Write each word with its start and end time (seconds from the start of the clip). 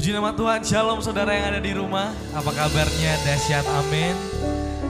Puji 0.00 0.16
nama 0.16 0.32
Tuhan, 0.32 0.64
Shalom 0.64 1.04
saudara 1.04 1.28
yang 1.28 1.52
ada 1.52 1.60
di 1.60 1.76
rumah. 1.76 2.08
Apa 2.32 2.56
kabarnya? 2.56 3.20
Dahsyat, 3.20 3.68
amin. 3.68 4.16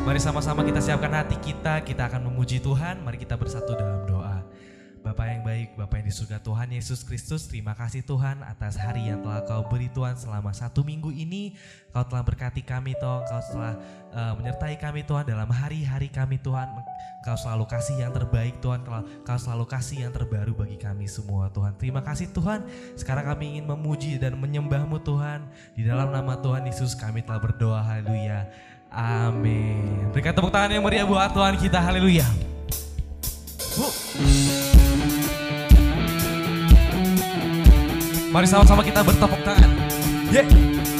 Mari 0.06 0.22
sama-sama 0.22 0.62
kita 0.62 0.78
siapkan 0.78 1.10
hati 1.10 1.34
kita, 1.42 1.82
kita 1.82 2.06
akan 2.06 2.30
memuji 2.30 2.62
Tuhan. 2.62 3.02
Mari 3.02 3.18
kita 3.18 3.34
bersatu 3.34 3.74
dalam 3.74 4.06
doa. 4.06 4.38
Bapak 5.02 5.26
yang 5.26 5.42
baik, 5.42 5.74
Bapak 5.74 5.98
yang 5.98 6.06
di 6.06 6.14
surga 6.14 6.38
Tuhan 6.38 6.70
Yesus 6.70 7.02
Kristus, 7.02 7.50
terima 7.50 7.74
kasih 7.74 8.06
Tuhan 8.06 8.46
atas 8.46 8.78
hari 8.78 9.10
yang 9.10 9.18
telah 9.18 9.42
kau 9.42 9.66
beri 9.66 9.90
Tuhan 9.90 10.14
selama 10.14 10.54
satu 10.54 10.86
minggu 10.86 11.10
ini. 11.10 11.58
Kau 11.90 12.06
telah 12.06 12.22
berkati 12.22 12.62
kami 12.62 12.94
Tuhan, 12.94 13.26
kau 13.26 13.42
telah 13.50 13.74
uh, 14.14 14.38
menyertai 14.38 14.78
kami 14.78 15.02
Tuhan 15.02 15.26
dalam 15.26 15.50
hari-hari 15.50 16.06
kami 16.06 16.38
Tuhan. 16.38 16.70
Kau 17.20 17.36
selalu 17.36 17.68
kasih 17.68 18.00
yang 18.00 18.16
terbaik 18.16 18.64
Tuhan, 18.64 18.80
kau 19.28 19.36
selalu 19.36 19.68
kasih 19.68 20.08
yang 20.08 20.12
terbaru 20.12 20.56
bagi 20.56 20.80
kami 20.80 21.04
semua 21.04 21.52
Tuhan. 21.52 21.76
Terima 21.76 22.00
kasih 22.00 22.32
Tuhan, 22.32 22.64
sekarang 22.96 23.28
kami 23.28 23.56
ingin 23.56 23.68
memuji 23.68 24.16
dan 24.16 24.40
menyembahmu 24.40 24.96
Tuhan. 25.04 25.44
Di 25.76 25.84
dalam 25.84 26.08
nama 26.08 26.40
Tuhan 26.40 26.64
Yesus 26.64 26.96
kami 26.96 27.20
telah 27.20 27.36
berdoa, 27.36 27.84
haleluya. 27.84 28.48
Amin. 28.88 30.08
Berikan 30.16 30.32
tepuk 30.32 30.48
tangan 30.48 30.72
yang 30.72 30.80
meriah 30.80 31.04
buat 31.04 31.28
Tuhan 31.36 31.60
kita, 31.60 31.76
haleluya. 31.76 32.24
Mari 38.32 38.46
sama-sama 38.48 38.80
kita 38.80 39.04
bertepuk 39.04 39.44
tangan. 39.44 39.70
Yeah. 40.32 40.99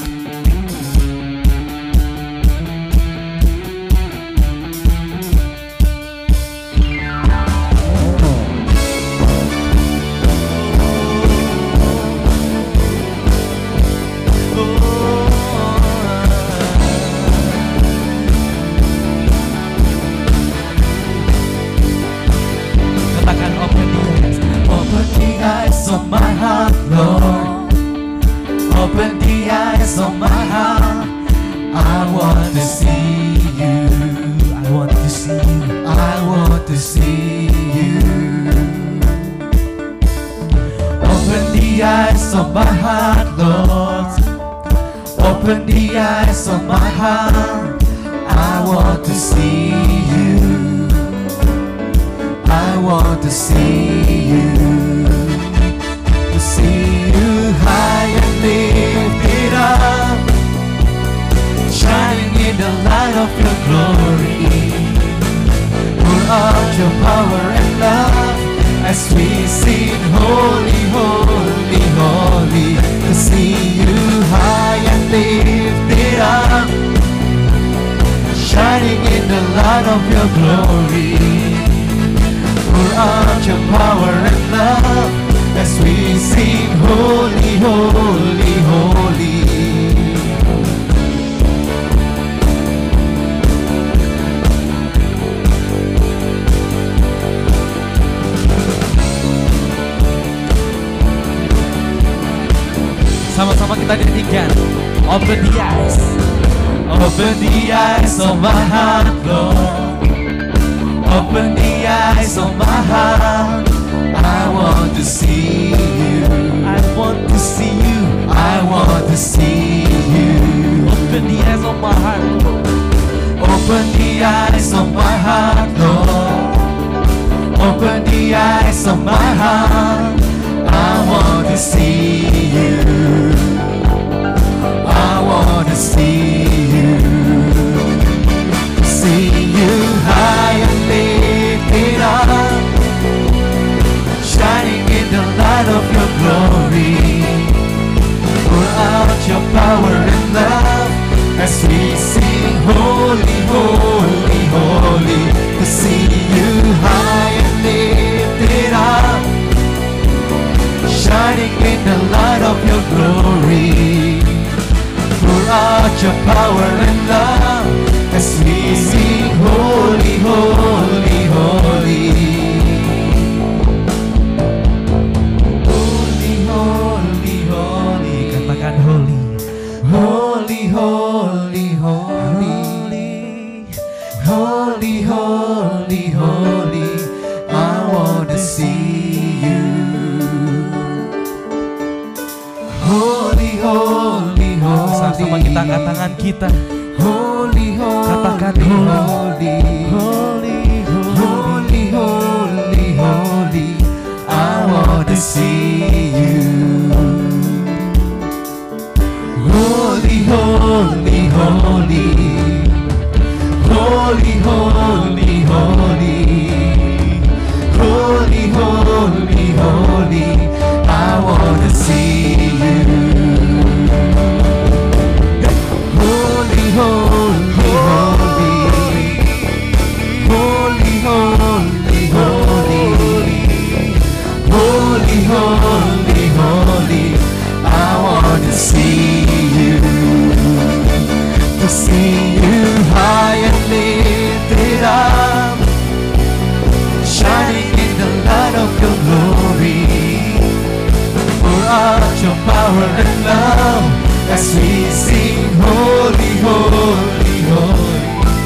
As 254.35 254.55
we 254.55 254.89
sing 254.91 255.39
holy, 255.65 256.33
holy, 256.47 257.37
holy. 257.51 258.01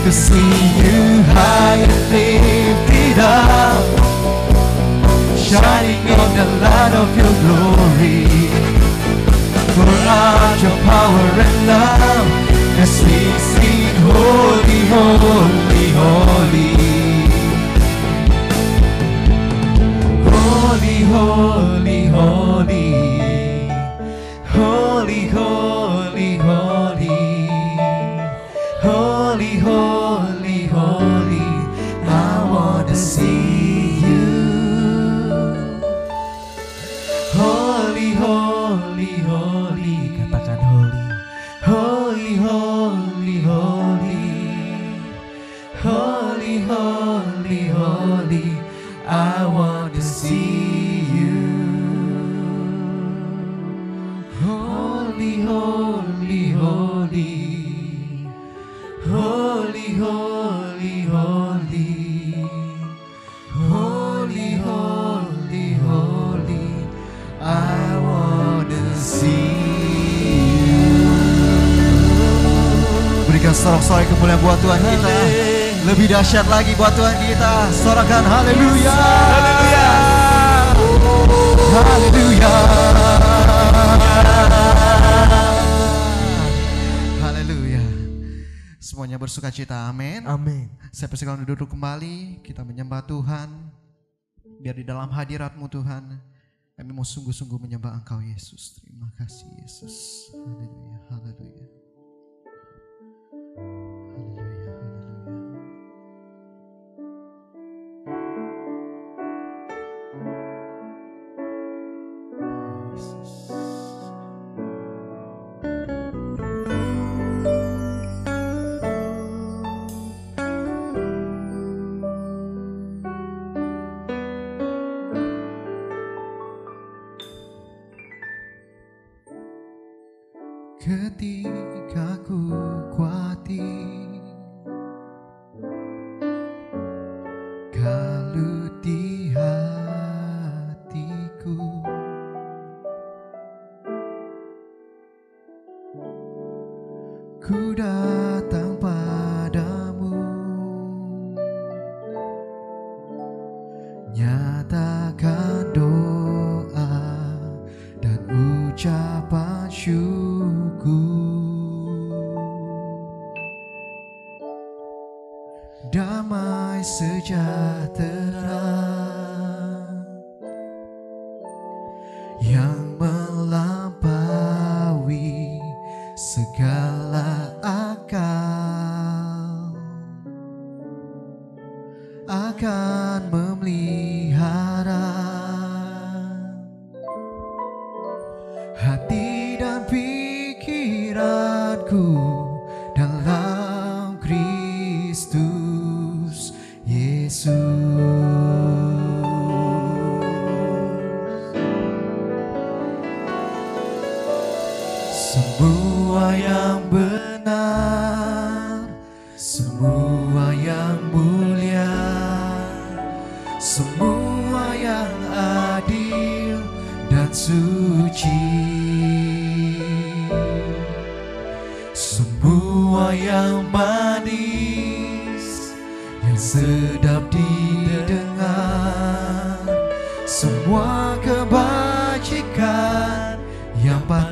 To 0.05 0.11
see 0.13 0.53
you 0.83 1.23
high 1.35 1.81
and 1.87 1.97
lifted 2.13 3.19
up, 3.19 3.85
shining 5.49 6.05
on 6.21 6.31
the 6.39 6.47
light 6.65 6.95
of 7.03 7.09
your 7.21 7.35
glory. 7.43 8.21
Pour 9.75 9.99
out 10.19 10.59
your 10.65 10.79
power 10.89 11.29
and 11.45 11.57
love 11.71 12.29
as 12.85 12.95
we 13.05 13.19
sing 13.53 13.95
holy, 14.09 14.81
holy, 14.95 15.87
holy. 16.01 16.71
Holy, 20.31 20.99
holy, 21.15 22.07
holy. 22.07 22.45
Holy, 22.65 23.04
dahsyat 76.35 76.51
lagi 76.51 76.75
buat 76.75 76.91
Tuhan 76.99 77.15
kita. 77.31 77.53
Sorakan 77.71 78.27
haleluya. 78.27 78.91
Haleluya. 78.91 79.87
Haleluya. 81.79 82.55
Haleluya. 87.23 87.83
Semuanya 88.83 89.15
bersuka 89.15 89.55
cita. 89.55 89.87
Amin. 89.87 90.27
Amin. 90.27 90.75
Saya 90.91 91.07
persilakan 91.07 91.47
duduk 91.47 91.71
kembali, 91.71 92.43
kita 92.43 92.67
menyembah 92.67 93.07
Tuhan. 93.07 93.71
Biar 94.59 94.75
di 94.75 94.83
dalam 94.83 95.15
hadiratmu 95.15 95.71
Tuhan, 95.71 96.19
kami 96.75 96.91
mau 96.91 97.07
sungguh-sungguh 97.07 97.63
menyembah 97.63 97.95
Engkau 98.03 98.19
Yesus. 98.19 98.83
Terima 98.83 99.07
kasih 99.15 99.47
Yesus. 99.63 99.95
Haleluya, 100.35 100.99
haleluya. 101.15 101.15
Haleluya, 101.15 101.74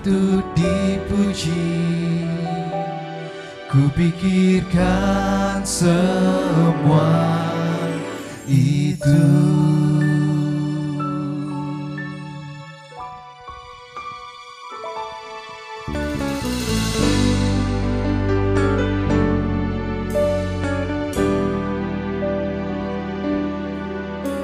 patut 0.03 0.43
dipuji. 0.59 2.27
Kupikirkan 3.71 5.63
semua 5.63 7.15
itu. 8.51 9.31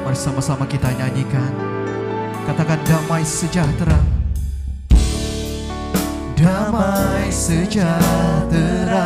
Mari 0.07 0.15
sama-sama 0.15 0.71
kita 0.71 0.87
nyanyikan. 0.95 1.51
Katakan 2.47 2.79
damai 2.87 3.27
sejahtera. 3.27 4.18
Damai 6.49 7.29
sejahtera. 7.29 9.05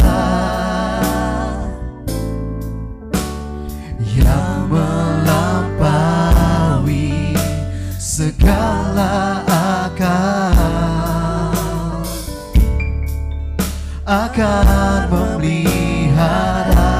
Yang 3.98 4.70
melampaui 4.70 5.74
segala 7.98 9.42
akal 9.50 10.54
akan 14.06 15.10
memelihara 15.10 16.94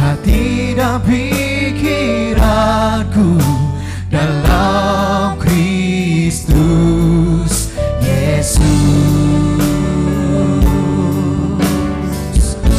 hati 0.00 0.72
dan 0.72 0.96
pikiranku 1.04 2.48
dalam 4.08 4.97
Yesus, 8.04 8.64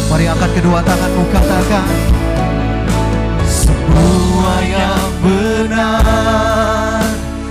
Mari 0.10 0.26
angkat 0.30 0.52
kedua 0.58 0.82
tanganmu 0.86 1.24
katakan 1.34 1.90
semua 3.46 4.62
yang 4.66 5.10
benar, 5.22 7.02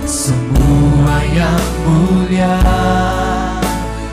semua 0.07 1.15
yang 1.35 1.63
mulia, 1.83 2.59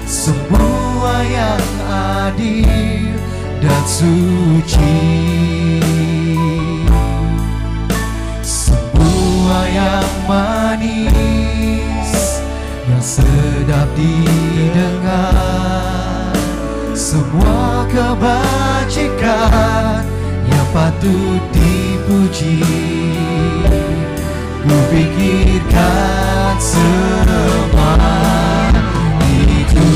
semua 0.07 1.15
yang 1.27 1.63
adil 2.27 3.15
dan 3.63 3.83
suci. 3.87 4.99
Semua 8.47 9.67
yang 9.71 10.07
manis 10.27 11.46
sedap 13.07 13.87
didengar. 13.95 15.31
Semua 16.91 17.87
kebajikan 17.87 19.23
Yang 20.51 20.67
patut 20.75 21.43
dipuji. 21.55 22.67
Ku 24.67 24.75
pikirkan 24.91 26.59
semua 26.59 27.95
itu 29.23 29.87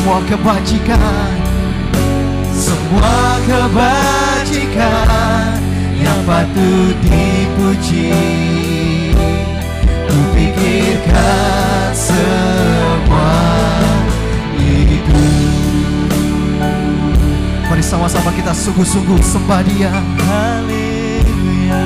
Semua 0.00 0.24
kebajikan. 0.24 1.28
Semua 2.56 3.36
kebajikan 3.44 4.80
Yang 6.00 6.20
patut 6.24 6.96
dipuji. 7.04 8.08
Ku 10.08 10.16
pikirkan 10.32 11.92
semua 11.92 13.44
itu. 14.56 15.20
Mari 17.68 17.84
sama-sama 17.84 18.32
kita 18.32 18.56
sungguh-sungguh 18.56 19.20
sembah 19.20 19.60
dia. 19.68 19.92
Haleluya. 20.24 21.84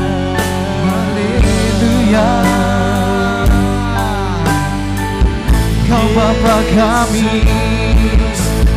Haleluya 0.86 2.53
Kau 5.94 6.10
Bapa 6.10 6.56
kami? 6.74 7.46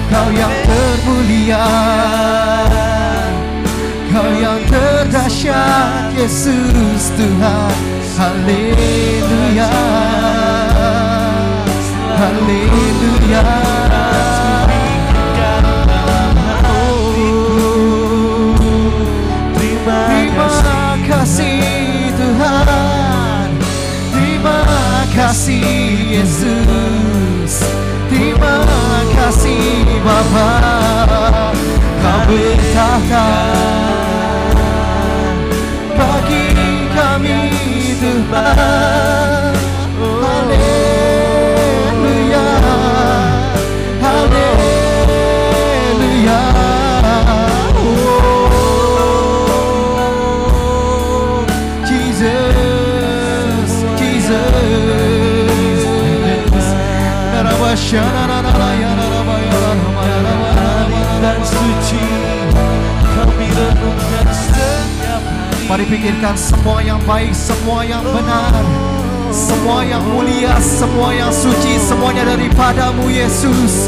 Kau 0.05 0.29
yang 0.37 0.53
termulia. 0.69 1.65
Kau 4.13 4.29
yang 4.37 4.61
terdahsyat 4.69 6.13
Yesus 6.13 7.09
Tuhan. 7.17 7.73
Haleluya. 8.21 9.73
Haleluya. 12.21 13.45
Terima 19.57 20.53
kasih 21.01 21.65
Tuhan. 22.13 23.49
Terima 24.13 24.61
kasih 25.17 25.65
Yesus 26.13 26.66
Terima 28.37 29.01
kasih 29.17 29.81
Bapa 30.05 30.61
Kau 31.97 32.21
bertahta 32.29 33.25
Bagi 35.97 36.45
kami 36.93 37.49
Tuhan 37.97 39.57
Haleluya 40.21 40.69
Haleluya 44.05 45.41
Oh, 47.81 48.45
Jesus, 51.89 53.73
Jesus. 53.97 54.77
Mari 65.77 65.93
pikirkan 65.93 66.33
semua 66.33 66.81
yang 66.81 66.97
baik, 67.05 67.37
semua 67.37 67.85
yang 67.85 68.01
benar. 68.01 68.49
Semua 69.29 69.85
yang 69.85 70.01
mulia, 70.09 70.57
semua 70.57 71.13
yang 71.13 71.29
suci 71.29 71.77
Semuanya 71.77 72.33
daripadamu 72.33 73.05
Yesus. 73.05 73.85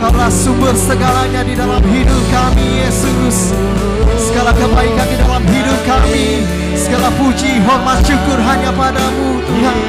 Kaulah 0.00 0.32
sumber 0.32 0.72
segalanya 0.72 1.44
di 1.44 1.52
dalam 1.52 1.84
hidup 1.92 2.22
kami 2.32 2.80
Yesus. 2.80 3.52
Segala 4.16 4.56
kebaikan 4.56 5.06
di 5.12 5.16
dalam 5.20 5.44
hidup 5.44 5.76
kami 5.84 6.40
Segala 6.72 7.12
puji, 7.20 7.60
hormat, 7.68 8.00
syukur 8.00 8.40
hanya 8.40 8.72
padamu 8.72 9.36
Tuhan. 9.44 9.80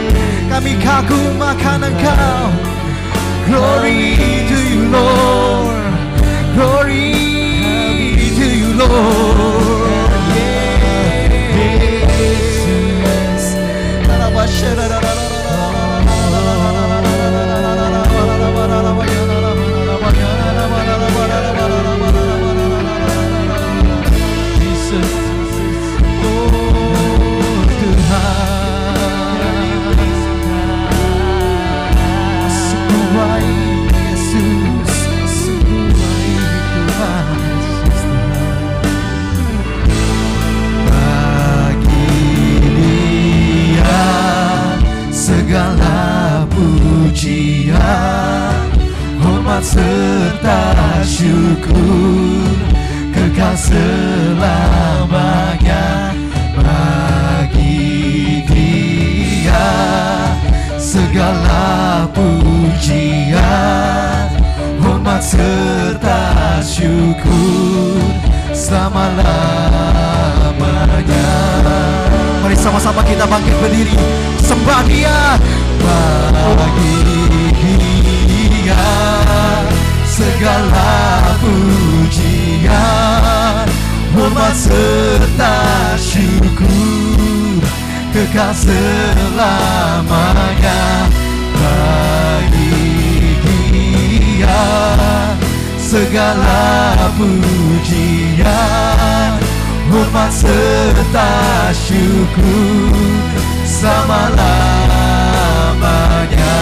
Kami 0.52 0.76
kagum 0.84 1.40
akan 1.40 1.80
Engkau. 1.80 2.52
Glory 3.48 4.20
to 4.52 4.58
you 4.68 4.92
Lord 4.92 5.17
syukur 51.28 52.56
kekal 53.12 53.52
selamanya 53.60 54.56
bagi 56.56 58.48
dia 58.48 59.68
segala 60.80 62.08
pujian 62.16 63.36
hormat 64.80 65.20
serta 65.20 66.64
syukur 66.64 68.00
selama-lamanya 68.56 71.28
Mari 72.40 72.56
sama-sama 72.56 73.04
kita 73.04 73.28
bangkit 73.28 73.52
berdiri. 73.60 74.00
Sembah 74.40 74.80
dia. 74.88 75.36
bagi 75.84 77.17
segala 80.18 81.38
pujian. 81.38 82.74
Hormat 84.18 84.58
serta 84.58 85.94
syukur 86.02 87.62
kekal 88.10 88.50
selamanya 88.58 89.46
bagi 91.54 93.38
dia. 93.46 94.66
Segala 95.78 96.98
pujian 97.16 99.40
hormat 99.88 100.34
serta 100.34 101.30
syukur 101.72 102.92
selama-lamanya 103.64 106.58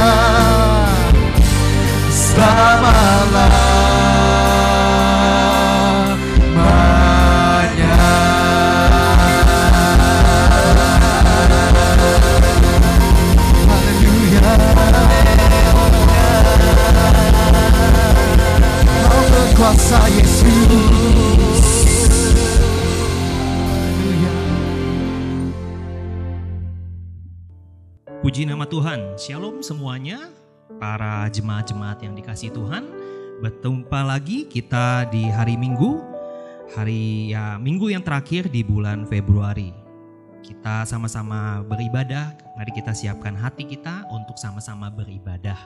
selama-lamanya 6.68 7.96
Haleluya 13.68 14.52
Kau 19.08 19.24
berkuasa 19.32 20.00
Puji 28.38 28.54
nama 28.54 28.70
Tuhan, 28.70 29.18
Shalom 29.18 29.66
semuanya, 29.66 30.30
para 30.78 31.26
jemaat-jemaat 31.34 32.06
yang 32.06 32.14
dikasih 32.14 32.54
Tuhan. 32.54 32.86
Berjumpa 33.42 34.06
lagi 34.06 34.46
kita 34.46 35.10
di 35.10 35.26
hari 35.26 35.58
Minggu, 35.58 35.98
hari 36.78 37.34
ya 37.34 37.58
Minggu 37.58 37.90
yang 37.90 38.06
terakhir 38.06 38.46
di 38.54 38.62
bulan 38.62 39.10
Februari. 39.10 39.74
Kita 40.46 40.86
sama-sama 40.86 41.66
beribadah, 41.66 42.38
mari 42.54 42.70
kita 42.78 42.94
siapkan 42.94 43.34
hati 43.34 43.66
kita 43.66 44.06
untuk 44.14 44.38
sama-sama 44.38 44.94
beribadah. 44.94 45.58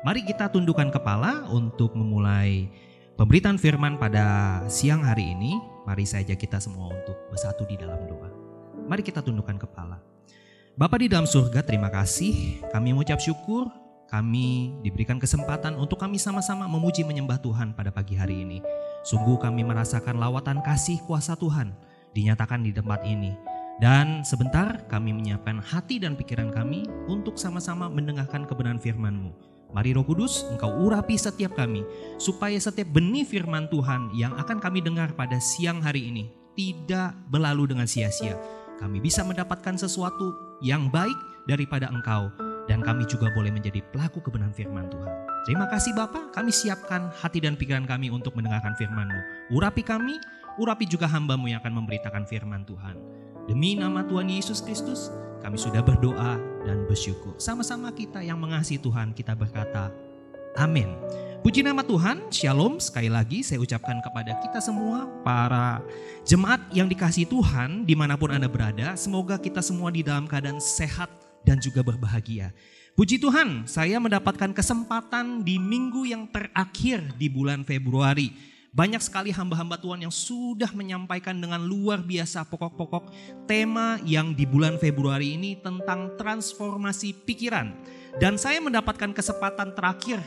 Mari 0.00 0.24
kita 0.24 0.48
tundukkan 0.48 0.88
kepala 0.96 1.44
untuk 1.52 1.92
memulai 1.92 2.72
pemberitaan 3.20 3.60
firman 3.60 4.00
pada 4.00 4.64
siang 4.72 5.04
hari 5.04 5.36
ini. 5.36 5.60
Mari 5.84 6.08
saya 6.08 6.24
ajak 6.24 6.40
kita 6.40 6.56
semua 6.56 6.88
untuk 6.88 7.20
bersatu 7.28 7.68
di 7.68 7.76
dalam 7.76 8.00
doa. 8.08 8.32
Mari 8.88 9.04
kita 9.04 9.20
tundukkan 9.20 9.60
kepala. 9.60 10.13
Bapa 10.74 10.98
di 10.98 11.06
dalam 11.06 11.22
surga, 11.22 11.62
terima 11.62 11.86
kasih. 11.86 12.58
Kami 12.74 12.90
mengucap 12.90 13.22
syukur, 13.22 13.70
kami 14.10 14.74
diberikan 14.82 15.22
kesempatan 15.22 15.78
untuk 15.78 16.02
kami 16.02 16.18
sama-sama 16.18 16.66
memuji 16.66 17.06
menyembah 17.06 17.38
Tuhan 17.38 17.78
pada 17.78 17.94
pagi 17.94 18.18
hari 18.18 18.42
ini. 18.42 18.58
Sungguh 19.06 19.38
kami 19.38 19.62
merasakan 19.62 20.18
lawatan 20.18 20.66
kasih 20.66 20.98
kuasa 21.06 21.38
Tuhan 21.38 21.70
dinyatakan 22.10 22.66
di 22.66 22.74
tempat 22.74 23.06
ini. 23.06 23.38
Dan 23.78 24.26
sebentar 24.26 24.82
kami 24.90 25.14
menyiapkan 25.14 25.62
hati 25.62 26.02
dan 26.02 26.18
pikiran 26.18 26.50
kami 26.50 26.90
untuk 27.06 27.38
sama-sama 27.38 27.86
mendengarkan 27.86 28.42
kebenaran 28.42 28.82
firman-Mu. 28.82 29.30
Mari 29.70 29.94
Roh 29.94 30.02
Kudus, 30.02 30.42
Engkau 30.50 30.74
urapi 30.74 31.14
setiap 31.14 31.54
kami, 31.54 31.86
supaya 32.18 32.58
setiap 32.58 32.90
benih 32.90 33.22
firman 33.22 33.70
Tuhan 33.70 34.10
yang 34.10 34.34
akan 34.42 34.58
kami 34.58 34.82
dengar 34.82 35.14
pada 35.14 35.38
siang 35.38 35.78
hari 35.78 36.10
ini 36.10 36.34
tidak 36.58 37.14
berlalu 37.30 37.70
dengan 37.70 37.86
sia-sia. 37.86 38.34
Kami 38.74 38.98
bisa 38.98 39.22
mendapatkan 39.22 39.78
sesuatu 39.78 40.43
yang 40.62 40.92
baik 40.92 41.16
daripada 41.48 41.90
Engkau, 41.90 42.30
dan 42.64 42.80
kami 42.80 43.04
juga 43.04 43.28
boleh 43.32 43.52
menjadi 43.52 43.84
pelaku 43.92 44.24
kebenaran 44.24 44.54
firman 44.54 44.88
Tuhan. 44.88 45.12
Terima 45.44 45.68
kasih 45.68 45.92
Bapak, 45.92 46.32
kami 46.32 46.48
siapkan 46.48 47.12
hati 47.12 47.44
dan 47.44 47.54
pikiran 47.60 47.84
kami 47.84 48.08
untuk 48.08 48.32
mendengarkan 48.32 48.72
firman-Mu. 48.80 49.52
Urapi 49.52 49.84
kami, 49.84 50.16
urapi 50.56 50.88
juga 50.88 51.04
hamba-Mu 51.04 51.52
yang 51.52 51.60
akan 51.60 51.84
memberitakan 51.84 52.24
firman 52.24 52.64
Tuhan. 52.64 52.96
Demi 53.44 53.76
nama 53.76 54.00
Tuhan 54.08 54.32
Yesus 54.32 54.64
Kristus, 54.64 55.12
kami 55.44 55.60
sudah 55.60 55.84
berdoa 55.84 56.40
dan 56.64 56.88
bersyukur. 56.88 57.36
Sama-sama 57.36 57.92
kita 57.92 58.24
yang 58.24 58.40
mengasihi 58.40 58.80
Tuhan, 58.80 59.12
kita 59.12 59.36
berkata, 59.36 59.92
Amin. 60.56 60.96
Puji 61.44 61.60
nama 61.60 61.84
Tuhan, 61.84 62.32
Shalom. 62.32 62.80
Sekali 62.80 63.12
lagi 63.12 63.44
saya 63.44 63.60
ucapkan 63.60 64.00
kepada 64.00 64.32
kita 64.40 64.64
semua, 64.64 65.04
para 65.20 65.84
jemaat 66.24 66.72
yang 66.72 66.88
dikasih 66.88 67.28
Tuhan, 67.28 67.84
di 67.84 67.92
mana 67.92 68.16
pun 68.16 68.32
Anda 68.32 68.48
berada, 68.48 68.96
semoga 68.96 69.36
kita 69.36 69.60
semua 69.60 69.92
di 69.92 70.00
dalam 70.00 70.24
keadaan 70.24 70.56
sehat 70.56 71.12
dan 71.44 71.60
juga 71.60 71.84
berbahagia. 71.84 72.48
Puji 72.96 73.20
Tuhan, 73.20 73.68
saya 73.68 74.00
mendapatkan 74.00 74.56
kesempatan 74.56 75.44
di 75.44 75.60
minggu 75.60 76.08
yang 76.08 76.24
terakhir 76.32 77.12
di 77.20 77.28
bulan 77.28 77.60
Februari. 77.60 78.32
Banyak 78.72 79.04
sekali 79.04 79.28
hamba-hamba 79.28 79.76
Tuhan 79.76 80.00
yang 80.00 80.14
sudah 80.16 80.72
menyampaikan 80.72 81.36
dengan 81.36 81.60
luar 81.60 82.00
biasa 82.00 82.48
pokok-pokok 82.48 83.12
tema 83.44 84.00
yang 84.08 84.32
di 84.32 84.48
bulan 84.48 84.80
Februari 84.80 85.36
ini 85.36 85.60
tentang 85.60 86.16
transformasi 86.16 87.12
pikiran. 87.28 87.68
Dan 88.16 88.40
saya 88.40 88.64
mendapatkan 88.64 89.12
kesempatan 89.12 89.76
terakhir 89.76 90.24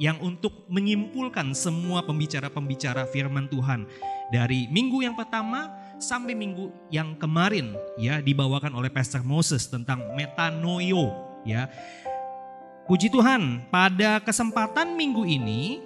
yang 0.00 0.18
untuk 0.24 0.64
menyimpulkan 0.68 1.52
semua 1.52 2.04
pembicara-pembicara 2.04 3.04
firman 3.10 3.46
Tuhan 3.48 3.84
dari 4.32 4.66
minggu 4.72 5.04
yang 5.04 5.12
pertama 5.12 5.68
sampai 6.00 6.34
minggu 6.34 6.72
yang 6.88 7.14
kemarin 7.20 7.76
ya 8.00 8.18
dibawakan 8.18 8.74
oleh 8.74 8.90
Pastor 8.90 9.22
Moses 9.22 9.68
tentang 9.68 10.02
metanoio 10.16 11.12
ya. 11.46 11.68
Puji 12.82 13.14
Tuhan, 13.14 13.70
pada 13.70 14.18
kesempatan 14.18 14.98
minggu 14.98 15.22
ini 15.22 15.78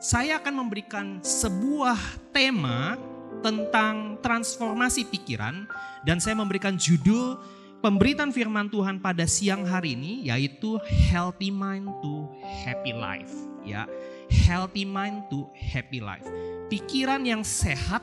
saya 0.00 0.40
akan 0.40 0.54
memberikan 0.64 1.06
sebuah 1.20 1.98
tema 2.32 2.96
tentang 3.44 4.18
transformasi 4.24 5.06
pikiran 5.06 5.68
dan 6.02 6.18
saya 6.18 6.34
memberikan 6.34 6.74
judul 6.74 7.38
pemberitaan 7.78 8.34
firman 8.34 8.66
Tuhan 8.66 8.98
pada 8.98 9.22
siang 9.24 9.62
hari 9.62 9.94
ini 9.94 10.26
yaitu 10.26 10.82
healthy 11.08 11.54
mind 11.54 11.86
to 12.02 12.26
happy 12.66 12.90
life 12.90 13.30
ya 13.62 13.86
healthy 14.26 14.82
mind 14.82 15.30
to 15.30 15.46
happy 15.54 16.02
life 16.02 16.26
pikiran 16.66 17.22
yang 17.22 17.46
sehat 17.46 18.02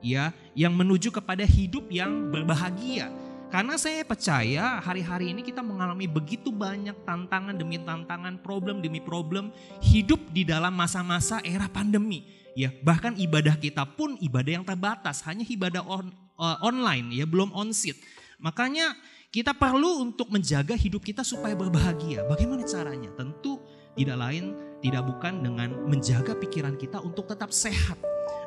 ya 0.00 0.32
yang 0.56 0.72
menuju 0.72 1.12
kepada 1.12 1.44
hidup 1.44 1.84
yang 1.92 2.32
berbahagia 2.32 3.12
karena 3.50 3.74
saya 3.74 4.06
percaya 4.06 4.78
hari-hari 4.78 5.34
ini 5.34 5.42
kita 5.42 5.58
mengalami 5.58 6.06
begitu 6.06 6.54
banyak 6.54 6.94
tantangan 7.02 7.50
demi 7.58 7.82
tantangan, 7.82 8.38
problem 8.38 8.78
demi 8.78 9.02
problem, 9.02 9.50
hidup 9.82 10.22
di 10.30 10.46
dalam 10.46 10.70
masa-masa 10.70 11.42
era 11.42 11.66
pandemi. 11.66 12.30
Ya, 12.54 12.70
bahkan 12.86 13.18
ibadah 13.18 13.58
kita 13.58 13.82
pun 13.98 14.14
ibadah 14.22 14.62
yang 14.62 14.62
terbatas, 14.62 15.26
hanya 15.26 15.42
ibadah 15.50 15.82
on, 15.82 16.14
uh, 16.38 16.62
online 16.62 17.10
ya, 17.10 17.26
belum 17.26 17.50
on 17.50 17.74
site. 17.74 17.98
Makanya 18.40 18.96
kita 19.30 19.54
perlu 19.54 20.02
untuk 20.02 20.32
menjaga 20.32 20.74
hidup 20.74 21.04
kita 21.04 21.22
supaya 21.22 21.54
berbahagia. 21.54 22.26
Bagaimana 22.26 22.66
caranya? 22.66 23.12
Tentu 23.14 23.60
tidak 23.94 24.16
lain 24.16 24.56
tidak 24.80 25.04
bukan 25.06 25.44
dengan 25.44 25.76
menjaga 25.86 26.32
pikiran 26.34 26.74
kita 26.74 26.98
untuk 27.04 27.28
tetap 27.28 27.52
sehat. 27.52 28.00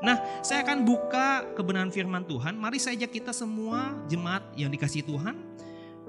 Nah, 0.03 0.19
saya 0.43 0.65
akan 0.67 0.83
buka 0.83 1.55
kebenaran 1.55 1.93
firman 1.93 2.27
Tuhan. 2.27 2.57
Mari 2.57 2.81
saya 2.81 2.99
ajak 2.99 3.21
kita 3.21 3.31
semua 3.31 3.95
jemaat 4.09 4.43
yang 4.59 4.67
dikasih 4.73 5.05
Tuhan 5.07 5.37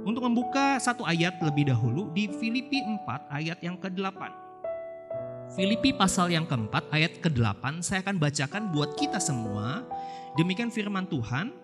untuk 0.03 0.27
membuka 0.27 0.81
satu 0.83 1.07
ayat 1.07 1.39
lebih 1.39 1.71
dahulu 1.71 2.11
di 2.11 2.27
Filipi 2.27 2.83
4 2.83 3.31
ayat 3.31 3.59
yang 3.63 3.79
ke-8. 3.79 4.43
Filipi 5.55 5.95
pasal 5.95 6.35
yang 6.35 6.49
keempat 6.51 6.91
ayat 6.91 7.23
ke-8 7.23 7.85
saya 7.85 8.03
akan 8.03 8.19
bacakan 8.19 8.63
buat 8.75 8.99
kita 8.99 9.23
semua. 9.23 9.87
Demikian 10.35 10.75
firman 10.75 11.07
Tuhan. 11.07 11.64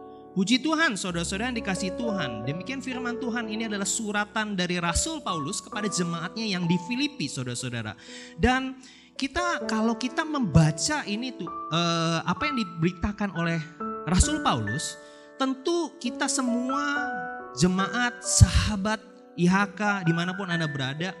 Puji 0.31 0.63
Tuhan, 0.63 0.95
saudara-saudara 0.95 1.51
yang 1.51 1.59
dikasih 1.59 1.91
Tuhan. 1.99 2.47
Demikian 2.47 2.79
firman 2.79 3.19
Tuhan 3.19 3.51
ini 3.51 3.67
adalah 3.67 3.83
suratan 3.83 4.55
dari 4.55 4.79
Rasul 4.79 5.19
Paulus 5.19 5.59
kepada 5.59 5.91
jemaatnya 5.91 6.47
yang 6.47 6.63
di 6.71 6.79
Filipi, 6.87 7.27
saudara-saudara. 7.27 7.99
Dan 8.39 8.79
kita 9.19 9.67
kalau 9.67 9.99
kita 9.99 10.23
membaca 10.23 11.03
ini 11.03 11.35
tuh 11.35 11.51
eh, 11.75 12.19
apa 12.23 12.47
yang 12.47 12.63
diberitakan 12.63 13.35
oleh 13.35 13.59
Rasul 14.07 14.39
Paulus, 14.39 14.95
tentu 15.35 15.99
kita 15.99 16.31
semua 16.31 17.11
jemaat, 17.59 18.23
sahabat, 18.23 19.03
IHK 19.35 20.07
di 20.07 20.15
mana 20.15 20.31
pun 20.31 20.47
anda 20.47 20.63
berada, 20.63 21.11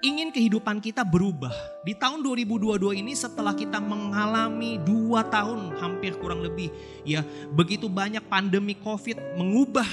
ingin 0.00 0.32
kehidupan 0.32 0.80
kita 0.80 1.04
berubah. 1.04 1.52
Di 1.84 1.96
tahun 1.96 2.24
2022 2.24 3.00
ini 3.00 3.12
setelah 3.16 3.52
kita 3.56 3.80
mengalami 3.80 4.80
dua 4.80 5.24
tahun 5.24 5.76
hampir 5.80 6.16
kurang 6.20 6.44
lebih 6.44 6.72
ya 7.04 7.24
begitu 7.52 7.88
banyak 7.88 8.24
pandemi 8.28 8.76
COVID 8.76 9.40
mengubah 9.40 9.88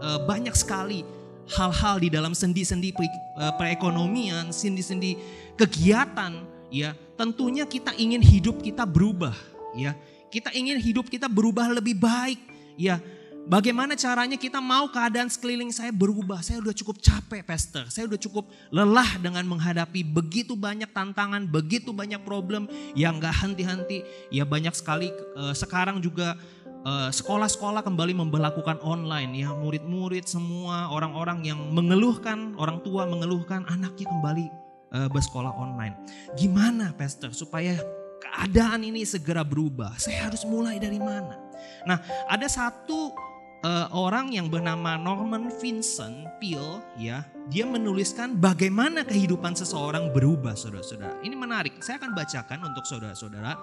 uh, 0.00 0.20
banyak 0.24 0.52
sekali 0.56 1.04
hal-hal 1.52 2.00
di 2.00 2.08
dalam 2.08 2.32
sendi-sendi 2.32 2.92
uh, 2.96 3.52
perekonomian, 3.56 4.52
sendi-sendi 4.52 5.16
kegiatan 5.56 6.44
ya 6.72 6.96
tentunya 7.16 7.68
kita 7.68 7.92
ingin 7.96 8.20
hidup 8.24 8.60
kita 8.60 8.88
berubah 8.88 9.36
ya. 9.76 9.94
Kita 10.32 10.48
ingin 10.56 10.80
hidup 10.80 11.12
kita 11.12 11.28
berubah 11.28 11.68
lebih 11.68 12.00
baik 12.00 12.40
ya 12.80 12.96
Bagaimana 13.42 13.98
caranya 13.98 14.38
kita 14.38 14.62
mau 14.62 14.86
keadaan 14.86 15.26
sekeliling 15.26 15.74
saya 15.74 15.90
berubah? 15.90 16.38
Saya 16.46 16.62
udah 16.62 16.70
cukup 16.70 17.02
capek, 17.02 17.42
Pastor. 17.42 17.90
Saya 17.90 18.06
udah 18.06 18.20
cukup 18.22 18.46
lelah 18.70 19.18
dengan 19.18 19.42
menghadapi 19.50 20.06
begitu 20.06 20.54
banyak 20.54 20.86
tantangan, 20.94 21.50
begitu 21.50 21.90
banyak 21.90 22.22
problem 22.22 22.70
yang 22.94 23.18
gak 23.18 23.34
henti-henti. 23.42 24.06
Ya 24.30 24.46
banyak 24.46 24.70
sekali 24.78 25.10
uh, 25.34 25.50
sekarang 25.58 25.98
juga 25.98 26.38
uh, 26.86 27.10
sekolah-sekolah 27.10 27.82
kembali 27.82 28.14
memperlakukan 28.22 28.78
online. 28.78 29.34
Ya 29.34 29.50
murid-murid 29.50 30.30
semua 30.30 30.94
orang-orang 30.94 31.42
yang 31.42 31.58
mengeluhkan, 31.74 32.54
orang 32.54 32.78
tua 32.86 33.10
mengeluhkan 33.10 33.66
anaknya 33.66 34.06
kembali 34.06 34.46
uh, 34.94 35.10
bersekolah 35.10 35.50
online. 35.50 35.98
Gimana, 36.38 36.94
Pastor, 36.94 37.34
supaya 37.34 37.74
keadaan 38.22 38.86
ini 38.86 39.02
segera 39.02 39.42
berubah? 39.42 39.98
Saya 39.98 40.30
harus 40.30 40.46
mulai 40.46 40.78
dari 40.78 41.02
mana? 41.02 41.42
Nah, 41.82 41.98
ada 42.30 42.46
satu 42.46 43.31
uh, 43.62 43.86
orang 43.94 44.34
yang 44.34 44.50
bernama 44.50 44.98
Norman 44.98 45.48
Vincent 45.62 46.26
Peale 46.38 46.82
ya, 46.98 47.24
dia 47.48 47.64
menuliskan 47.64 48.36
bagaimana 48.36 49.06
kehidupan 49.06 49.54
seseorang 49.54 50.10
berubah 50.10 50.54
saudara-saudara. 50.54 51.22
Ini 51.22 51.34
menarik, 51.34 51.80
saya 51.80 52.02
akan 52.02 52.12
bacakan 52.12 52.58
untuk 52.66 52.84
saudara-saudara 52.86 53.58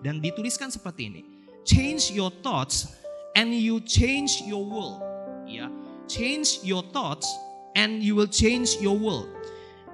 dan 0.00 0.18
dituliskan 0.18 0.72
seperti 0.72 1.12
ini. 1.12 1.22
Change 1.62 2.10
your 2.10 2.32
thoughts 2.42 2.90
and 3.38 3.54
you 3.54 3.78
change 3.84 4.42
your 4.44 4.64
world. 4.64 4.98
Ya, 5.46 5.68
change 6.08 6.64
your 6.66 6.82
thoughts 6.90 7.28
and 7.78 8.02
you 8.02 8.16
will 8.18 8.30
change 8.30 8.80
your 8.82 8.96
world. 8.96 9.30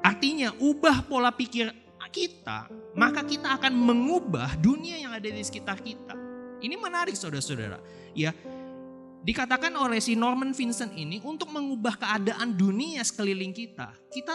Artinya 0.00 0.54
ubah 0.62 1.04
pola 1.04 1.34
pikir 1.34 1.74
kita, 2.08 2.72
maka 2.96 3.20
kita 3.20 3.60
akan 3.60 3.76
mengubah 3.76 4.56
dunia 4.58 4.96
yang 4.96 5.12
ada 5.12 5.28
di 5.28 5.44
sekitar 5.44 5.76
kita. 5.84 6.16
Ini 6.58 6.74
menarik 6.74 7.14
saudara-saudara. 7.14 7.78
Ya, 8.16 8.34
Dikatakan 9.22 9.74
oleh 9.74 9.98
si 9.98 10.14
Norman 10.14 10.54
Vincent 10.54 10.94
ini 10.94 11.18
untuk 11.26 11.50
mengubah 11.50 11.98
keadaan 11.98 12.54
dunia 12.54 13.02
sekeliling 13.02 13.50
kita, 13.50 13.90
kita 14.14 14.34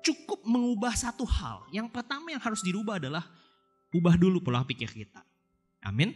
cukup 0.00 0.42
mengubah 0.46 0.94
satu 0.94 1.26
hal. 1.26 1.66
Yang 1.74 1.92
pertama 1.92 2.32
yang 2.32 2.42
harus 2.42 2.62
dirubah 2.62 3.02
adalah 3.02 3.26
ubah 3.92 4.14
dulu 4.14 4.40
pola 4.40 4.62
pikir 4.62 4.88
kita. 4.88 5.20
Amin. 5.84 6.14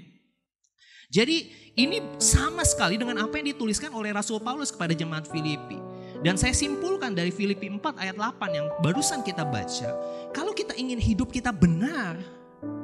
Jadi 1.11 1.51
ini 1.75 1.99
sama 2.23 2.63
sekali 2.63 2.95
dengan 2.95 3.27
apa 3.27 3.35
yang 3.43 3.51
dituliskan 3.51 3.91
oleh 3.91 4.15
Rasul 4.15 4.39
Paulus 4.39 4.71
kepada 4.71 4.95
jemaat 4.95 5.27
Filipi. 5.27 5.79
Dan 6.21 6.39
saya 6.39 6.55
simpulkan 6.55 7.17
dari 7.17 7.35
Filipi 7.35 7.67
4 7.67 7.97
ayat 7.99 8.15
8 8.15 8.53
yang 8.53 8.67
barusan 8.85 9.25
kita 9.27 9.43
baca. 9.43 9.91
Kalau 10.31 10.55
kita 10.55 10.77
ingin 10.79 11.01
hidup 11.03 11.33
kita 11.33 11.51
benar, 11.51 12.21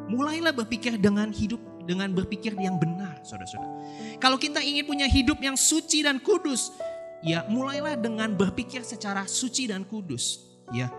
mulailah 0.09 0.55
berpikir 0.55 0.97
dengan 0.97 1.31
hidup 1.31 1.61
dengan 1.87 2.11
berpikir 2.11 2.53
yang 2.59 2.83
benar, 2.83 3.23
saudara-saudara. 3.23 3.71
Kalau 4.19 4.37
kita 4.37 4.59
ingin 4.59 4.85
punya 4.85 5.07
hidup 5.07 5.39
yang 5.39 5.55
suci 5.55 6.03
dan 6.03 6.19
kudus, 6.19 6.75
ya 7.23 7.47
mulailah 7.47 7.95
dengan 7.95 8.35
berpikir 8.35 8.83
secara 8.83 9.23
suci 9.31 9.71
dan 9.71 9.87
kudus. 9.87 10.43
Ya, 10.75 10.91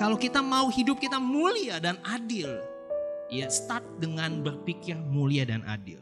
kalau 0.00 0.16
kita 0.16 0.40
mau 0.40 0.72
hidup 0.72 0.96
kita 0.96 1.20
mulia 1.20 1.76
dan 1.76 2.00
adil, 2.08 2.48
ya 3.28 3.52
start 3.52 3.84
dengan 4.00 4.40
berpikir 4.40 4.96
mulia 4.96 5.44
dan 5.44 5.60
adil. 5.68 6.00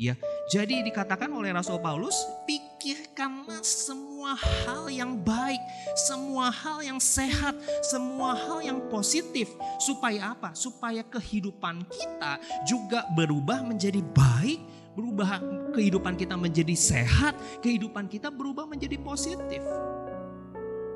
Ya, 0.00 0.16
jadi 0.48 0.80
dikatakan 0.86 1.28
oleh 1.28 1.52
Rasul 1.52 1.76
Paulus, 1.82 2.16
pikirkanlah 2.48 3.60
semua 3.60 4.09
hal 4.36 4.92
yang 4.92 5.16
baik, 5.24 5.60
semua 5.96 6.52
hal 6.52 6.84
yang 6.84 7.00
sehat, 7.00 7.56
semua 7.80 8.36
hal 8.36 8.60
yang 8.60 8.78
positif. 8.92 9.48
Supaya 9.80 10.36
apa? 10.36 10.52
Supaya 10.52 11.00
kehidupan 11.00 11.88
kita 11.88 12.36
juga 12.68 13.08
berubah 13.16 13.64
menjadi 13.64 14.04
baik, 14.04 14.60
berubah 14.92 15.40
kehidupan 15.72 16.20
kita 16.20 16.36
menjadi 16.36 16.76
sehat, 16.76 17.32
kehidupan 17.64 18.10
kita 18.10 18.28
berubah 18.28 18.68
menjadi 18.68 19.00
positif. 19.00 19.64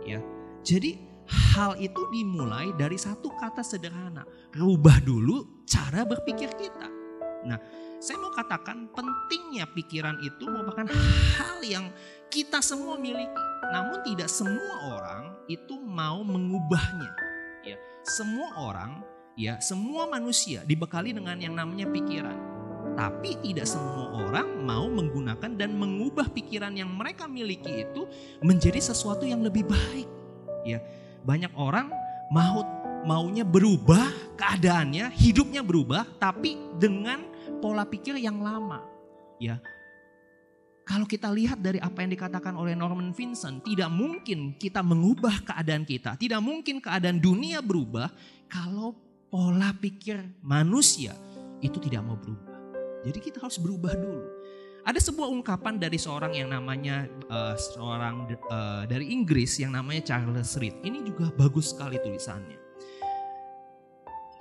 Ya, 0.04 0.20
jadi 0.60 1.00
hal 1.56 1.80
itu 1.80 2.04
dimulai 2.12 2.76
dari 2.76 3.00
satu 3.00 3.32
kata 3.40 3.64
sederhana, 3.64 4.28
rubah 4.52 5.00
dulu 5.00 5.64
cara 5.64 6.04
berpikir 6.04 6.52
kita. 6.60 6.88
Nah, 7.44 7.60
saya 8.00 8.20
mau 8.20 8.32
katakan 8.32 8.88
pentingnya 8.92 9.68
pikiran 9.72 10.20
itu 10.20 10.44
merupakan 10.48 10.88
hal 11.36 11.60
yang 11.64 11.88
kita 12.34 12.58
semua 12.58 12.98
miliki. 12.98 13.30
Namun 13.70 14.02
tidak 14.02 14.26
semua 14.26 14.98
orang 14.98 15.38
itu 15.46 15.78
mau 15.78 16.26
mengubahnya. 16.26 17.14
Ya, 17.62 17.78
semua 18.02 18.50
orang, 18.58 19.06
ya, 19.38 19.62
semua 19.62 20.10
manusia 20.10 20.66
dibekali 20.66 21.14
dengan 21.14 21.38
yang 21.38 21.54
namanya 21.54 21.86
pikiran. 21.94 22.34
Tapi 22.98 23.38
tidak 23.40 23.70
semua 23.70 24.26
orang 24.26 24.66
mau 24.66 24.90
menggunakan 24.90 25.54
dan 25.54 25.78
mengubah 25.78 26.26
pikiran 26.34 26.74
yang 26.74 26.90
mereka 26.90 27.30
miliki 27.30 27.86
itu 27.86 28.10
menjadi 28.42 28.82
sesuatu 28.82 29.22
yang 29.22 29.46
lebih 29.46 29.64
baik. 29.70 30.10
Ya, 30.66 30.82
banyak 31.22 31.54
orang 31.54 31.88
mau 32.34 32.66
maunya 33.06 33.46
berubah 33.46 34.10
keadaannya, 34.34 35.14
hidupnya 35.14 35.62
berubah, 35.62 36.02
tapi 36.18 36.58
dengan 36.82 37.22
pola 37.62 37.86
pikir 37.86 38.18
yang 38.18 38.42
lama. 38.42 38.82
Ya. 39.38 39.58
Kalau 40.84 41.08
kita 41.08 41.32
lihat 41.32 41.64
dari 41.64 41.80
apa 41.80 42.04
yang 42.04 42.12
dikatakan 42.12 42.52
oleh 42.60 42.76
Norman 42.76 43.16
Vincent, 43.16 43.64
tidak 43.64 43.88
mungkin 43.88 44.52
kita 44.60 44.84
mengubah 44.84 45.40
keadaan 45.40 45.88
kita, 45.88 46.12
tidak 46.20 46.44
mungkin 46.44 46.76
keadaan 46.76 47.24
dunia 47.24 47.64
berubah 47.64 48.12
kalau 48.52 48.92
pola 49.32 49.72
pikir 49.72 50.20
manusia 50.44 51.16
itu 51.64 51.80
tidak 51.80 52.04
mau 52.04 52.20
berubah. 52.20 52.52
Jadi 53.00 53.18
kita 53.18 53.40
harus 53.40 53.56
berubah 53.56 53.96
dulu. 53.96 54.24
Ada 54.84 55.00
sebuah 55.00 55.32
ungkapan 55.32 55.80
dari 55.80 55.96
seorang 55.96 56.36
yang 56.36 56.52
namanya 56.52 57.08
uh, 57.32 57.56
seorang 57.56 58.28
uh, 58.52 58.84
dari 58.84 59.08
Inggris 59.08 59.56
yang 59.56 59.72
namanya 59.72 60.04
Charles 60.04 60.60
Reed. 60.60 60.76
Ini 60.84 61.00
juga 61.00 61.32
bagus 61.32 61.72
sekali 61.72 61.96
tulisannya. 61.96 62.60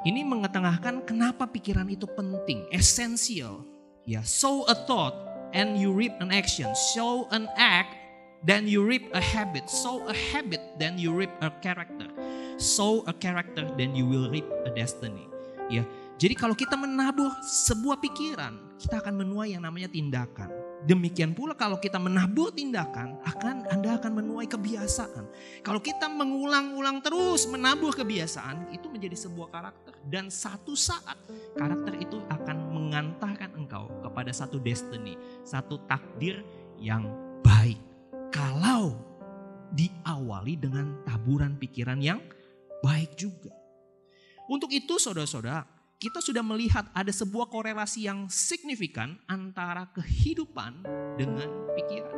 Ini 0.03 0.27
mengetengahkan 0.27 1.07
kenapa 1.07 1.47
pikiran 1.47 1.87
itu 1.87 2.03
penting, 2.11 2.67
esensial. 2.75 3.63
Ya, 4.03 4.19
sow 4.19 4.67
a 4.67 4.75
thought 4.75 5.32
and 5.53 5.77
you 5.77 5.93
reap 5.93 6.17
an 6.19 6.33
action. 6.33 6.67
Sow 6.93 7.29
an 7.31 7.47
act, 7.55 7.95
then 8.43 8.67
you 8.67 8.83
reap 8.83 9.07
a 9.13 9.21
habit. 9.21 9.69
Sow 9.69 10.03
a 10.09 10.13
habit, 10.13 10.59
then 10.81 10.97
you 10.97 11.13
reap 11.13 11.31
a 11.39 11.53
character. 11.61 12.09
Sow 12.57 13.05
a 13.07 13.13
character, 13.13 13.69
then 13.77 13.95
you 13.95 14.03
will 14.09 14.27
reap 14.29 14.45
a 14.65 14.71
destiny. 14.73 15.29
Ya, 15.71 15.87
jadi 16.19 16.35
kalau 16.35 16.53
kita 16.53 16.75
menabur 16.75 17.31
sebuah 17.41 18.03
pikiran, 18.03 18.77
kita 18.77 18.99
akan 18.99 19.15
menuai 19.23 19.55
yang 19.55 19.63
namanya 19.63 19.87
tindakan. 19.87 20.51
Demikian 20.83 21.31
pula 21.31 21.55
kalau 21.55 21.79
kita 21.79 21.95
menabur 21.95 22.51
tindakan, 22.51 23.15
akan 23.23 23.71
Anda 23.71 23.95
akan 23.95 24.19
menuai 24.19 24.51
kebiasaan. 24.51 25.23
Kalau 25.63 25.79
kita 25.79 26.11
mengulang-ulang 26.11 26.99
terus 26.99 27.47
menabur 27.47 27.95
kebiasaan, 27.95 28.75
itu 28.75 28.91
menjadi 28.91 29.15
sebuah 29.15 29.47
karakter. 29.47 29.95
Dan 30.03 30.27
satu 30.27 30.75
saat 30.75 31.15
karakter 31.55 31.95
itu 32.03 32.19
akan 32.27 32.75
mengantarkan 32.75 33.55
engkau 33.55 33.87
kepada 34.23 34.39
satu 34.39 34.55
destiny, 34.63 35.19
satu 35.43 35.83
takdir 35.83 36.47
yang 36.79 37.11
baik. 37.43 37.75
Kalau 38.31 38.95
diawali 39.75 40.55
dengan 40.55 41.03
taburan 41.03 41.59
pikiran 41.59 41.99
yang 41.99 42.23
baik 42.79 43.19
juga. 43.19 43.51
Untuk 44.47 44.71
itu 44.71 44.95
saudara-saudara, 44.95 45.67
kita 45.99 46.23
sudah 46.23 46.39
melihat 46.39 46.87
ada 46.95 47.11
sebuah 47.11 47.51
korelasi 47.51 48.07
yang 48.07 48.31
signifikan 48.31 49.19
antara 49.27 49.91
kehidupan 49.91 50.87
dengan 51.19 51.51
pikiran. 51.75 52.15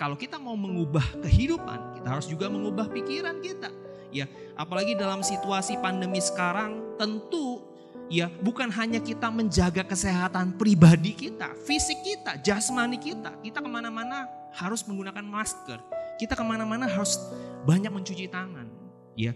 Kalau 0.00 0.16
kita 0.16 0.40
mau 0.40 0.56
mengubah 0.56 1.20
kehidupan, 1.28 2.00
kita 2.00 2.08
harus 2.08 2.24
juga 2.24 2.48
mengubah 2.48 2.88
pikiran 2.88 3.44
kita. 3.44 3.68
Ya, 4.16 4.24
apalagi 4.56 4.96
dalam 4.96 5.20
situasi 5.20 5.76
pandemi 5.84 6.24
sekarang, 6.24 6.96
tentu 6.96 7.73
ya 8.12 8.28
bukan 8.42 8.68
hanya 8.72 9.00
kita 9.00 9.28
menjaga 9.32 9.84
kesehatan 9.84 10.56
pribadi 10.56 11.16
kita, 11.16 11.52
fisik 11.64 12.00
kita, 12.04 12.40
jasmani 12.40 13.00
kita. 13.00 13.32
Kita 13.40 13.60
ke 13.60 13.68
mana-mana 13.68 14.28
harus 14.54 14.84
menggunakan 14.84 15.24
masker. 15.24 15.78
Kita 16.20 16.38
ke 16.38 16.44
mana-mana 16.46 16.86
harus 16.86 17.18
banyak 17.66 17.90
mencuci 17.90 18.30
tangan. 18.30 18.70
Ya, 19.14 19.34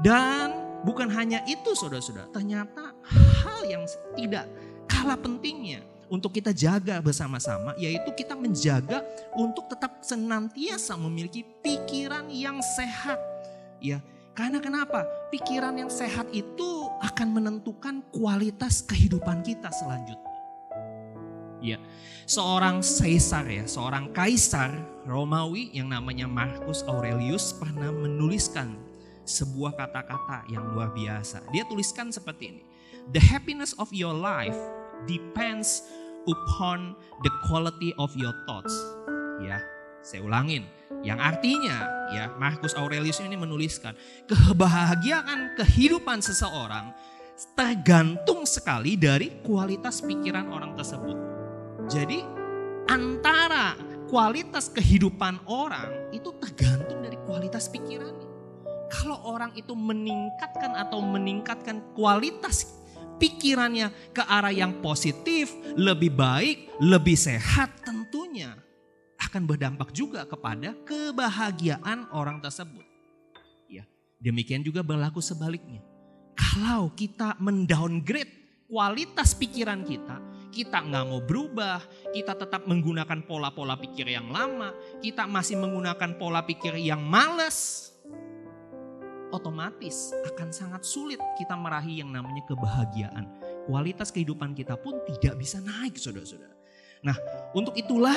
dan 0.00 0.80
bukan 0.86 1.10
hanya 1.12 1.44
itu 1.44 1.76
saudara-saudara, 1.76 2.32
ternyata 2.32 2.96
hal 3.04 3.60
yang 3.68 3.84
tidak 4.16 4.48
kalah 4.88 5.20
pentingnya 5.20 5.84
untuk 6.08 6.32
kita 6.32 6.56
jaga 6.56 6.96
bersama-sama 7.04 7.76
yaitu 7.76 8.08
kita 8.16 8.32
menjaga 8.32 9.04
untuk 9.36 9.68
tetap 9.68 10.00
senantiasa 10.00 10.96
memiliki 10.96 11.44
pikiran 11.60 12.32
yang 12.32 12.58
sehat. 12.64 13.20
Ya, 13.78 14.00
karena 14.32 14.58
kenapa? 14.58 15.04
Pikiran 15.28 15.76
yang 15.76 15.92
sehat 15.92 16.26
itu 16.32 16.87
akan 17.02 17.28
menentukan 17.38 18.02
kualitas 18.10 18.82
kehidupan 18.82 19.42
kita 19.46 19.70
selanjutnya. 19.70 20.26
Ya, 21.58 21.78
seorang 22.22 22.86
Caesar 22.86 23.42
ya, 23.50 23.66
seorang 23.66 24.14
kaisar 24.14 24.70
Romawi 25.02 25.74
yang 25.74 25.90
namanya 25.90 26.30
Marcus 26.30 26.86
Aurelius 26.86 27.50
pernah 27.58 27.90
menuliskan 27.90 28.78
sebuah 29.26 29.74
kata-kata 29.74 30.46
yang 30.46 30.62
luar 30.70 30.94
biasa. 30.94 31.42
Dia 31.50 31.66
tuliskan 31.66 32.14
seperti 32.14 32.54
ini. 32.54 32.62
The 33.10 33.18
happiness 33.18 33.74
of 33.82 33.90
your 33.90 34.14
life 34.14 34.56
depends 35.10 35.82
upon 36.30 36.94
the 37.26 37.32
quality 37.50 37.90
of 37.98 38.14
your 38.14 38.32
thoughts. 38.46 38.72
Ya, 39.42 39.58
saya 40.06 40.22
ulangin. 40.22 40.62
Yang 41.02 41.18
artinya, 41.34 41.97
ya 42.12 42.32
Marcus 42.36 42.72
Aurelius 42.74 43.20
ini 43.20 43.36
menuliskan, 43.36 43.92
kebahagiaan 44.28 45.56
kehidupan 45.56 46.24
seseorang 46.24 46.92
tergantung 47.54 48.42
sekali 48.48 48.98
dari 48.98 49.42
kualitas 49.46 50.02
pikiran 50.02 50.50
orang 50.50 50.74
tersebut. 50.74 51.16
Jadi 51.86 52.18
antara 52.90 53.78
kualitas 54.10 54.72
kehidupan 54.72 55.46
orang 55.46 56.10
itu 56.10 56.34
tergantung 56.42 57.04
dari 57.04 57.16
kualitas 57.28 57.70
pikirannya. 57.70 58.26
Kalau 58.88 59.20
orang 59.28 59.52
itu 59.54 59.76
meningkatkan 59.76 60.72
atau 60.74 61.04
meningkatkan 61.04 61.84
kualitas 61.92 62.80
pikirannya 63.20 63.92
ke 64.16 64.24
arah 64.24 64.54
yang 64.54 64.80
positif, 64.80 65.52
lebih 65.76 66.16
baik, 66.16 66.72
lebih 66.80 67.14
sehat 67.14 67.84
tentunya 67.84 68.56
akan 69.18 69.42
berdampak 69.44 69.90
juga 69.90 70.22
kepada 70.24 70.74
kebahagiaan 70.86 72.06
orang 72.14 72.38
tersebut. 72.38 72.86
Ya, 73.66 73.84
demikian 74.22 74.62
juga 74.62 74.86
berlaku 74.86 75.18
sebaliknya. 75.18 75.82
Kalau 76.38 76.94
kita 76.94 77.34
mendowngrade 77.42 78.30
kualitas 78.70 79.34
pikiran 79.34 79.82
kita, 79.82 80.22
kita 80.54 80.78
nggak 80.86 81.04
mau 81.10 81.18
berubah, 81.18 81.82
kita 82.14 82.38
tetap 82.38 82.64
menggunakan 82.70 83.26
pola-pola 83.26 83.74
pikir 83.74 84.06
yang 84.06 84.30
lama, 84.30 84.70
kita 85.02 85.26
masih 85.26 85.58
menggunakan 85.58 86.14
pola 86.14 86.46
pikir 86.46 86.78
yang 86.78 87.02
males, 87.02 87.90
otomatis 89.30 90.14
akan 90.24 90.48
sangat 90.54 90.82
sulit 90.84 91.20
kita 91.36 91.52
meraih 91.58 92.00
yang 92.00 92.10
namanya 92.12 92.44
kebahagiaan. 92.48 93.28
Kualitas 93.68 94.08
kehidupan 94.08 94.56
kita 94.56 94.78
pun 94.80 94.96
tidak 95.04 95.36
bisa 95.36 95.60
naik 95.60 96.00
saudara-saudara. 96.00 96.56
Nah 97.04 97.16
untuk 97.52 97.76
itulah 97.76 98.16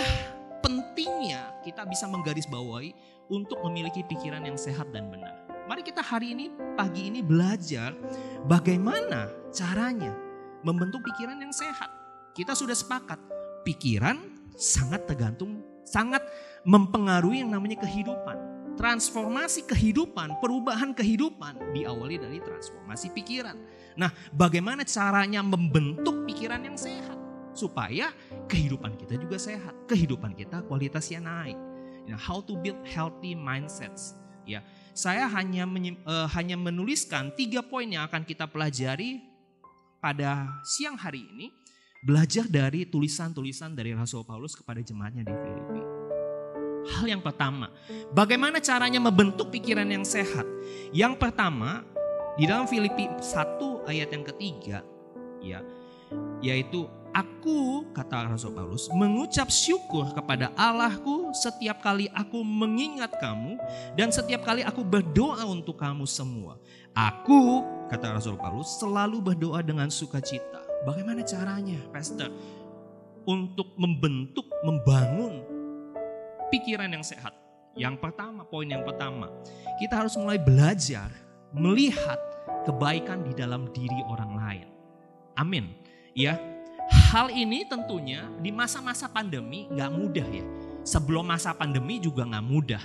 pentingnya 0.62 1.62
kita 1.65 1.84
bisa 1.89 2.08
menggarisbawahi 2.08 2.93
untuk 3.34 3.60
memiliki 3.65 4.06
pikiran 4.06 4.45
yang 4.45 4.56
sehat 4.56 4.89
dan 4.93 5.10
benar. 5.10 5.34
Mari 5.69 5.86
kita 5.86 6.02
hari 6.02 6.34
ini, 6.34 6.50
pagi 6.74 7.10
ini 7.10 7.21
belajar 7.21 7.93
bagaimana 8.45 9.30
caranya 9.54 10.12
membentuk 10.65 11.02
pikiran 11.06 11.38
yang 11.38 11.54
sehat. 11.54 11.89
Kita 12.34 12.56
sudah 12.56 12.76
sepakat, 12.76 13.19
pikiran 13.67 14.19
sangat 14.56 15.06
tergantung, 15.06 15.62
sangat 15.84 16.24
mempengaruhi 16.63 17.43
yang 17.43 17.52
namanya 17.52 17.82
kehidupan 17.82 18.52
transformasi 18.82 19.69
kehidupan, 19.69 20.41
perubahan 20.41 20.95
kehidupan 20.97 21.76
diawali 21.76 22.17
dari 22.17 22.41
transformasi 22.41 23.13
pikiran. 23.13 23.54
Nah, 23.93 24.10
bagaimana 24.34 24.82
caranya 24.88 25.45
membentuk 25.45 26.26
pikiran 26.26 26.65
yang 26.65 26.74
sehat 26.74 27.21
supaya 27.52 28.12
kehidupan 28.48 28.96
kita 28.96 29.20
juga 29.20 29.38
sehat, 29.38 29.76
kehidupan 29.88 30.36
kita 30.36 30.64
kualitasnya 30.66 31.20
naik. 31.24 31.60
You 32.10 32.18
how 32.18 32.42
to 32.42 32.58
build 32.58 32.82
healthy 32.88 33.38
mindsets. 33.38 34.18
Ya, 34.42 34.66
saya 34.98 35.30
hanya 35.30 35.70
uh, 35.70 36.28
hanya 36.34 36.58
menuliskan 36.58 37.30
tiga 37.38 37.62
poin 37.62 37.86
yang 37.86 38.10
akan 38.10 38.26
kita 38.26 38.50
pelajari 38.50 39.22
pada 40.02 40.50
siang 40.66 40.98
hari 40.98 41.22
ini, 41.22 41.54
belajar 42.02 42.50
dari 42.50 42.90
tulisan-tulisan 42.90 43.78
dari 43.78 43.94
Rasul 43.94 44.26
Paulus 44.26 44.58
kepada 44.58 44.82
jemaatnya 44.82 45.22
di 45.22 45.36
Filipi. 45.38 45.84
Hal 46.82 47.06
yang 47.06 47.22
pertama, 47.22 47.70
bagaimana 48.10 48.58
caranya 48.58 48.98
membentuk 48.98 49.54
pikiran 49.54 49.86
yang 49.86 50.02
sehat? 50.02 50.50
Yang 50.90 51.22
pertama, 51.22 51.86
di 52.34 52.50
dalam 52.50 52.66
Filipi 52.66 53.06
1 53.06 53.86
ayat 53.86 54.10
yang 54.10 54.26
ketiga, 54.26 54.82
ya, 55.46 55.62
yaitu 56.42 56.90
aku 57.12 57.91
kata 57.91 58.32
Rasul 58.32 58.56
Paulus 58.56 58.88
mengucap 58.91 59.52
syukur 59.52 60.12
kepada 60.15 60.52
Allahku 60.56 61.32
setiap 61.36 61.84
kali 61.84 62.08
aku 62.12 62.43
mengingat 62.43 63.12
kamu 63.19 63.60
dan 63.95 64.12
setiap 64.12 64.43
kali 64.47 64.63
aku 64.63 64.84
berdoa 64.84 65.43
untuk 65.47 65.80
kamu 65.80 66.08
semua. 66.08 66.60
Aku 66.91 67.63
kata 67.88 68.19
Rasul 68.19 68.36
Paulus 68.36 68.80
selalu 68.80 69.24
berdoa 69.24 69.63
dengan 69.63 69.88
sukacita. 69.88 70.63
Bagaimana 70.84 71.21
caranya, 71.24 71.80
Pastor? 71.93 72.34
Untuk 73.21 73.78
membentuk, 73.78 74.50
membangun 74.65 75.45
pikiran 76.50 76.89
yang 76.89 77.06
sehat. 77.06 77.32
Yang 77.78 78.04
pertama, 78.04 78.43
poin 78.43 78.67
yang 78.67 78.84
pertama, 78.84 79.32
kita 79.80 80.04
harus 80.04 80.17
mulai 80.19 80.36
belajar 80.36 81.08
melihat 81.56 82.19
kebaikan 82.67 83.24
di 83.24 83.32
dalam 83.32 83.71
diri 83.71 84.04
orang 84.04 84.32
lain. 84.36 84.67
Amin. 85.39 85.71
Ya, 86.12 86.36
hal 86.89 87.28
ini 87.30 87.67
tentunya 87.67 88.26
di 88.39 88.50
masa-masa 88.50 89.06
pandemi 89.12 89.67
nggak 89.70 89.91
mudah 89.91 90.28
ya. 90.28 90.46
Sebelum 90.82 91.28
masa 91.28 91.54
pandemi 91.54 92.02
juga 92.02 92.26
nggak 92.26 92.46
mudah. 92.46 92.84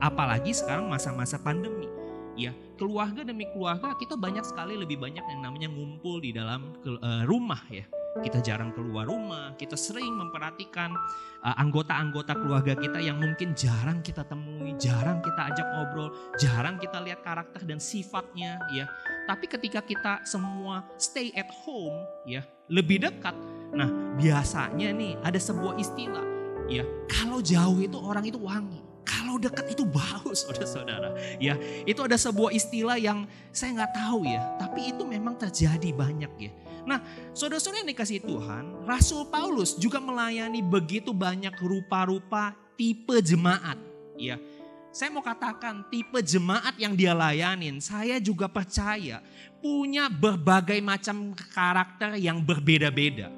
Apalagi 0.00 0.56
sekarang 0.56 0.88
masa-masa 0.88 1.36
pandemi. 1.36 1.86
Ya, 2.34 2.50
keluarga 2.74 3.22
demi 3.22 3.46
keluarga 3.54 3.94
kita 3.94 4.18
banyak 4.18 4.42
sekali 4.42 4.74
lebih 4.74 4.98
banyak 4.98 5.22
yang 5.22 5.40
namanya 5.42 5.70
ngumpul 5.70 6.18
di 6.18 6.34
dalam 6.34 6.74
uh, 6.82 7.22
rumah 7.30 7.62
ya 7.70 7.86
kita 8.22 8.38
jarang 8.38 8.70
keluar 8.70 9.10
rumah, 9.10 9.58
kita 9.58 9.74
sering 9.74 10.14
memperhatikan 10.14 10.94
uh, 11.42 11.56
anggota-anggota 11.58 12.38
uh, 12.38 12.38
keluarga 12.38 12.74
kita 12.78 13.02
yang 13.02 13.18
mungkin 13.18 13.58
jarang 13.58 13.98
kita 14.06 14.22
temui, 14.22 14.78
jarang 14.78 15.18
kita 15.18 15.50
ajak 15.50 15.66
ngobrol, 15.74 16.14
jarang 16.38 16.78
kita 16.78 17.02
lihat 17.02 17.26
karakter 17.26 17.66
dan 17.66 17.82
sifatnya 17.82 18.62
ya. 18.70 18.86
Tapi 19.26 19.50
ketika 19.50 19.82
kita 19.82 20.22
semua 20.22 20.86
stay 20.94 21.34
at 21.34 21.50
home 21.66 21.96
ya, 22.22 22.46
lebih 22.70 23.02
dekat. 23.02 23.34
Nah, 23.74 23.90
biasanya 24.14 24.94
nih 24.94 25.18
ada 25.26 25.40
sebuah 25.40 25.74
istilah 25.82 26.26
ya, 26.70 26.86
kalau 27.10 27.42
jauh 27.42 27.82
itu 27.82 27.98
orang 27.98 28.30
itu 28.30 28.38
wangi. 28.38 28.78
Kalau 29.04 29.36
dekat 29.36 29.74
itu 29.74 29.82
bau 29.84 30.30
saudara-saudara. 30.38 31.18
Ya, 31.42 31.58
itu 31.82 31.98
ada 31.98 32.14
sebuah 32.14 32.54
istilah 32.54 32.94
yang 32.94 33.26
saya 33.50 33.74
nggak 33.82 33.92
tahu 33.98 34.22
ya, 34.22 34.40
tapi 34.62 34.94
itu 34.94 35.02
memang 35.02 35.34
terjadi 35.34 35.90
banyak 35.90 36.32
ya 36.38 36.52
Nah, 36.84 37.00
saudara-saudara 37.32 37.80
yang 37.80 37.90
dikasih 37.96 38.20
Tuhan, 38.20 38.84
Rasul 38.84 39.24
Paulus 39.32 39.76
juga 39.80 39.96
melayani 40.00 40.60
begitu 40.60 41.16
banyak 41.16 41.56
rupa-rupa 41.56 42.52
tipe 42.76 43.16
jemaat. 43.24 43.80
Ya, 44.14 44.36
saya 44.94 45.10
mau 45.10 45.24
katakan 45.24 45.88
tipe 45.90 46.20
jemaat 46.22 46.76
yang 46.78 46.94
dia 46.94 47.16
layanin, 47.16 47.82
saya 47.82 48.22
juga 48.22 48.46
percaya 48.46 49.24
punya 49.58 50.12
berbagai 50.12 50.78
macam 50.84 51.32
karakter 51.34 52.20
yang 52.20 52.38
berbeda-beda. 52.44 53.32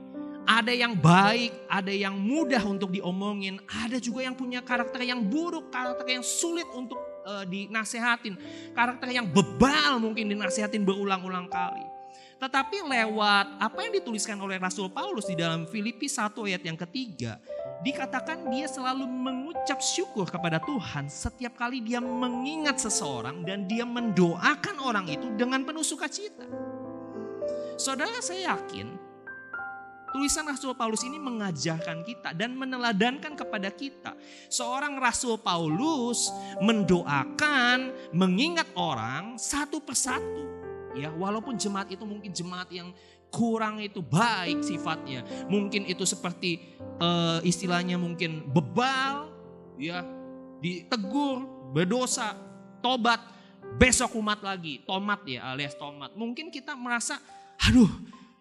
Ada 0.46 0.70
yang 0.70 0.94
baik, 0.94 1.66
ada 1.66 1.90
yang 1.90 2.14
mudah 2.18 2.62
untuk 2.62 2.94
diomongin, 2.94 3.58
ada 3.66 3.98
juga 3.98 4.22
yang 4.22 4.36
punya 4.38 4.62
karakter 4.62 5.02
yang 5.02 5.26
buruk, 5.26 5.74
karakter 5.74 6.06
yang 6.06 6.22
sulit 6.22 6.66
untuk 6.70 6.98
uh, 7.26 7.42
dinasehatin, 7.42 8.38
karakter 8.70 9.10
yang 9.10 9.26
bebal 9.26 9.98
mungkin 9.98 10.30
dinasehatin 10.30 10.86
berulang-ulang 10.86 11.50
kali. 11.50 11.95
Tetapi 12.36 12.84
lewat 12.84 13.46
apa 13.56 13.78
yang 13.80 13.96
dituliskan 13.96 14.36
oleh 14.36 14.60
Rasul 14.60 14.92
Paulus 14.92 15.24
di 15.24 15.32
dalam 15.32 15.64
Filipi 15.64 16.04
1 16.04 16.36
ayat 16.44 16.62
yang 16.68 16.76
ketiga, 16.76 17.40
dikatakan 17.80 18.52
dia 18.52 18.68
selalu 18.68 19.08
mengucap 19.08 19.80
syukur 19.80 20.28
kepada 20.28 20.60
Tuhan 20.60 21.08
setiap 21.08 21.56
kali 21.56 21.80
dia 21.80 21.96
mengingat 21.96 22.76
seseorang 22.76 23.40
dan 23.40 23.64
dia 23.64 23.88
mendoakan 23.88 24.76
orang 24.84 25.08
itu 25.08 25.32
dengan 25.32 25.64
penuh 25.64 25.80
sukacita. 25.80 26.44
Saudara 27.80 28.20
saya 28.20 28.56
yakin 28.56 29.06
Tulisan 30.16 30.48
Rasul 30.48 30.72
Paulus 30.72 31.04
ini 31.04 31.20
mengajarkan 31.20 32.00
kita 32.00 32.32
dan 32.32 32.56
meneladankan 32.56 33.36
kepada 33.36 33.68
kita. 33.68 34.16
Seorang 34.48 34.96
Rasul 34.96 35.36
Paulus 35.36 36.32
mendoakan, 36.64 37.92
mengingat 38.16 38.64
orang 38.80 39.36
satu 39.36 39.76
persatu. 39.84 40.65
Ya, 40.96 41.12
walaupun 41.12 41.60
jemaat 41.60 41.92
itu 41.92 42.02
mungkin 42.08 42.32
jemaat 42.32 42.72
yang 42.72 42.90
kurang 43.28 43.84
itu 43.84 44.00
baik 44.00 44.64
sifatnya. 44.64 45.22
Mungkin 45.46 45.84
itu 45.84 46.08
seperti 46.08 46.78
uh, 46.98 47.38
istilahnya 47.44 48.00
mungkin 48.00 48.48
bebal, 48.48 49.28
ya, 49.76 50.00
ditegur, 50.64 51.44
berdosa, 51.76 52.32
tobat, 52.80 53.20
besok 53.76 54.16
umat 54.16 54.40
lagi, 54.40 54.80
tomat 54.88 55.20
ya 55.28 55.52
alias 55.52 55.76
tomat. 55.76 56.16
Mungkin 56.16 56.48
kita 56.48 56.72
merasa, 56.72 57.20
aduh 57.60 57.90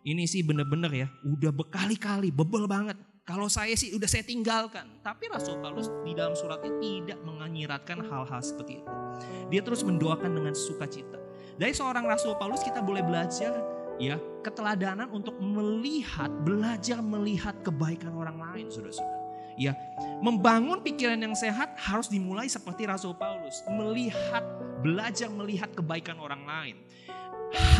ini 0.05 0.29
sih 0.29 0.45
bener-bener 0.45 0.91
ya, 0.93 1.07
udah 1.25 1.51
berkali-kali, 1.51 2.31
bebel 2.31 2.69
banget. 2.69 2.95
Kalau 3.25 3.49
saya 3.49 3.73
sih 3.73 3.89
udah 3.97 4.05
saya 4.05 4.21
tinggalkan. 4.21 5.01
Tapi 5.01 5.25
Rasul 5.33 5.57
Paulus 5.57 5.89
di 6.05 6.13
dalam 6.13 6.37
suratnya 6.37 6.77
tidak 6.77 7.17
menyiratkan 7.25 8.05
hal-hal 8.05 8.37
seperti 8.37 8.85
itu. 8.85 8.91
Dia 9.49 9.65
terus 9.65 9.81
mendoakan 9.81 10.29
dengan 10.29 10.53
sukacita. 10.53 11.24
Dari 11.55 11.71
seorang 11.71 12.03
Rasul 12.03 12.35
Paulus 12.35 12.59
kita 12.59 12.83
boleh 12.83 12.99
belajar 12.99 13.55
ya 13.95 14.19
keteladanan 14.43 15.07
untuk 15.07 15.39
melihat, 15.39 16.27
belajar 16.43 16.99
melihat 16.99 17.55
kebaikan 17.63 18.11
orang 18.11 18.35
lain, 18.35 18.67
saudara-saudara. 18.67 19.23
Ya, 19.55 19.71
membangun 20.19 20.83
pikiran 20.83 21.15
yang 21.15 21.31
sehat 21.31 21.79
harus 21.79 22.11
dimulai 22.11 22.51
seperti 22.51 22.83
Rasul 22.83 23.15
Paulus, 23.15 23.63
melihat, 23.71 24.43
belajar 24.83 25.31
melihat 25.31 25.71
kebaikan 25.71 26.19
orang 26.19 26.43
lain. 26.43 26.75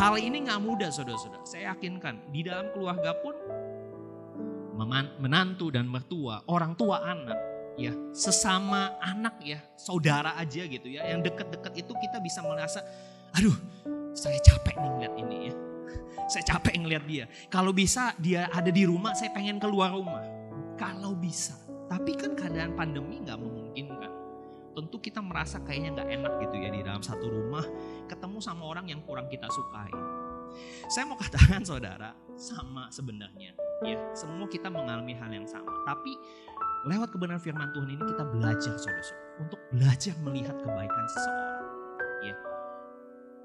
Hal 0.00 0.16
ini 0.16 0.48
nggak 0.48 0.56
mudah 0.64 0.88
saudara-saudara. 0.88 1.44
Saya 1.44 1.76
yakinkan 1.76 2.32
di 2.32 2.48
dalam 2.48 2.72
keluarga 2.72 3.12
pun 3.20 3.36
menantu 5.20 5.68
dan 5.68 5.84
mertua, 5.84 6.40
orang 6.48 6.72
tua 6.80 7.04
anak, 7.04 7.36
ya 7.76 7.92
sesama 8.16 8.96
anak 9.04 9.36
ya, 9.44 9.60
saudara 9.76 10.32
aja 10.40 10.64
gitu 10.64 10.88
ya, 10.88 11.04
yang 11.12 11.20
deket-deket 11.20 11.76
itu 11.76 11.92
kita 11.92 12.24
bisa 12.24 12.40
merasa, 12.40 12.80
aduh 13.36 13.56
saya 14.16 14.40
capek 14.40 14.74
nih 14.80 14.90
ngeliat 14.96 15.14
ini 15.20 15.36
ya. 15.48 15.54
Saya 16.32 16.42
capek 16.56 16.74
ngeliat 16.82 17.04
dia. 17.06 17.24
Kalau 17.52 17.70
bisa 17.70 18.10
dia 18.18 18.50
ada 18.50 18.66
di 18.72 18.82
rumah, 18.82 19.14
saya 19.14 19.30
pengen 19.30 19.62
keluar 19.62 19.94
rumah. 19.94 20.24
Kalau 20.74 21.14
bisa. 21.14 21.54
Tapi 21.86 22.18
kan 22.18 22.34
keadaan 22.34 22.74
pandemi 22.74 23.22
nggak 23.22 23.38
memungkinkan 23.38 24.16
tentu 24.76 25.00
kita 25.00 25.24
merasa 25.24 25.56
kayaknya 25.64 25.96
nggak 25.96 26.08
enak 26.20 26.32
gitu 26.44 26.56
ya 26.60 26.68
di 26.68 26.80
dalam 26.84 27.00
satu 27.00 27.24
rumah 27.32 27.64
ketemu 28.04 28.38
sama 28.44 28.68
orang 28.68 28.84
yang 28.92 29.00
kurang 29.08 29.24
kita 29.32 29.48
sukai. 29.48 29.88
Saya 30.92 31.08
mau 31.08 31.16
katakan 31.16 31.64
saudara, 31.70 32.12
sama 32.36 32.92
sebenarnya. 32.92 33.56
Ya, 33.80 33.96
semua 34.12 34.44
kita 34.52 34.68
mengalami 34.68 35.16
hal 35.16 35.32
yang 35.32 35.48
sama. 35.48 35.72
Tapi 35.88 36.12
lewat 36.92 37.08
kebenaran 37.08 37.40
firman 37.40 37.72
Tuhan 37.72 37.88
ini 37.88 38.04
kita 38.04 38.24
belajar 38.28 38.74
saudara-saudara 38.76 39.24
untuk 39.40 39.60
belajar 39.72 40.14
melihat 40.20 40.56
kebaikan 40.60 41.06
seseorang. 41.08 41.55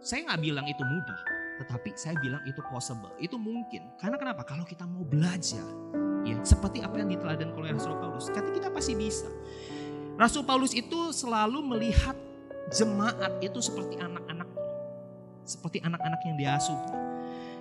Ya, 0.01 0.09
saya 0.09 0.19
nggak 0.25 0.41
bilang 0.41 0.65
itu 0.65 0.81
mudah, 0.81 1.21
tetapi 1.61 1.93
saya 1.93 2.17
bilang 2.17 2.41
itu 2.49 2.57
possible, 2.73 3.13
itu 3.21 3.37
mungkin. 3.37 3.85
Karena 4.01 4.17
kenapa? 4.17 4.41
Kalau 4.41 4.65
kita 4.65 4.89
mau 4.89 5.05
belajar, 5.05 5.61
ya 6.25 6.41
seperti 6.41 6.81
apa 6.81 6.97
yang 6.97 7.09
diteladan 7.13 7.53
oleh 7.53 7.69
Rasul 7.69 7.93
Paulus, 8.01 8.33
kata 8.33 8.49
kita 8.49 8.73
pasti 8.73 8.97
bisa. 8.97 9.29
Rasul 10.17 10.41
Paulus 10.41 10.73
itu 10.73 11.13
selalu 11.13 11.61
melihat 11.61 12.17
jemaat 12.73 13.37
itu 13.45 13.61
seperti 13.61 14.01
anak-anak, 14.01 14.49
seperti 15.45 15.77
anak-anak 15.85 16.19
yang 16.25 16.35
diasuh. 16.41 16.81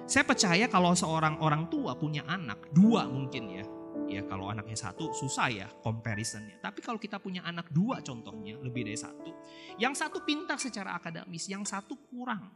Saya 0.09 0.25
percaya 0.25 0.65
kalau 0.67 0.97
seorang 0.97 1.39
orang 1.45 1.69
tua 1.69 1.93
punya 1.93 2.25
anak, 2.25 2.73
dua 2.73 3.05
mungkin 3.07 3.45
ya. 3.53 3.65
Ya 4.11 4.27
kalau 4.27 4.51
anaknya 4.51 4.79
satu 4.79 5.15
susah 5.15 5.49
ya 5.51 5.67
comparisonnya. 5.83 6.59
Tapi 6.59 6.83
kalau 6.83 6.99
kita 6.99 7.23
punya 7.23 7.47
anak 7.47 7.71
dua 7.71 8.03
contohnya 8.03 8.59
lebih 8.59 8.87
dari 8.87 8.99
satu. 8.99 9.31
Yang 9.79 10.07
satu 10.07 10.23
pintar 10.27 10.59
secara 10.59 10.99
akademis, 10.99 11.47
yang 11.47 11.63
satu 11.63 11.95
kurang 12.11 12.51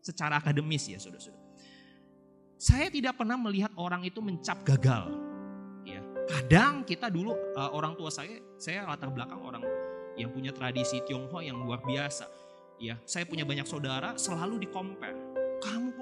secara 0.00 0.40
akademis 0.40 0.88
ya 0.88 0.96
saudara-saudara. 1.00 1.44
Saya 2.56 2.88
tidak 2.88 3.20
pernah 3.20 3.36
melihat 3.36 3.72
orang 3.76 4.04
itu 4.08 4.24
mencap 4.24 4.64
gagal 4.64 5.34
Kadang 6.24 6.88
kita 6.88 7.12
dulu 7.12 7.36
uh, 7.52 7.70
orang 7.76 7.92
tua 8.00 8.08
saya, 8.08 8.40
saya 8.56 8.88
latar 8.88 9.12
belakang 9.12 9.40
orang 9.44 9.64
yang 10.16 10.32
punya 10.32 10.56
tradisi 10.56 11.04
Tionghoa 11.04 11.44
yang 11.44 11.60
luar 11.60 11.84
biasa. 11.84 12.24
Ya, 12.80 12.98
saya 13.04 13.28
punya 13.28 13.44
banyak 13.46 13.68
saudara 13.68 14.16
selalu 14.16 14.64
di 14.64 14.68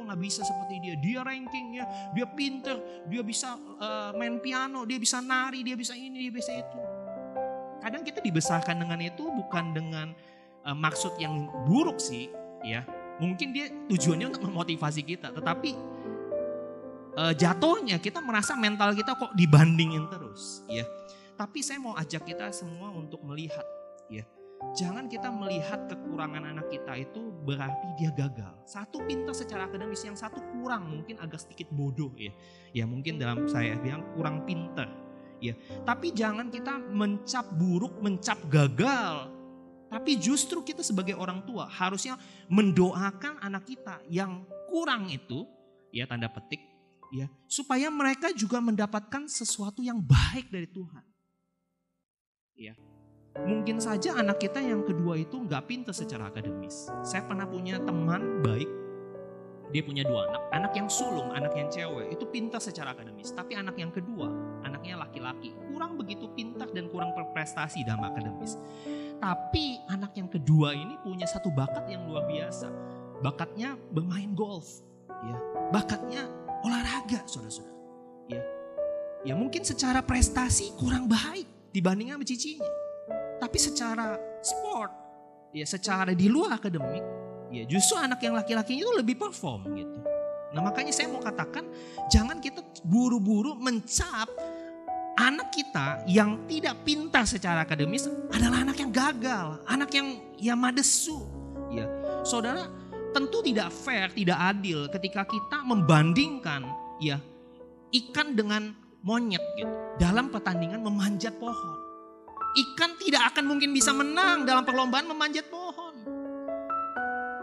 kok 0.02 0.10
nggak 0.10 0.18
bisa 0.18 0.42
seperti 0.42 0.82
dia? 0.82 0.98
Dia 0.98 1.22
rankingnya, 1.22 1.86
dia 2.10 2.26
pinter, 2.26 3.06
dia 3.06 3.22
bisa 3.22 3.54
uh, 3.78 4.10
main 4.18 4.42
piano, 4.42 4.82
dia 4.82 4.98
bisa 4.98 5.22
nari, 5.22 5.62
dia 5.62 5.78
bisa 5.78 5.94
ini, 5.94 6.26
dia 6.26 6.34
bisa 6.34 6.50
itu. 6.50 6.78
Kadang 7.78 8.02
kita 8.02 8.18
dibesarkan 8.18 8.82
dengan 8.82 8.98
itu 8.98 9.22
bukan 9.30 9.70
dengan 9.70 10.10
uh, 10.66 10.74
maksud 10.74 11.14
yang 11.22 11.46
buruk 11.70 12.02
sih, 12.02 12.26
ya. 12.66 12.82
Mungkin 13.22 13.54
dia 13.54 13.70
tujuannya 13.86 14.34
untuk 14.34 14.42
memotivasi 14.50 15.06
kita, 15.06 15.30
tetapi 15.30 15.70
uh, 17.14 17.30
jatuhnya 17.38 18.02
kita 18.02 18.18
merasa 18.18 18.58
mental 18.58 18.90
kita 18.98 19.14
kok 19.14 19.30
dibandingin 19.38 20.10
terus 20.10 20.66
ya. 20.66 20.82
Tapi 21.38 21.62
saya 21.62 21.78
mau 21.78 21.94
ajak 21.94 22.26
kita 22.26 22.50
semua 22.50 22.90
untuk 22.90 23.22
melihat. 23.22 23.81
Jangan 24.72 25.10
kita 25.10 25.28
melihat 25.28 25.84
kekurangan 25.90 26.48
anak 26.48 26.70
kita 26.72 26.96
itu 26.96 27.34
berarti 27.44 27.92
dia 27.98 28.08
gagal. 28.14 28.56
Satu 28.64 29.04
pintar 29.04 29.36
secara 29.36 29.68
akademis, 29.68 30.00
yang 30.06 30.16
satu 30.16 30.40
kurang, 30.54 31.02
mungkin 31.02 31.20
agak 31.20 31.44
sedikit 31.44 31.68
bodoh 31.74 32.14
ya. 32.16 32.32
Ya 32.72 32.88
mungkin 32.88 33.20
dalam 33.20 33.44
saya 33.50 33.76
bilang 33.76 34.06
kurang 34.16 34.48
pintar. 34.48 34.88
Ya, 35.42 35.58
tapi 35.82 36.14
jangan 36.14 36.54
kita 36.54 36.78
mencap 36.78 37.58
buruk, 37.58 37.98
mencap 37.98 38.38
gagal. 38.46 39.26
Tapi 39.90 40.16
justru 40.16 40.62
kita 40.62 40.86
sebagai 40.86 41.18
orang 41.18 41.42
tua 41.44 41.66
harusnya 41.66 42.14
mendoakan 42.46 43.42
anak 43.42 43.66
kita 43.66 44.00
yang 44.06 44.46
kurang 44.70 45.10
itu, 45.10 45.44
ya 45.90 46.06
tanda 46.06 46.30
petik, 46.30 46.62
ya 47.12 47.28
supaya 47.44 47.92
mereka 47.92 48.32
juga 48.32 48.62
mendapatkan 48.62 49.28
sesuatu 49.28 49.84
yang 49.84 50.00
baik 50.00 50.48
dari 50.48 50.64
Tuhan. 50.64 51.04
Ya. 52.56 52.72
Mungkin 53.32 53.80
saja 53.80 54.20
anak 54.20 54.44
kita 54.44 54.60
yang 54.60 54.84
kedua 54.84 55.16
itu 55.16 55.40
nggak 55.40 55.64
pintar 55.64 55.96
secara 55.96 56.28
akademis. 56.28 56.92
Saya 57.00 57.24
pernah 57.24 57.48
punya 57.48 57.80
teman 57.80 58.44
baik, 58.44 58.68
dia 59.72 59.80
punya 59.80 60.04
dua 60.04 60.28
anak, 60.28 60.42
anak 60.52 60.72
yang 60.76 60.88
sulung, 60.92 61.32
anak 61.32 61.56
yang 61.56 61.72
cewek, 61.72 62.12
itu 62.12 62.28
pintar 62.28 62.60
secara 62.60 62.92
akademis. 62.92 63.32
Tapi 63.32 63.56
anak 63.56 63.72
yang 63.80 63.88
kedua, 63.88 64.28
anaknya 64.68 65.00
laki-laki, 65.00 65.56
kurang 65.72 65.96
begitu 65.96 66.28
pintar 66.36 66.68
dan 66.76 66.92
kurang 66.92 67.16
berprestasi 67.16 67.80
dalam 67.88 68.04
akademis. 68.04 68.60
Tapi 69.16 69.80
anak 69.88 70.12
yang 70.12 70.28
kedua 70.28 70.76
ini 70.76 71.00
punya 71.00 71.24
satu 71.24 71.48
bakat 71.56 71.88
yang 71.88 72.04
luar 72.04 72.28
biasa. 72.28 72.68
Bakatnya 73.24 73.80
bermain 73.96 74.36
golf, 74.36 74.84
ya. 75.08 75.40
Bakatnya 75.72 76.28
olahraga, 76.68 77.24
saudara-saudara. 77.24 77.72
Ya, 78.28 78.42
ya 79.24 79.34
mungkin 79.40 79.64
secara 79.64 80.04
prestasi 80.04 80.76
kurang 80.76 81.08
baik 81.08 81.48
dibandingkan 81.72 82.20
sama 82.20 82.26
cicinya. 82.28 82.91
Tapi 83.42 83.58
secara 83.58 84.14
sport, 84.38 84.92
ya 85.50 85.66
secara 85.66 86.14
di 86.14 86.30
luar 86.30 86.62
akademik, 86.62 87.02
ya 87.50 87.66
justru 87.66 87.98
anak 87.98 88.22
yang 88.22 88.38
laki-lakinya 88.38 88.86
itu 88.86 88.94
lebih 88.94 89.18
perform 89.18 89.66
gitu. 89.74 89.98
Nah 90.54 90.62
makanya 90.62 90.94
saya 90.94 91.10
mau 91.10 91.18
katakan 91.18 91.66
jangan 92.06 92.38
kita 92.38 92.62
buru-buru 92.86 93.58
mencap 93.58 94.30
anak 95.18 95.50
kita 95.50 96.06
yang 96.06 96.46
tidak 96.46 96.86
pintar 96.86 97.26
secara 97.26 97.66
akademis 97.66 98.06
adalah 98.30 98.62
anak 98.62 98.78
yang 98.78 98.94
gagal, 98.94 99.58
anak 99.66 99.90
yang 99.90 100.22
ya 100.38 100.54
madesu. 100.54 101.26
Ya, 101.72 101.90
saudara 102.22 102.70
tentu 103.10 103.42
tidak 103.42 103.74
fair, 103.74 104.06
tidak 104.14 104.38
adil 104.38 104.86
ketika 104.86 105.26
kita 105.26 105.66
membandingkan 105.66 106.62
ya 107.02 107.18
ikan 107.90 108.38
dengan 108.38 108.70
monyet 109.02 109.42
gitu 109.58 109.72
dalam 109.98 110.30
pertandingan 110.30 110.78
memanjat 110.78 111.34
pohon. 111.42 111.81
Ikan 112.52 113.00
tidak 113.00 113.32
akan 113.32 113.48
mungkin 113.48 113.72
bisa 113.72 113.96
menang 113.96 114.44
dalam 114.44 114.60
perlombaan 114.68 115.08
memanjat 115.08 115.48
pohon. 115.48 115.94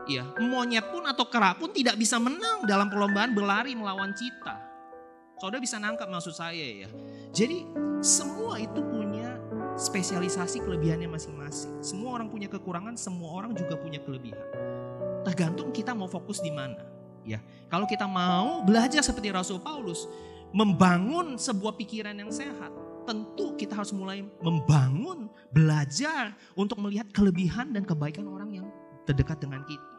Ya, 0.10 0.26
monyet 0.42 0.90
pun 0.90 1.06
atau 1.06 1.26
kera 1.30 1.54
pun 1.54 1.70
tidak 1.70 1.98
bisa 1.98 2.18
menang 2.18 2.66
dalam 2.66 2.90
perlombaan 2.90 3.34
berlari 3.34 3.78
melawan 3.78 4.14
cita. 4.18 4.58
Saudara 5.38 5.62
bisa 5.62 5.78
nangkap 5.78 6.10
maksud 6.10 6.34
saya 6.34 6.86
ya. 6.86 6.90
Jadi 7.30 7.66
semua 8.02 8.58
itu 8.58 8.82
punya 8.86 9.38
spesialisasi 9.78 10.66
kelebihannya 10.66 11.08
masing-masing. 11.10 11.80
Semua 11.80 12.18
orang 12.20 12.28
punya 12.28 12.52
kekurangan, 12.52 12.98
semua 13.00 13.38
orang 13.38 13.54
juga 13.54 13.78
punya 13.78 14.02
kelebihan. 14.02 14.46
Tergantung 15.24 15.72
kita 15.72 15.94
mau 15.94 16.10
fokus 16.10 16.42
di 16.42 16.52
mana. 16.52 16.82
Ya, 17.24 17.40
kalau 17.70 17.86
kita 17.86 18.10
mau 18.10 18.66
belajar 18.66 19.06
seperti 19.06 19.30
Rasul 19.30 19.62
Paulus, 19.62 20.10
membangun 20.50 21.38
sebuah 21.38 21.78
pikiran 21.78 22.18
yang 22.18 22.34
sehat, 22.34 22.74
tentu 23.10 23.58
kita 23.58 23.74
harus 23.82 23.90
mulai 23.90 24.22
membangun, 24.46 25.34
belajar 25.50 26.38
untuk 26.54 26.78
melihat 26.78 27.10
kelebihan 27.10 27.74
dan 27.74 27.82
kebaikan 27.82 28.30
orang 28.30 28.62
yang 28.62 28.68
terdekat 29.10 29.42
dengan 29.42 29.66
kita. 29.66 29.90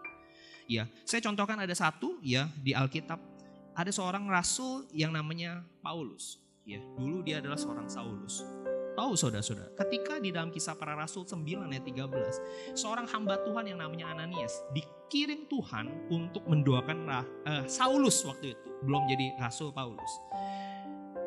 Ya, 0.70 0.86
saya 1.02 1.18
contohkan 1.18 1.58
ada 1.58 1.74
satu 1.74 2.22
ya 2.22 2.46
di 2.62 2.70
Alkitab 2.70 3.18
ada 3.74 3.90
seorang 3.90 4.30
rasul 4.30 4.86
yang 4.94 5.10
namanya 5.10 5.66
Paulus. 5.82 6.38
Ya, 6.62 6.78
dulu 6.94 7.26
dia 7.26 7.42
adalah 7.42 7.58
seorang 7.58 7.90
Saulus. 7.90 8.46
Tahu 8.94 9.16
saudara-saudara, 9.16 9.74
ketika 9.80 10.20
di 10.20 10.30
dalam 10.30 10.52
kisah 10.52 10.76
para 10.76 10.92
rasul 10.92 11.24
9 11.24 11.72
ayat 11.72 11.82
13, 11.88 12.76
seorang 12.76 13.08
hamba 13.08 13.40
Tuhan 13.42 13.72
yang 13.72 13.80
namanya 13.80 14.12
Ananias 14.12 14.60
dikirim 14.76 15.48
Tuhan 15.48 16.10
untuk 16.12 16.44
mendoakan 16.44 16.98
uh, 17.08 17.64
Saulus 17.64 18.20
waktu 18.28 18.52
itu, 18.54 18.68
belum 18.84 19.08
jadi 19.08 19.40
rasul 19.40 19.72
Paulus. 19.72 20.12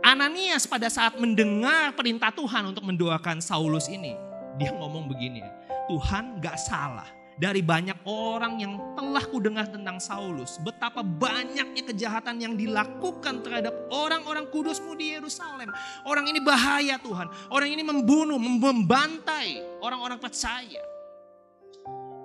Ananias 0.04 0.68
pada 0.68 0.92
saat 0.92 1.16
mendengar 1.16 1.96
perintah 1.96 2.28
Tuhan 2.28 2.76
untuk 2.76 2.84
mendoakan 2.84 3.40
Saulus 3.40 3.88
ini, 3.88 4.12
dia 4.60 4.76
ngomong 4.76 5.08
begini, 5.08 5.40
Tuhan 5.88 6.44
gak 6.44 6.60
salah 6.60 7.08
dari 7.40 7.64
banyak 7.64 8.04
orang 8.06 8.60
yang 8.60 8.74
telah 9.00 9.24
kudengar 9.32 9.66
tentang 9.72 10.04
Saulus, 10.04 10.60
betapa 10.60 11.02
banyaknya 11.02 11.88
kejahatan 11.88 12.36
yang 12.36 12.54
dilakukan 12.60 13.48
terhadap 13.48 13.72
orang-orang 13.96 14.44
kudusmu 14.52 14.92
di 15.00 15.16
Yerusalem. 15.16 15.72
Orang 16.04 16.28
ini 16.28 16.44
bahaya 16.44 17.00
Tuhan, 17.00 17.32
orang 17.48 17.70
ini 17.72 17.82
membunuh, 17.82 18.38
membantai 18.38 19.64
orang-orang 19.80 20.20
percaya. 20.20 20.84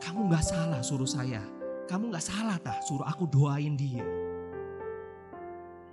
Kamu 0.03 0.27
gak 0.35 0.45
salah 0.45 0.83
suruh 0.83 1.07
saya, 1.07 1.47
kamu 1.87 2.11
gak 2.11 2.27
salah 2.27 2.59
tah 2.59 2.83
suruh 2.83 3.07
aku 3.07 3.31
doain 3.31 3.79
dia. 3.79 4.03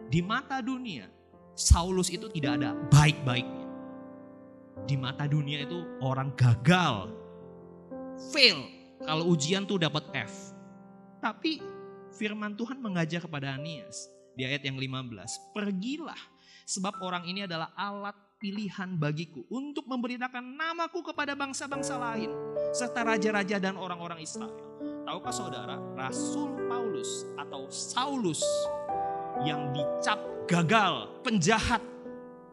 Di 0.09 0.21
mata 0.21 0.61
dunia, 0.61 1.14
Saulus 1.55 2.11
itu 2.11 2.27
tidak 2.35 2.59
ada 2.59 2.75
baik-baiknya. 2.91 3.63
Di 4.85 4.99
mata 4.99 5.23
dunia 5.25 5.63
itu 5.63 5.81
orang 6.03 6.35
gagal, 6.35 7.15
fail, 8.29 8.59
kalau 9.01 9.31
ujian 9.31 9.63
tuh 9.63 9.79
dapat 9.79 10.03
F. 10.11 10.51
Tapi 11.23 11.63
firman 12.13 12.53
Tuhan 12.53 12.77
mengajar 12.83 13.23
kepada 13.23 13.55
Anias 13.55 14.11
di 14.35 14.43
ayat 14.43 14.67
yang 14.67 14.77
15. 14.77 15.55
Pergilah 15.55 16.19
sebab 16.67 16.99
orang 16.99 17.23
ini 17.25 17.47
adalah 17.47 17.71
alat 17.73 18.13
pilihan 18.35 18.99
bagiku 18.99 19.47
untuk 19.47 19.87
memberitakan 19.87 20.43
namaku 20.43 21.01
kepada 21.01 21.33
bangsa-bangsa 21.33 21.95
lain 21.95 22.29
serta 22.75 23.07
raja-raja 23.07 23.57
dan 23.57 23.79
orang-orang 23.79 24.19
Israel. 24.19 24.53
Tahukah 25.07 25.33
saudara, 25.33 25.77
Rasul 25.95 26.67
Paulus 26.67 27.23
atau 27.39 27.69
Saulus 27.71 28.43
yang 29.43 29.73
dicap 29.75 30.19
gagal, 30.47 31.09
penjahat, 31.25 31.81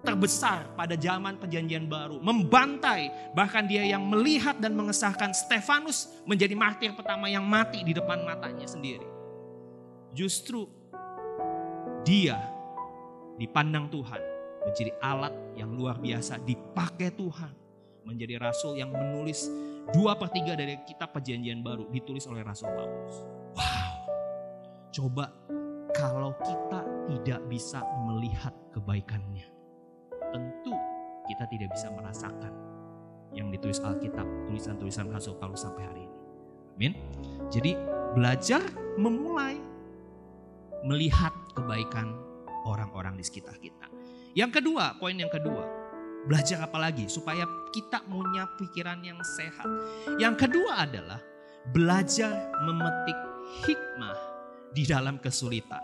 terbesar 0.02 0.66
pada 0.74 0.98
zaman 0.98 1.38
perjanjian 1.38 1.86
baru. 1.86 2.18
Membantai, 2.18 3.32
bahkan 3.32 3.62
dia 3.64 3.86
yang 3.86 4.02
melihat 4.10 4.58
dan 4.58 4.74
mengesahkan 4.74 5.30
Stefanus 5.30 6.10
menjadi 6.26 6.58
martir 6.58 6.90
pertama 6.92 7.30
yang 7.30 7.46
mati 7.46 7.86
di 7.86 7.94
depan 7.94 8.26
matanya 8.26 8.66
sendiri. 8.66 9.06
Justru 10.12 10.66
dia 12.02 12.36
dipandang 13.38 13.88
Tuhan 13.88 14.20
menjadi 14.66 14.92
alat 15.00 15.34
yang 15.56 15.70
luar 15.72 15.96
biasa 15.96 16.42
dipakai 16.42 17.14
Tuhan. 17.14 17.54
Menjadi 18.02 18.34
rasul 18.42 18.74
yang 18.74 18.90
menulis 18.90 19.46
dua 19.94 20.18
per 20.18 20.34
tiga 20.34 20.58
dari 20.58 20.74
kitab 20.82 21.14
perjanjian 21.14 21.62
baru 21.62 21.86
ditulis 21.86 22.26
oleh 22.26 22.42
Rasul 22.42 22.66
Paulus. 22.74 23.16
Wow, 23.54 23.94
coba 24.90 25.30
kalau 25.92 26.32
kita 26.40 26.80
tidak 27.08 27.40
bisa 27.48 27.84
melihat 28.08 28.52
kebaikannya 28.72 29.46
tentu 30.32 30.74
kita 31.28 31.44
tidak 31.52 31.68
bisa 31.76 31.88
merasakan 31.92 32.52
yang 33.32 33.48
ditulis 33.48 33.80
Alkitab, 33.80 34.28
tulisan-tulisan 34.48 35.08
Rasul 35.08 35.36
Paulus 35.40 35.64
sampai 35.64 35.88
hari 35.88 36.02
ini. 36.04 36.18
Amin. 36.76 36.92
Jadi 37.48 37.72
belajar 38.12 38.60
memulai 39.00 39.56
melihat 40.84 41.32
kebaikan 41.56 42.12
orang-orang 42.68 43.16
di 43.16 43.24
sekitar 43.24 43.56
kita. 43.56 43.88
Yang 44.36 44.60
kedua, 44.60 44.96
poin 45.00 45.16
yang 45.16 45.32
kedua, 45.32 45.64
belajar 46.28 46.64
apa 46.64 46.76
lagi 46.76 47.08
supaya 47.08 47.44
kita 47.72 48.04
punya 48.04 48.48
pikiran 48.60 49.00
yang 49.00 49.20
sehat. 49.24 49.68
Yang 50.20 50.48
kedua 50.48 50.84
adalah 50.88 51.20
belajar 51.72 52.52
memetik 52.64 53.18
hikmah 53.64 54.31
di 54.72 54.88
dalam 54.88 55.20
kesulitan. 55.20 55.80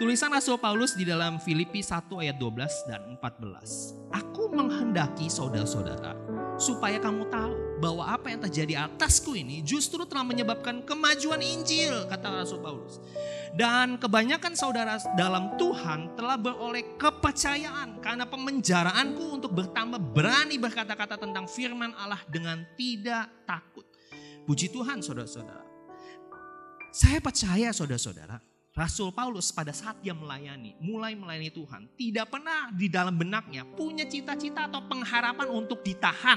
Tulisan 0.00 0.34
Rasul 0.34 0.58
Paulus 0.58 0.98
di 0.98 1.06
dalam 1.06 1.38
Filipi 1.38 1.78
1 1.78 2.10
ayat 2.18 2.34
12 2.40 2.90
dan 2.90 3.02
14. 3.22 4.10
Aku 4.10 4.50
menghendaki 4.50 5.30
saudara-saudara 5.30 6.16
supaya 6.58 6.98
kamu 6.98 7.28
tahu 7.30 7.54
bahwa 7.78 8.06
apa 8.10 8.30
yang 8.32 8.40
terjadi 8.42 8.86
atasku 8.88 9.34
ini 9.38 9.62
justru 9.62 10.02
telah 10.06 10.26
menyebabkan 10.26 10.82
kemajuan 10.82 11.38
Injil, 11.38 12.06
kata 12.10 12.42
Rasul 12.42 12.58
Paulus. 12.62 12.98
Dan 13.52 14.00
kebanyakan 14.00 14.56
saudara 14.56 14.96
dalam 15.12 15.54
Tuhan 15.60 16.16
telah 16.16 16.40
beroleh 16.40 16.96
kepercayaan 16.96 18.00
karena 18.00 18.24
pemenjaraanku 18.24 19.38
untuk 19.38 19.52
bertambah 19.52 20.00
berani 20.00 20.56
berkata-kata 20.56 21.20
tentang 21.20 21.44
firman 21.44 21.92
Allah 22.00 22.22
dengan 22.26 22.64
tidak 22.74 23.28
takut. 23.44 23.84
Puji 24.48 24.72
Tuhan 24.72 24.98
saudara-saudara. 24.98 25.71
Saya 26.92 27.24
percaya 27.24 27.72
saudara-saudara, 27.72 28.36
Rasul 28.76 29.16
Paulus 29.16 29.48
pada 29.48 29.72
saat 29.72 29.96
dia 30.04 30.12
melayani, 30.12 30.76
mulai 30.76 31.16
melayani 31.16 31.48
Tuhan, 31.48 31.88
tidak 31.96 32.28
pernah 32.28 32.68
di 32.68 32.92
dalam 32.92 33.16
benaknya 33.16 33.64
punya 33.64 34.04
cita-cita 34.04 34.68
atau 34.68 34.84
pengharapan 34.84 35.48
untuk 35.48 35.80
ditahan. 35.80 36.36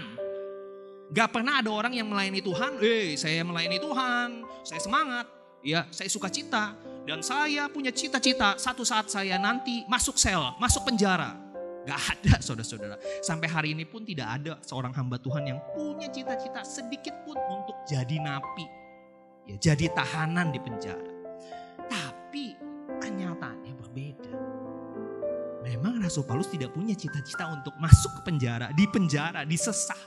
Gak 1.11 1.35
pernah 1.35 1.59
ada 1.59 1.67
orang 1.67 1.91
yang 1.91 2.07
melayani 2.07 2.39
Tuhan, 2.39 2.79
eh 2.79 3.19
saya 3.19 3.43
melayani 3.43 3.83
Tuhan, 3.83 4.47
saya 4.63 4.79
semangat, 4.79 5.27
ya 5.59 5.91
saya 5.91 6.07
suka 6.07 6.31
cita, 6.31 6.71
dan 7.03 7.19
saya 7.19 7.67
punya 7.67 7.91
cita-cita 7.91 8.55
satu 8.55 8.87
saat 8.87 9.11
saya 9.11 9.35
nanti 9.35 9.83
masuk 9.91 10.15
sel, 10.15 10.55
masuk 10.55 10.87
penjara. 10.87 11.35
Gak 11.83 11.99
ada 12.15 12.39
saudara-saudara. 12.47 12.95
Sampai 13.19 13.51
hari 13.51 13.75
ini 13.75 13.83
pun 13.83 14.07
tidak 14.07 14.39
ada 14.39 14.55
seorang 14.63 14.95
hamba 14.95 15.19
Tuhan 15.19 15.51
yang 15.51 15.59
punya 15.75 16.07
cita-cita 16.07 16.63
sedikit 16.63 17.27
pun 17.27 17.35
untuk 17.35 17.75
jadi 17.91 18.23
napi. 18.23 18.84
Ya, 19.45 19.55
jadi 19.61 19.93
tahanan 19.93 20.49
di 20.49 20.57
penjara. 20.57 21.11
Tapi 21.85 22.57
kenyataannya 22.97 23.73
berbeda. 23.77 24.33
Memang 25.65 26.01
Rasul 26.01 26.25
Paulus 26.25 26.49
tidak 26.49 26.73
punya 26.73 26.93
cita-cita 26.93 27.49
untuk 27.49 27.73
masuk 27.77 28.21
ke 28.21 28.33
penjara, 28.33 28.69
di 28.73 28.85
penjara, 28.89 29.45
disesah. 29.45 29.97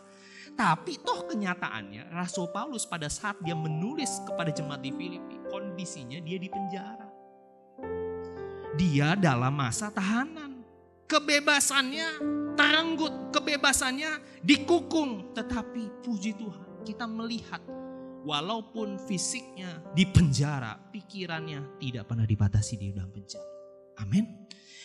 Tapi 0.58 0.98
toh 1.02 1.26
kenyataannya 1.30 2.10
Rasul 2.10 2.50
Paulus 2.50 2.82
pada 2.82 3.06
saat 3.06 3.38
dia 3.46 3.54
menulis 3.54 4.22
kepada 4.26 4.50
jemaat 4.50 4.82
di 4.82 4.90
Filipi, 4.90 5.38
kondisinya 5.46 6.18
dia 6.18 6.38
di 6.38 6.50
penjara. 6.50 7.06
Dia 8.74 9.14
dalam 9.18 9.54
masa 9.54 9.90
tahanan. 9.90 10.62
Kebebasannya 11.08 12.08
terenggut, 12.58 13.30
kebebasannya 13.30 14.42
dikukung. 14.42 15.30
Tetapi 15.34 16.02
puji 16.02 16.34
Tuhan 16.38 16.86
kita 16.86 17.06
melihat 17.06 17.62
walaupun 18.28 19.00
fisiknya 19.08 19.80
di 19.96 20.04
penjara, 20.04 20.76
pikirannya 20.92 21.80
tidak 21.80 22.04
pernah 22.12 22.28
dibatasi 22.28 22.76
di 22.76 22.92
dalam 22.92 23.08
penjara. 23.08 23.48
Amin. 24.04 24.28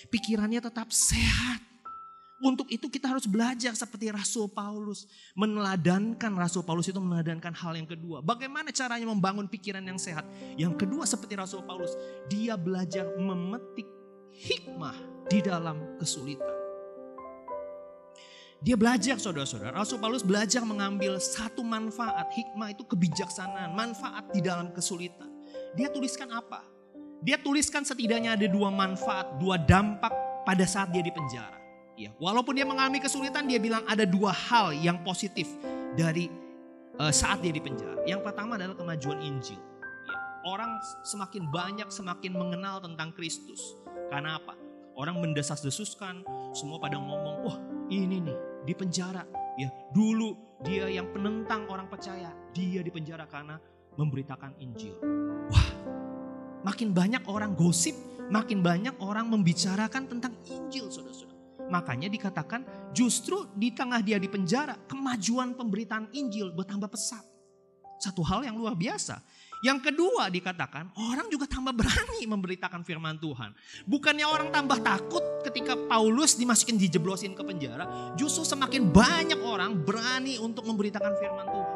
Pikirannya 0.07 0.63
tetap 0.63 0.87
sehat. 0.95 1.59
Untuk 2.43 2.67
itu 2.67 2.91
kita 2.91 3.07
harus 3.07 3.23
belajar 3.23 3.71
seperti 3.71 4.11
Rasul 4.11 4.51
Paulus. 4.51 5.07
Meneladankan 5.31 6.31
Rasul 6.35 6.67
Paulus 6.67 6.91
itu 6.91 6.99
meneladankan 6.99 7.55
hal 7.55 7.79
yang 7.79 7.87
kedua. 7.87 8.19
Bagaimana 8.19 8.67
caranya 8.75 9.07
membangun 9.07 9.47
pikiran 9.47 9.83
yang 9.83 9.95
sehat. 9.95 10.27
Yang 10.59 10.83
kedua 10.83 11.07
seperti 11.07 11.39
Rasul 11.39 11.63
Paulus. 11.63 11.95
Dia 12.27 12.59
belajar 12.59 13.15
memetik 13.15 13.87
hikmah 14.35 15.27
di 15.31 15.39
dalam 15.39 15.95
kesulitan. 15.95 16.62
Dia 18.63 18.79
belajar 18.79 19.19
saudara-saudara. 19.19 19.75
Rasul 19.75 19.99
Paulus 19.99 20.23
belajar 20.23 20.63
mengambil 20.63 21.19
satu 21.19 21.67
manfaat. 21.67 22.31
Hikmah 22.31 22.71
itu 22.71 22.87
kebijaksanaan. 22.87 23.75
Manfaat 23.75 24.31
di 24.31 24.39
dalam 24.39 24.71
kesulitan. 24.71 25.27
Dia 25.75 25.91
tuliskan 25.91 26.31
apa? 26.31 26.63
Dia 27.19 27.35
tuliskan 27.43 27.83
setidaknya 27.83 28.39
ada 28.39 28.47
dua 28.47 28.71
manfaat, 28.71 29.35
dua 29.35 29.59
dampak 29.59 30.15
pada 30.47 30.63
saat 30.63 30.95
dia 30.95 31.03
di 31.03 31.11
penjara. 31.11 31.59
Ya, 31.99 32.15
walaupun 32.15 32.55
dia 32.55 32.63
mengalami 32.63 33.03
kesulitan, 33.03 33.51
dia 33.51 33.59
bilang 33.59 33.83
ada 33.83 34.07
dua 34.07 34.31
hal 34.31 34.71
yang 34.71 35.03
positif 35.03 35.45
dari 35.99 36.31
uh, 37.03 37.11
saat 37.11 37.43
dia 37.43 37.51
di 37.51 37.59
penjara. 37.59 37.99
Yang 38.07 38.23
pertama 38.23 38.55
adalah 38.55 38.79
kemajuan 38.79 39.19
Injil. 39.23 39.59
Ya, 39.59 40.15
orang 40.47 40.79
semakin 41.03 41.51
banyak 41.51 41.91
semakin 41.91 42.31
mengenal 42.31 42.79
tentang 42.79 43.11
Kristus. 43.11 43.75
Karena 44.07 44.39
apa? 44.39 44.55
Orang 44.95 45.19
mendesas-desuskan, 45.19 46.23
semua 46.55 46.79
pada 46.79 46.95
ngomong, 46.95 47.35
wah 47.43 47.57
ini 47.91 48.23
nih 48.23 48.52
di 48.63 48.73
penjara. 48.73 49.23
Ya, 49.59 49.69
dulu 49.93 50.59
dia 50.63 50.89
yang 50.89 51.11
penentang 51.11 51.67
orang 51.69 51.91
percaya, 51.91 52.31
dia 52.55 52.81
di 52.81 52.89
penjara 52.89 53.27
karena 53.27 53.59
memberitakan 53.99 54.57
Injil. 54.57 54.97
Wah, 55.51 55.69
makin 56.65 56.95
banyak 56.95 57.27
orang 57.29 57.53
gosip, 57.53 57.93
makin 58.31 58.65
banyak 58.65 58.97
orang 59.03 59.29
membicarakan 59.29 60.09
tentang 60.09 60.33
Injil, 60.49 60.89
saudara-saudara. 60.89 61.33
Makanya 61.69 62.11
dikatakan 62.11 62.91
justru 62.91 63.47
di 63.55 63.71
tengah 63.71 64.01
dia 64.03 64.17
di 64.17 64.27
penjara, 64.27 64.75
kemajuan 64.89 65.55
pemberitaan 65.55 66.11
Injil 66.11 66.51
bertambah 66.51 66.89
pesat. 66.91 67.23
Satu 68.01 68.19
hal 68.25 68.43
yang 68.43 68.59
luar 68.59 68.75
biasa. 68.75 69.21
Yang 69.63 69.79
kedua 69.87 70.27
dikatakan 70.27 70.91
orang 70.99 71.31
juga 71.31 71.47
tambah 71.47 71.71
berani 71.71 72.27
memberitakan 72.27 72.83
firman 72.83 73.15
Tuhan. 73.15 73.55
Bukannya 73.87 74.27
orang 74.27 74.51
tambah 74.51 74.75
takut 74.83 75.23
ketika 75.47 75.79
Paulus 75.87 76.35
dimasukin 76.35 76.75
dijeblosin 76.75 77.31
ke 77.31 77.47
penjara. 77.47 77.87
Justru 78.19 78.43
semakin 78.43 78.91
banyak 78.91 79.39
orang 79.39 79.79
berani 79.79 80.35
untuk 80.35 80.67
memberitakan 80.67 81.15
firman 81.15 81.47
Tuhan. 81.47 81.73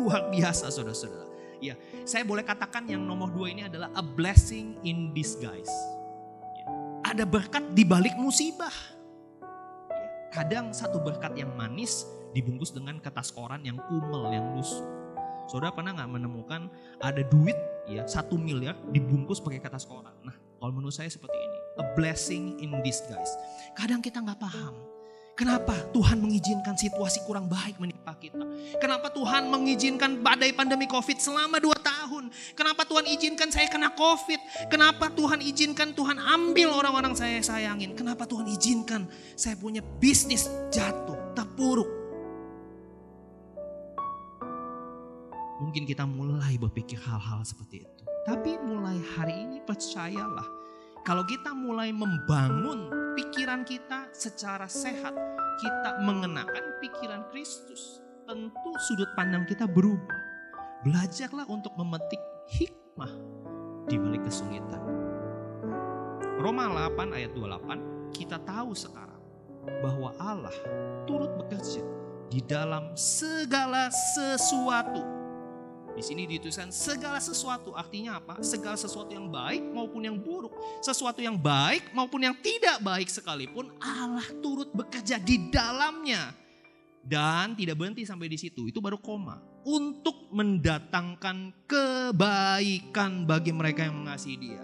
Luar 0.00 0.32
biasa 0.32 0.72
saudara-saudara. 0.72 1.28
Ya, 1.60 1.76
saya 2.08 2.24
boleh 2.24 2.40
katakan 2.40 2.88
yang 2.88 3.04
nomor 3.04 3.28
dua 3.28 3.52
ini 3.52 3.68
adalah 3.68 3.92
a 3.92 4.00
blessing 4.00 4.80
in 4.80 5.12
disguise. 5.12 5.72
Ya, 6.56 6.64
ada 7.04 7.28
berkat 7.28 7.68
di 7.76 7.84
balik 7.84 8.16
musibah. 8.16 8.72
Ya, 9.92 10.08
kadang 10.32 10.72
satu 10.72 11.04
berkat 11.04 11.36
yang 11.36 11.52
manis 11.52 12.08
dibungkus 12.32 12.72
dengan 12.72 12.96
kertas 12.96 13.28
koran 13.28 13.60
yang 13.60 13.76
kumel, 13.88 14.32
yang 14.32 14.56
lusuh. 14.56 14.95
Saudara 15.46 15.70
pernah 15.70 15.94
nggak 15.94 16.10
menemukan 16.10 16.66
ada 16.98 17.22
duit 17.26 17.56
ya 17.86 18.02
satu 18.06 18.34
miliar 18.34 18.74
dibungkus 18.90 19.38
pakai 19.38 19.62
kertas 19.62 19.86
koran. 19.86 20.14
Nah 20.26 20.34
kalau 20.58 20.72
menurut 20.74 20.94
saya 20.94 21.06
seperti 21.06 21.38
ini, 21.38 21.58
a 21.78 21.84
blessing 21.94 22.58
in 22.58 22.74
disguise. 22.82 23.32
Kadang 23.78 24.02
kita 24.02 24.18
nggak 24.18 24.40
paham. 24.42 24.74
Kenapa 25.36 25.76
Tuhan 25.92 26.16
mengizinkan 26.16 26.80
situasi 26.80 27.20
kurang 27.28 27.44
baik 27.44 27.76
menimpa 27.76 28.16
kita? 28.16 28.40
Kenapa 28.80 29.12
Tuhan 29.12 29.52
mengizinkan 29.52 30.24
badai 30.24 30.56
pandemi 30.56 30.88
COVID 30.88 31.20
selama 31.20 31.60
dua 31.60 31.76
tahun? 31.76 32.32
Kenapa 32.56 32.88
Tuhan 32.88 33.04
izinkan 33.04 33.52
saya 33.52 33.68
kena 33.68 33.92
COVID? 33.92 34.72
Kenapa 34.72 35.12
Tuhan 35.12 35.44
izinkan 35.44 35.92
Tuhan 35.92 36.16
ambil 36.16 36.72
orang-orang 36.72 37.12
saya 37.12 37.44
sayangin? 37.44 37.92
Kenapa 37.92 38.24
Tuhan 38.24 38.48
izinkan 38.48 39.04
saya 39.36 39.60
punya 39.60 39.84
bisnis 40.00 40.48
jatuh, 40.72 41.36
terpuruk? 41.36 41.95
Mungkin 45.60 45.88
kita 45.88 46.04
mulai 46.04 46.60
berpikir 46.60 47.00
hal-hal 47.00 47.40
seperti 47.44 47.84
itu. 47.84 48.02
Tapi 48.26 48.58
mulai 48.66 48.98
hari 49.14 49.34
ini 49.46 49.62
percayalah, 49.62 50.44
kalau 51.06 51.22
kita 51.22 51.54
mulai 51.54 51.94
membangun 51.94 52.90
pikiran 53.14 53.62
kita 53.62 54.10
secara 54.10 54.66
sehat, 54.66 55.14
kita 55.62 56.02
mengenakan 56.02 56.82
pikiran 56.82 57.22
Kristus, 57.30 58.02
tentu 58.26 58.70
sudut 58.90 59.08
pandang 59.14 59.46
kita 59.46 59.64
berubah. 59.70 60.18
Belajarlah 60.82 61.46
untuk 61.46 61.72
memetik 61.78 62.18
hikmah 62.50 63.10
di 63.86 63.96
balik 63.96 64.26
kesulitan. 64.26 64.82
Roma 66.42 66.66
8 66.68 67.16
ayat 67.16 67.32
28, 67.32 68.12
kita 68.12 68.42
tahu 68.42 68.74
sekarang 68.74 69.22
bahwa 69.80 70.14
Allah 70.18 70.54
turut 71.06 71.30
bekerja 71.38 71.82
di 72.26 72.42
dalam 72.42 72.90
segala 72.98 73.86
sesuatu 74.18 75.15
di 75.96 76.04
sini 76.04 76.28
dituliskan 76.28 76.68
segala 76.68 77.16
sesuatu 77.16 77.72
artinya 77.72 78.20
apa? 78.20 78.44
Segala 78.44 78.76
sesuatu 78.76 79.16
yang 79.16 79.32
baik 79.32 79.64
maupun 79.72 80.04
yang 80.04 80.20
buruk. 80.20 80.52
Sesuatu 80.84 81.24
yang 81.24 81.40
baik 81.40 81.96
maupun 81.96 82.20
yang 82.20 82.36
tidak 82.36 82.84
baik 82.84 83.08
sekalipun 83.08 83.72
Allah 83.80 84.28
turut 84.44 84.68
bekerja 84.76 85.16
di 85.16 85.48
dalamnya. 85.48 86.36
Dan 87.00 87.56
tidak 87.56 87.80
berhenti 87.80 88.04
sampai 88.04 88.28
di 88.28 88.36
situ. 88.36 88.68
Itu 88.68 88.84
baru 88.84 89.00
koma. 89.00 89.40
Untuk 89.64 90.28
mendatangkan 90.36 91.64
kebaikan 91.64 93.24
bagi 93.24 93.56
mereka 93.56 93.88
yang 93.88 94.04
mengasihi 94.04 94.36
dia. 94.36 94.62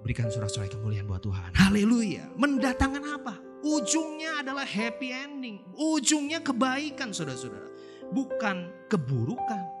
Berikan 0.00 0.30
surat-surat 0.30 0.70
kemuliaan 0.70 1.10
buat 1.10 1.26
Tuhan. 1.26 1.58
Haleluya. 1.58 2.30
Mendatangkan 2.38 3.02
apa? 3.18 3.34
Ujungnya 3.66 4.46
adalah 4.46 4.62
happy 4.62 5.10
ending. 5.10 5.58
Ujungnya 5.74 6.38
kebaikan 6.38 7.10
saudara-saudara. 7.10 7.66
Bukan 8.14 8.86
keburukan 8.86 9.79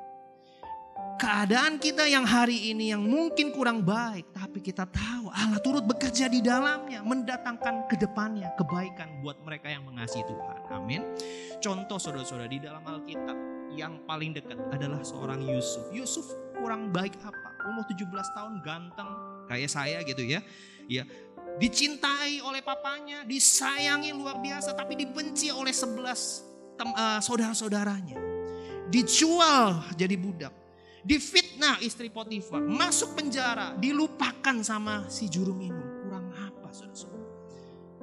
keadaan 1.20 1.76
kita 1.76 2.08
yang 2.08 2.24
hari 2.24 2.72
ini 2.72 2.96
yang 2.96 3.04
mungkin 3.04 3.52
kurang 3.52 3.84
baik, 3.84 4.32
tapi 4.32 4.64
kita 4.64 4.88
tahu 4.88 5.28
Allah 5.28 5.60
turut 5.60 5.84
bekerja 5.84 6.32
di 6.32 6.40
dalamnya, 6.40 7.04
mendatangkan 7.04 7.84
ke 7.92 8.00
depannya 8.00 8.48
kebaikan 8.56 9.20
buat 9.20 9.36
mereka 9.44 9.68
yang 9.68 9.84
mengasihi 9.84 10.24
Tuhan. 10.24 10.58
Amin. 10.72 11.04
Contoh 11.60 12.00
saudara-saudara 12.00 12.48
di 12.48 12.64
dalam 12.64 12.80
Alkitab 12.88 13.36
yang 13.76 14.00
paling 14.08 14.32
dekat 14.32 14.56
adalah 14.72 15.04
seorang 15.04 15.44
Yusuf. 15.44 15.92
Yusuf 15.92 16.24
kurang 16.56 16.88
baik 16.88 17.20
apa? 17.20 17.68
Umur 17.68 17.84
17 17.84 18.08
tahun 18.08 18.64
ganteng 18.64 19.10
kayak 19.44 19.68
saya 19.68 20.00
gitu 20.08 20.24
ya. 20.24 20.40
Ya, 20.88 21.04
dicintai 21.60 22.40
oleh 22.40 22.64
papanya, 22.64 23.22
disayangi 23.28 24.10
luar 24.16 24.40
biasa 24.40 24.72
tapi 24.72 24.96
dibenci 24.96 25.52
oleh 25.52 25.70
11 25.70 26.00
uh, 26.80 27.20
saudara-saudaranya. 27.20 28.16
Dijual 28.90 29.86
jadi 29.94 30.18
budak 30.18 30.69
difitnah 31.04 31.80
istri 31.80 32.12
Potifar, 32.12 32.60
masuk 32.60 33.16
penjara, 33.16 33.76
dilupakan 33.78 34.56
sama 34.64 35.08
si 35.08 35.26
juru 35.26 35.56
minum. 35.56 35.82
Kurang 36.04 36.28
apa 36.34 36.68
saudara-saudara? 36.72 37.28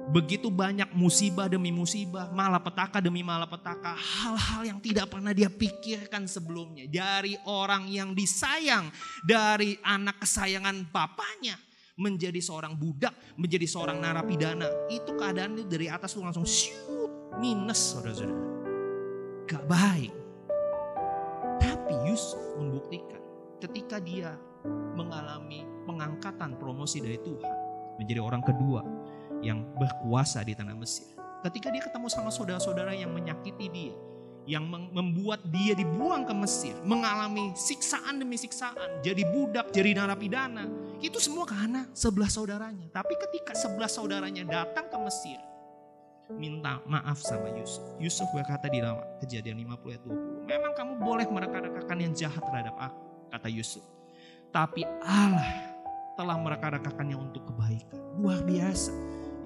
Begitu 0.08 0.48
banyak 0.48 0.88
musibah 0.96 1.52
demi 1.52 1.68
musibah, 1.68 2.32
malapetaka 2.32 2.96
demi 3.04 3.20
malapetaka, 3.20 3.92
hal-hal 3.92 4.62
yang 4.64 4.80
tidak 4.80 5.12
pernah 5.12 5.36
dia 5.36 5.52
pikirkan 5.52 6.24
sebelumnya. 6.24 6.88
Dari 6.88 7.36
orang 7.44 7.84
yang 7.92 8.16
disayang, 8.16 8.88
dari 9.20 9.76
anak 9.84 10.24
kesayangan 10.24 10.88
bapaknya, 10.88 11.60
menjadi 11.98 12.40
seorang 12.40 12.78
budak, 12.78 13.12
menjadi 13.36 13.66
seorang 13.68 14.00
narapidana. 14.00 14.88
Itu 14.88 15.18
keadaannya 15.18 15.68
dari 15.68 15.90
atas 15.92 16.14
langsung 16.16 16.46
shoot, 16.48 17.36
minus 17.36 17.92
saudara-saudara. 17.92 18.46
Gak 19.44 19.64
baik. 19.68 20.17
Tapi 21.88 22.04
Yusuf 22.04 22.44
membuktikan 22.60 23.16
ketika 23.64 23.96
dia 23.96 24.36
mengalami 24.92 25.64
pengangkatan 25.88 26.60
promosi 26.60 27.00
dari 27.00 27.16
Tuhan 27.16 27.48
menjadi 27.96 28.20
orang 28.20 28.44
kedua 28.44 28.84
yang 29.40 29.64
berkuasa 29.72 30.44
di 30.44 30.52
tanah 30.52 30.76
Mesir. 30.76 31.16
Ketika 31.48 31.72
dia 31.72 31.80
ketemu 31.80 32.12
sama 32.12 32.28
saudara-saudara 32.28 32.92
yang 32.92 33.08
menyakiti 33.16 33.72
dia, 33.72 33.96
yang 34.44 34.68
membuat 34.68 35.40
dia 35.48 35.72
dibuang 35.72 36.28
ke 36.28 36.36
Mesir, 36.36 36.76
mengalami 36.84 37.56
siksaan 37.56 38.20
demi 38.20 38.36
siksaan, 38.36 39.00
jadi 39.00 39.24
budak, 39.24 39.72
jadi 39.72 39.96
narapidana. 39.96 40.68
Itu 41.00 41.16
semua 41.16 41.48
karena 41.48 41.88
sebelah 41.96 42.28
saudaranya. 42.28 42.92
Tapi 42.92 43.16
ketika 43.16 43.56
sebelah 43.56 43.88
saudaranya 43.88 44.44
datang 44.44 44.92
ke 44.92 44.98
Mesir, 45.08 45.40
minta 46.36 46.84
maaf 46.84 47.16
sama 47.24 47.48
Yusuf. 47.56 47.84
Yusuf 47.96 48.28
berkata 48.36 48.68
di 48.68 48.84
dalam 48.84 49.00
kejadian 49.24 49.64
50 49.64 49.94
ayat 49.96 50.02
20. 50.04 50.44
Memang 50.48 50.72
kamu 50.76 50.92
boleh 51.00 51.26
mereka-rekakan 51.28 51.98
yang 52.04 52.12
jahat 52.12 52.44
terhadap 52.44 52.76
aku, 52.76 53.02
kata 53.32 53.48
Yusuf. 53.48 53.84
Tapi 54.52 54.84
Allah 55.04 55.76
telah 56.20 56.36
mereka-rekakannya 56.36 57.16
untuk 57.16 57.48
kebaikan. 57.48 58.00
Luar 58.20 58.44
biasa. 58.44 58.92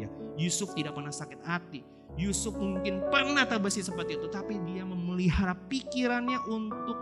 Ya, 0.00 0.08
Yusuf 0.34 0.74
tidak 0.74 0.98
pernah 0.98 1.12
sakit 1.14 1.40
hati. 1.44 1.84
Yusuf 2.16 2.56
mungkin 2.56 3.04
pernah 3.08 3.46
terbesit 3.46 3.86
seperti 3.86 4.18
itu. 4.18 4.26
Tapi 4.32 4.58
dia 4.66 4.82
memelihara 4.82 5.54
pikirannya 5.68 6.38
untuk 6.48 6.98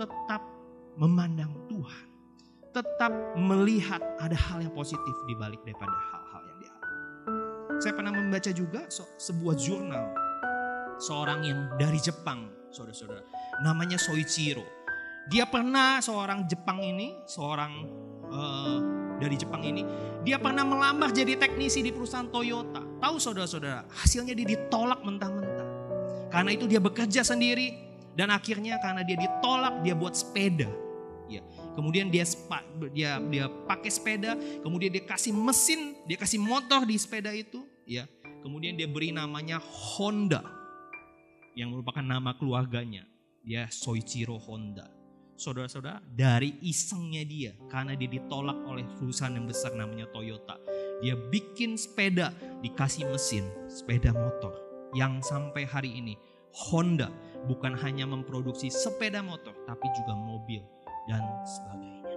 tetap 0.00 0.42
memandang 0.96 1.52
Tuhan. 1.68 2.06
Tetap 2.70 3.12
melihat 3.34 3.98
ada 4.22 4.38
hal 4.38 4.62
yang 4.62 4.72
positif 4.72 5.14
di 5.26 5.34
balik 5.34 5.58
daripada 5.66 5.90
dia 5.90 6.29
saya 7.80 7.96
pernah 7.96 8.12
membaca 8.12 8.52
juga 8.52 8.84
sebuah 9.16 9.56
jurnal 9.56 10.12
seorang 11.00 11.40
yang 11.48 11.58
dari 11.80 11.96
Jepang, 11.96 12.52
saudara-saudara. 12.68 13.24
Namanya 13.64 13.96
Soichiro. 13.96 14.62
Dia 15.32 15.48
pernah 15.48 15.96
seorang 16.04 16.44
Jepang 16.44 16.84
ini, 16.84 17.16
seorang 17.24 17.72
uh, 18.28 18.78
dari 19.16 19.36
Jepang 19.40 19.64
ini, 19.64 19.80
dia 20.20 20.36
pernah 20.36 20.64
melamar 20.64 21.08
jadi 21.08 21.40
teknisi 21.40 21.80
di 21.80 21.88
perusahaan 21.88 22.28
Toyota. 22.28 22.84
Tahu 23.00 23.16
saudara-saudara, 23.16 23.88
hasilnya 23.96 24.36
dia 24.36 24.44
ditolak 24.44 25.00
mentah-mentah. 25.00 25.68
Karena 26.28 26.52
itu 26.52 26.68
dia 26.68 26.78
bekerja 26.84 27.24
sendiri 27.24 27.80
dan 28.12 28.28
akhirnya 28.28 28.76
karena 28.84 29.00
dia 29.08 29.16
ditolak 29.16 29.80
dia 29.80 29.96
buat 29.96 30.12
sepeda. 30.12 30.68
Ya, 31.30 31.46
kemudian 31.78 32.10
dia 32.10 32.26
dia 32.90 33.22
dia 33.22 33.46
pakai 33.70 33.86
sepeda, 33.86 34.34
kemudian 34.66 34.90
dia 34.90 35.06
kasih 35.06 35.30
mesin, 35.30 35.94
dia 36.02 36.18
kasih 36.18 36.42
motor 36.42 36.82
di 36.82 36.98
sepeda 36.98 37.30
itu, 37.30 37.62
ya. 37.90 38.06
Kemudian 38.46 38.78
dia 38.78 38.86
beri 38.86 39.10
namanya 39.10 39.58
Honda 39.58 40.46
yang 41.58 41.74
merupakan 41.74 42.06
nama 42.06 42.38
keluarganya. 42.38 43.02
Dia 43.42 43.66
Soichiro 43.66 44.38
Honda. 44.38 44.86
Saudara-saudara, 45.34 46.04
dari 46.04 46.60
isengnya 46.60 47.24
dia 47.24 47.56
karena 47.72 47.96
dia 47.96 48.06
ditolak 48.06 48.60
oleh 48.68 48.84
perusahaan 49.00 49.32
yang 49.32 49.48
besar 49.48 49.72
namanya 49.72 50.06
Toyota. 50.12 50.60
Dia 51.00 51.16
bikin 51.16 51.80
sepeda, 51.80 52.30
dikasih 52.60 53.08
mesin, 53.08 53.48
sepeda 53.66 54.12
motor. 54.12 54.52
Yang 54.92 55.32
sampai 55.32 55.64
hari 55.64 55.96
ini 55.96 56.14
Honda 56.52 57.08
bukan 57.48 57.72
hanya 57.80 58.04
memproduksi 58.04 58.68
sepeda 58.68 59.24
motor, 59.24 59.56
tapi 59.64 59.88
juga 59.96 60.12
mobil 60.12 60.60
dan 61.08 61.24
sebagainya. 61.48 62.12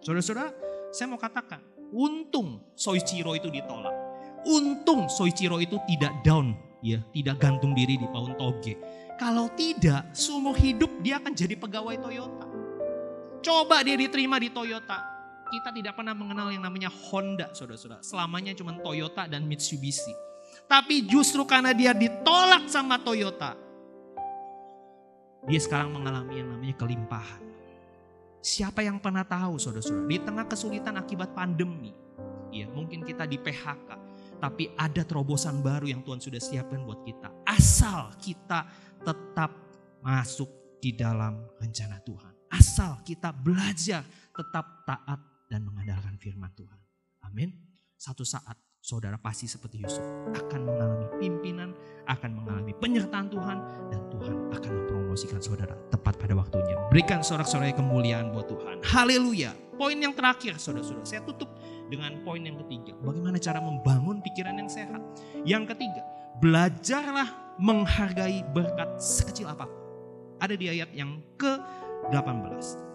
Saudara-saudara, 0.00 0.48
saya 0.88 1.06
mau 1.12 1.20
katakan, 1.20 1.60
untung 1.92 2.64
Soichiro 2.72 3.36
itu 3.36 3.52
ditolak. 3.52 4.07
Untung 4.48 5.12
Soichiro 5.12 5.60
itu 5.60 5.76
tidak 5.84 6.24
down, 6.24 6.56
ya, 6.80 7.04
tidak 7.12 7.36
gantung 7.36 7.76
diri 7.76 8.00
di 8.00 8.08
pohon 8.08 8.32
toge. 8.40 8.80
Kalau 9.20 9.52
tidak, 9.52 10.08
seumur 10.16 10.56
hidup 10.56 10.88
dia 11.04 11.20
akan 11.20 11.36
jadi 11.36 11.52
pegawai 11.58 12.00
Toyota. 12.00 12.46
Coba 13.44 13.84
dia 13.84 13.98
diterima 13.98 14.40
di 14.40 14.48
Toyota. 14.48 15.04
Kita 15.48 15.68
tidak 15.72 15.96
pernah 15.96 16.16
mengenal 16.16 16.48
yang 16.48 16.64
namanya 16.64 16.88
Honda, 16.88 17.52
saudara-saudara. 17.52 18.00
Selamanya 18.00 18.56
cuma 18.56 18.72
Toyota 18.80 19.28
dan 19.28 19.44
Mitsubishi. 19.44 20.12
Tapi 20.64 21.04
justru 21.04 21.44
karena 21.44 21.76
dia 21.76 21.92
ditolak 21.96 22.68
sama 22.68 23.00
Toyota, 23.00 23.56
dia 25.48 25.60
sekarang 25.60 25.96
mengalami 25.96 26.44
yang 26.44 26.48
namanya 26.52 26.76
kelimpahan. 26.76 27.42
Siapa 28.38 28.84
yang 28.84 29.00
pernah 29.00 29.24
tahu 29.24 29.56
saudara-saudara, 29.56 30.08
di 30.08 30.18
tengah 30.20 30.44
kesulitan 30.46 30.94
akibat 31.00 31.32
pandemi, 31.32 31.90
ya 32.52 32.68
mungkin 32.70 33.00
kita 33.02 33.24
di 33.24 33.40
PHK, 33.40 34.07
tapi 34.38 34.70
ada 34.78 35.02
terobosan 35.02 35.60
baru 35.62 35.90
yang 35.90 36.02
Tuhan 36.06 36.22
sudah 36.22 36.38
siapkan 36.38 36.86
buat 36.86 37.02
kita. 37.02 37.30
Asal 37.42 38.14
kita 38.22 38.66
tetap 39.02 39.50
masuk 40.02 40.78
di 40.78 40.94
dalam 40.94 41.42
rencana 41.58 41.98
Tuhan. 42.02 42.34
Asal 42.48 43.02
kita 43.02 43.34
belajar 43.34 44.06
tetap 44.30 44.86
taat 44.86 45.20
dan 45.50 45.66
mengandalkan 45.66 46.14
firman 46.16 46.54
Tuhan. 46.54 46.78
Amin. 47.26 47.50
Satu 47.98 48.22
saat 48.22 48.67
saudara 48.78 49.18
pasti 49.18 49.50
seperti 49.50 49.82
Yusuf 49.82 50.04
akan 50.32 50.60
mengalami 50.64 51.06
pimpinan, 51.18 51.74
akan 52.06 52.30
mengalami 52.42 52.72
penyertaan 52.78 53.26
Tuhan 53.28 53.58
dan 53.90 54.00
Tuhan 54.08 54.36
akan 54.54 54.70
mempromosikan 54.70 55.40
saudara 55.42 55.74
tepat 55.90 56.14
pada 56.16 56.34
waktunya. 56.38 56.78
Berikan 56.88 57.20
sorak-sorai 57.20 57.74
kemuliaan 57.74 58.30
buat 58.30 58.46
Tuhan. 58.46 58.80
Haleluya. 58.86 59.52
Poin 59.78 59.94
yang 59.94 60.10
terakhir 60.10 60.58
saudara-saudara, 60.58 61.06
saya 61.06 61.22
tutup 61.22 61.54
dengan 61.86 62.18
poin 62.26 62.42
yang 62.42 62.58
ketiga. 62.66 62.98
Bagaimana 62.98 63.38
cara 63.38 63.62
membangun 63.62 64.18
pikiran 64.22 64.58
yang 64.58 64.66
sehat? 64.66 64.98
Yang 65.46 65.74
ketiga, 65.74 66.02
belajarlah 66.42 67.58
menghargai 67.62 68.42
berkat 68.50 68.98
sekecil 68.98 69.46
apa 69.50 69.66
pun. 69.70 69.78
Ada 70.38 70.54
di 70.54 70.66
ayat 70.70 70.90
yang 70.94 71.18
ke-18. 71.38 72.87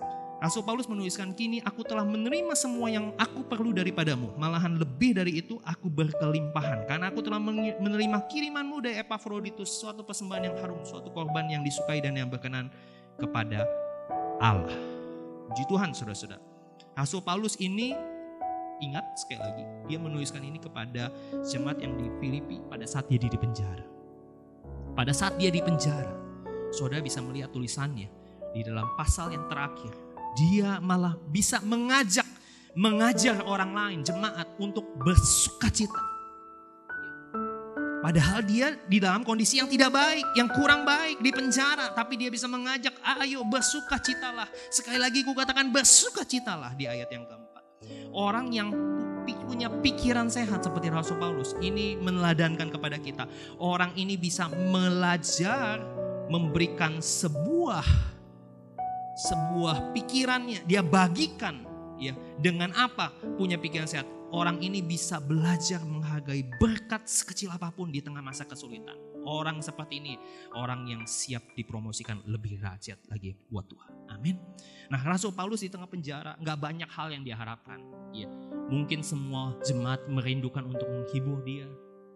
Rasul 0.43 0.59
Paulus 0.67 0.91
menuliskan 0.91 1.31
kini 1.31 1.63
aku 1.63 1.87
telah 1.87 2.03
menerima 2.03 2.51
semua 2.51 2.91
yang 2.91 3.15
aku 3.15 3.47
perlu 3.47 3.71
daripadamu. 3.71 4.35
Malahan 4.35 4.75
lebih 4.75 5.15
dari 5.15 5.39
itu 5.39 5.55
aku 5.63 5.87
berkelimpahan. 5.87 6.83
Karena 6.83 7.07
aku 7.07 7.23
telah 7.23 7.39
menerima 7.79 8.27
kirimanmu 8.27 8.83
dari 8.83 8.99
Epaphroditus. 8.99 9.71
Suatu 9.71 10.03
persembahan 10.03 10.51
yang 10.51 10.55
harum, 10.59 10.83
suatu 10.83 11.07
korban 11.15 11.47
yang 11.47 11.63
disukai 11.63 12.03
dan 12.03 12.19
yang 12.19 12.27
berkenan 12.27 12.67
kepada 13.15 13.63
Allah. 14.43 14.75
Puji 15.47 15.63
Tuhan 15.71 15.95
saudara-saudara. 15.95 16.43
Rasul 16.91 17.23
Paulus 17.23 17.55
ini 17.63 17.95
ingat 18.83 19.15
sekali 19.15 19.39
lagi. 19.39 19.63
Dia 19.87 19.95
menuliskan 19.95 20.43
ini 20.43 20.59
kepada 20.59 21.07
jemaat 21.39 21.79
yang 21.79 21.95
di 21.95 22.11
Filipi 22.19 22.59
pada 22.67 22.83
saat 22.83 23.07
dia 23.07 23.15
di 23.15 23.31
penjara. 23.39 23.87
Pada 24.91 25.15
saat 25.15 25.39
dia 25.39 25.47
di 25.47 25.63
penjara. 25.63 26.11
Saudara 26.75 26.99
bisa 26.99 27.23
melihat 27.23 27.47
tulisannya 27.55 28.11
di 28.51 28.59
dalam 28.59 28.91
pasal 28.99 29.31
yang 29.31 29.47
terakhir 29.47 30.02
dia 30.33 30.81
malah 30.81 31.17
bisa 31.29 31.61
mengajak, 31.61 32.25
mengajar 32.73 33.41
orang 33.45 33.71
lain, 33.73 33.99
jemaat 34.01 34.49
untuk 34.57 34.85
bersuka 34.97 35.69
cita. 35.69 36.01
Padahal 38.03 38.43
dia 38.43 38.75
di 38.83 38.99
dalam 38.99 39.23
kondisi 39.23 39.63
yang 39.63 39.71
tidak 39.71 39.95
baik, 39.95 40.27
yang 40.35 40.51
kurang 40.51 40.83
baik, 40.83 41.23
di 41.23 41.31
penjara. 41.31 41.95
Tapi 41.95 42.19
dia 42.19 42.27
bisa 42.27 42.51
mengajak, 42.51 42.91
ayo 43.23 43.47
bersuka 43.47 43.95
citalah. 43.95 44.51
Sekali 44.67 44.99
lagi 44.99 45.23
ku 45.23 45.31
katakan 45.31 45.71
bersuka 45.71 46.27
citalah 46.27 46.75
di 46.75 46.83
ayat 46.83 47.07
yang 47.07 47.23
keempat. 47.23 47.63
Orang 48.11 48.51
yang 48.51 48.75
punya 49.47 49.71
pikiran 49.71 50.27
sehat 50.27 50.67
seperti 50.67 50.91
Rasul 50.91 51.15
Paulus. 51.15 51.55
Ini 51.63 51.95
meneladankan 52.03 52.67
kepada 52.67 52.99
kita. 52.99 53.23
Orang 53.55 53.95
ini 53.95 54.19
bisa 54.19 54.51
belajar 54.51 55.79
memberikan 56.27 56.99
sebuah 56.99 58.12
sebuah 59.13 59.93
pikirannya, 59.93 60.65
dia 60.65 60.81
bagikan 60.81 61.65
ya 62.01 62.17
dengan 62.41 62.73
apa 62.73 63.13
punya 63.37 63.57
pikiran 63.57 63.87
sehat. 63.87 64.07
Orang 64.33 64.65
ini 64.65 64.81
bisa 64.81 65.21
belajar 65.21 65.85
menghargai 65.85 66.41
berkat 66.57 67.05
sekecil 67.05 67.53
apa 67.53 67.69
pun 67.69 67.93
di 67.93 68.01
tengah 68.01 68.25
masa 68.25 68.49
kesulitan. 68.49 68.97
Orang 69.23 69.61
seperti 69.61 70.01
ini, 70.01 70.17
orang 70.57 70.89
yang 70.89 71.05
siap 71.05 71.53
dipromosikan 71.53 72.25
lebih 72.25 72.57
rajat 72.57 72.97
lagi 73.13 73.37
buat 73.47 73.69
Tuhan. 73.69 73.93
Amin. 74.09 74.41
Nah 74.89 74.99
Rasul 75.05 75.37
Paulus 75.37 75.61
di 75.61 75.69
tengah 75.69 75.85
penjara 75.85 76.33
nggak 76.41 76.57
banyak 76.59 76.89
hal 76.89 77.13
yang 77.13 77.21
diharapkan. 77.21 77.77
Ya, 78.09 78.25
mungkin 78.73 79.05
semua 79.05 79.53
jemaat 79.61 80.09
merindukan 80.09 80.65
untuk 80.65 80.89
menghibur 80.89 81.45
dia. 81.45 81.69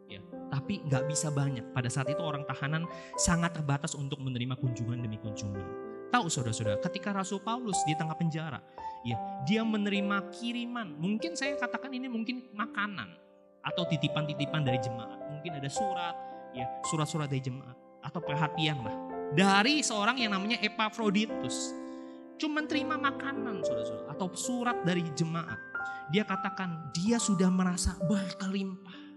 Ya, 0.10 0.26
tapi 0.50 0.82
nggak 0.90 1.06
bisa 1.06 1.30
banyak. 1.30 1.70
Pada 1.70 1.88
saat 1.88 2.10
itu 2.10 2.20
orang 2.20 2.50
tahanan 2.50 2.90
sangat 3.14 3.54
terbatas 3.62 3.94
untuk 3.94 4.18
menerima 4.26 4.58
kunjungan 4.58 5.06
demi 5.06 5.22
kunjungan. 5.22 5.97
Tahu 6.08 6.26
saudara-saudara, 6.32 6.80
ketika 6.80 7.12
Rasul 7.12 7.44
Paulus 7.44 7.78
di 7.84 7.92
tengah 7.96 8.16
penjara, 8.16 8.64
ya, 9.04 9.18
dia 9.44 9.62
menerima 9.64 10.32
kiriman. 10.32 10.96
Mungkin 10.96 11.36
saya 11.36 11.60
katakan 11.60 11.92
ini 11.92 12.08
mungkin 12.08 12.48
makanan 12.56 13.12
atau 13.64 13.84
titipan-titipan 13.92 14.64
dari 14.64 14.80
jemaat. 14.80 15.20
Mungkin 15.28 15.52
ada 15.60 15.68
surat, 15.68 16.16
ya, 16.56 16.66
surat-surat 16.88 17.28
dari 17.28 17.44
jemaat 17.44 17.76
atau 18.08 18.24
perhatian 18.24 18.80
lah 18.88 19.18
dari 19.36 19.84
seorang 19.84 20.22
yang 20.22 20.32
namanya 20.38 20.62
Epaphroditus. 20.64 21.76
Cuma 22.38 22.62
terima 22.70 22.96
makanan 23.02 23.66
saudara-saudara 23.66 24.14
atau 24.14 24.28
surat 24.38 24.78
dari 24.86 25.02
jemaat. 25.18 25.58
Dia 26.14 26.24
katakan 26.24 26.94
dia 26.94 27.18
sudah 27.18 27.50
merasa 27.50 27.98
berkelimpah. 28.06 29.10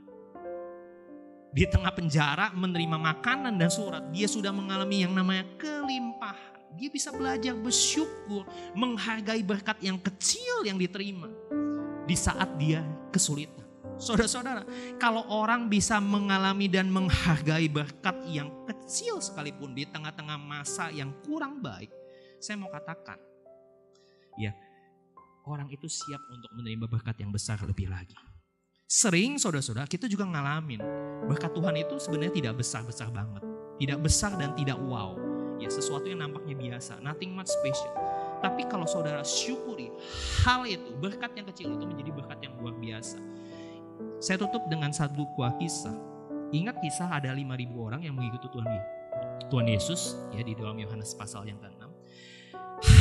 Di 1.51 1.67
tengah 1.67 1.93
penjara 1.93 2.55
menerima 2.55 2.97
makanan 2.97 3.59
dan 3.59 3.69
surat, 3.69 4.07
dia 4.15 4.31
sudah 4.31 4.55
mengalami 4.55 5.03
yang 5.05 5.13
namanya 5.13 5.45
kelimpahan. 5.59 6.60
Dia 6.79 6.89
bisa 6.89 7.11
belajar 7.11 7.55
bersyukur, 7.59 8.47
menghargai 8.79 9.43
berkat 9.43 9.79
yang 9.83 9.99
kecil 9.99 10.63
yang 10.63 10.79
diterima 10.79 11.27
di 12.07 12.15
saat 12.15 12.55
dia 12.59 12.83
kesulitan. 13.11 13.67
Saudara-saudara, 14.01 14.65
kalau 14.97 15.29
orang 15.29 15.69
bisa 15.69 16.01
mengalami 16.01 16.73
dan 16.73 16.89
menghargai 16.89 17.69
berkat 17.69 18.17
yang 18.33 18.49
kecil 18.65 19.21
sekalipun 19.21 19.77
di 19.77 19.85
tengah-tengah 19.85 20.41
masa 20.41 20.89
yang 20.89 21.13
kurang 21.21 21.61
baik, 21.61 21.93
saya 22.41 22.57
mau 22.57 22.73
katakan, 22.73 23.21
ya, 24.41 24.57
orang 25.45 25.69
itu 25.69 25.85
siap 25.85 26.23
untuk 26.33 26.49
menerima 26.57 26.89
berkat 26.89 27.21
yang 27.21 27.29
besar 27.29 27.61
lebih 27.61 27.93
lagi. 27.93 28.17
Sering 28.91 29.39
saudara-saudara 29.39 29.87
kita 29.87 30.11
juga 30.11 30.27
ngalamin 30.27 30.83
berkat 31.31 31.55
Tuhan 31.55 31.79
itu 31.79 31.95
sebenarnya 32.03 32.35
tidak 32.35 32.55
besar-besar 32.59 33.13
banget. 33.15 33.45
Tidak 33.79 33.99
besar 34.03 34.35
dan 34.35 34.51
tidak 34.59 34.77
wow 34.83 35.15
ya 35.61 35.69
sesuatu 35.69 36.09
yang 36.09 36.25
nampaknya 36.25 36.57
biasa, 36.57 36.99
nothing 37.05 37.37
much 37.37 37.53
special. 37.53 37.93
Tapi 38.41 38.65
kalau 38.73 38.89
saudara 38.89 39.21
syukuri 39.21 39.93
hal 40.43 40.65
itu, 40.65 40.97
berkat 40.97 41.37
yang 41.37 41.45
kecil 41.53 41.77
itu 41.77 41.85
menjadi 41.85 42.11
berkat 42.17 42.39
yang 42.41 42.57
luar 42.57 42.73
biasa. 42.81 43.21
Saya 44.17 44.41
tutup 44.41 44.65
dengan 44.73 44.89
satu 44.91 45.29
buah 45.37 45.61
kisah. 45.61 45.93
Ingat 46.51 46.81
kisah 46.83 47.07
ada 47.07 47.31
5.000 47.31 47.47
orang 47.79 48.03
yang 48.03 48.17
mengikuti 48.17 48.51
Tuhan 48.51 48.67
Tuhan 49.47 49.67
Yesus 49.71 50.19
ya 50.35 50.43
di 50.43 50.57
dalam 50.59 50.75
Yohanes 50.81 51.15
pasal 51.15 51.47
yang 51.47 51.61
ke-6. 51.63 51.85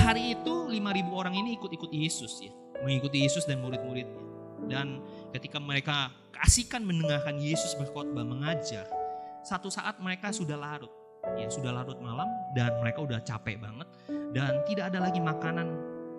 Hari 0.04 0.38
itu 0.38 0.54
5.000 0.70 0.76
orang 1.16 1.34
ini 1.40 1.56
ikut-ikut 1.56 1.90
Yesus 1.90 2.44
ya, 2.44 2.52
mengikuti 2.84 3.24
Yesus 3.24 3.48
dan 3.48 3.64
murid-muridnya. 3.64 4.28
Dan 4.68 5.00
ketika 5.32 5.58
mereka 5.58 6.12
kasihkan 6.36 6.84
mendengarkan 6.84 7.40
Yesus 7.40 7.74
berkhotbah 7.80 8.28
mengajar, 8.28 8.86
satu 9.48 9.72
saat 9.72 9.98
mereka 10.04 10.36
sudah 10.36 10.60
larut 10.60 10.99
ya 11.38 11.48
sudah 11.52 11.72
larut 11.76 12.00
malam 12.02 12.28
dan 12.58 12.74
mereka 12.82 13.04
udah 13.04 13.20
capek 13.22 13.60
banget 13.62 13.88
dan 14.34 14.62
tidak 14.66 14.94
ada 14.94 15.06
lagi 15.06 15.22
makanan 15.22 15.68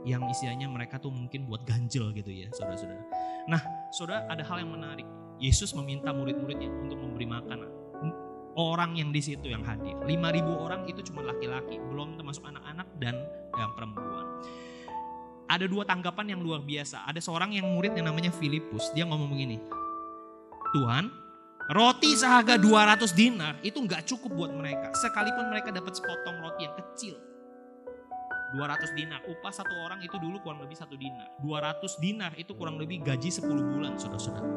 yang 0.05 0.25
istilahnya 0.33 0.65
mereka 0.69 0.97
tuh 0.97 1.13
mungkin 1.13 1.45
buat 1.45 1.65
ganjel 1.69 2.13
gitu 2.17 2.31
ya 2.33 2.49
saudara-saudara. 2.55 3.05
Nah 3.49 3.63
saudara 3.93 4.25
ada 4.29 4.43
hal 4.45 4.65
yang 4.65 4.73
menarik. 4.73 5.07
Yesus 5.41 5.73
meminta 5.73 6.13
murid-muridnya 6.13 6.69
untuk 6.85 7.01
memberi 7.01 7.25
makanan. 7.25 7.71
Orang 8.59 8.99
yang 8.99 9.15
di 9.15 9.23
situ 9.23 9.47
yang 9.49 9.63
hadir. 9.65 9.95
5000 10.05 10.11
orang 10.53 10.83
itu 10.85 11.01
cuma 11.07 11.23
laki-laki, 11.23 11.79
belum 11.81 12.19
termasuk 12.19 12.45
anak-anak 12.45 12.89
dan 12.99 13.17
yang 13.57 13.71
perempuan. 13.73 14.27
Ada 15.47 15.71
dua 15.71 15.87
tanggapan 15.87 16.35
yang 16.35 16.41
luar 16.43 16.61
biasa. 16.61 17.07
Ada 17.07 17.23
seorang 17.23 17.55
yang 17.57 17.71
murid 17.73 17.95
yang 17.95 18.11
namanya 18.11 18.29
Filipus. 18.35 18.91
Dia 18.93 19.07
ngomong 19.07 19.31
begini. 19.33 19.63
Tuhan, 20.77 21.11
Roti 21.71 22.19
seharga 22.19 22.59
200 22.59 23.15
dinar 23.15 23.55
itu 23.63 23.79
nggak 23.79 24.03
cukup 24.03 24.35
buat 24.35 24.51
mereka. 24.51 24.91
Sekalipun 24.91 25.55
mereka 25.55 25.71
dapat 25.71 25.95
sepotong 25.95 26.43
roti 26.43 26.67
yang 26.67 26.75
kecil. 26.75 27.15
200 28.59 28.99
dinar. 28.99 29.23
Upah 29.31 29.55
satu 29.55 29.71
orang 29.87 30.03
itu 30.03 30.19
dulu 30.19 30.43
kurang 30.43 30.67
lebih 30.67 30.75
satu 30.75 30.99
dinar. 30.99 31.31
200 31.39 31.79
dinar 32.03 32.35
itu 32.35 32.59
kurang 32.59 32.75
lebih 32.75 33.07
gaji 33.07 33.31
10 33.31 33.47
bulan 33.47 33.95
saudara-saudara. 33.95 34.51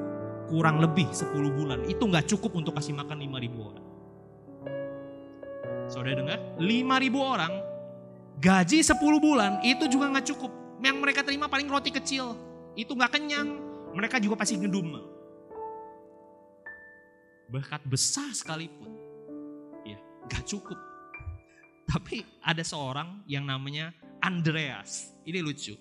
Kurang 0.49 0.81
lebih 0.81 1.05
10 1.13 1.53
bulan. 1.53 1.85
Itu 1.85 2.09
nggak 2.09 2.25
cukup 2.33 2.57
untuk 2.57 2.73
kasih 2.81 2.97
makan 2.97 3.21
5.000 3.21 3.61
orang. 3.61 3.85
Saudara 5.85 6.17
dengar? 6.17 6.41
5.000 6.57 7.13
orang 7.13 7.53
gaji 8.41 8.81
10 8.81 8.97
bulan 9.21 9.61
itu 9.61 9.85
juga 9.85 10.09
nggak 10.09 10.33
cukup. 10.33 10.49
Yang 10.81 10.97
mereka 10.97 11.21
terima 11.21 11.45
paling 11.45 11.69
roti 11.69 11.93
kecil. 11.93 12.33
Itu 12.73 12.97
nggak 12.97 13.21
kenyang. 13.21 13.61
Mereka 13.93 14.17
juga 14.17 14.41
pasti 14.41 14.57
ngedumel. 14.57 15.12
Berkat 17.51 17.83
besar 17.87 18.31
sekalipun. 18.31 18.91
Ya, 19.83 19.99
nggak 20.27 20.43
cukup. 20.47 20.79
Tapi 21.87 22.23
ada 22.39 22.63
seorang 22.63 23.23
yang 23.27 23.43
namanya 23.43 23.91
Andreas. 24.23 25.11
Ini 25.27 25.43
lucu. 25.43 25.75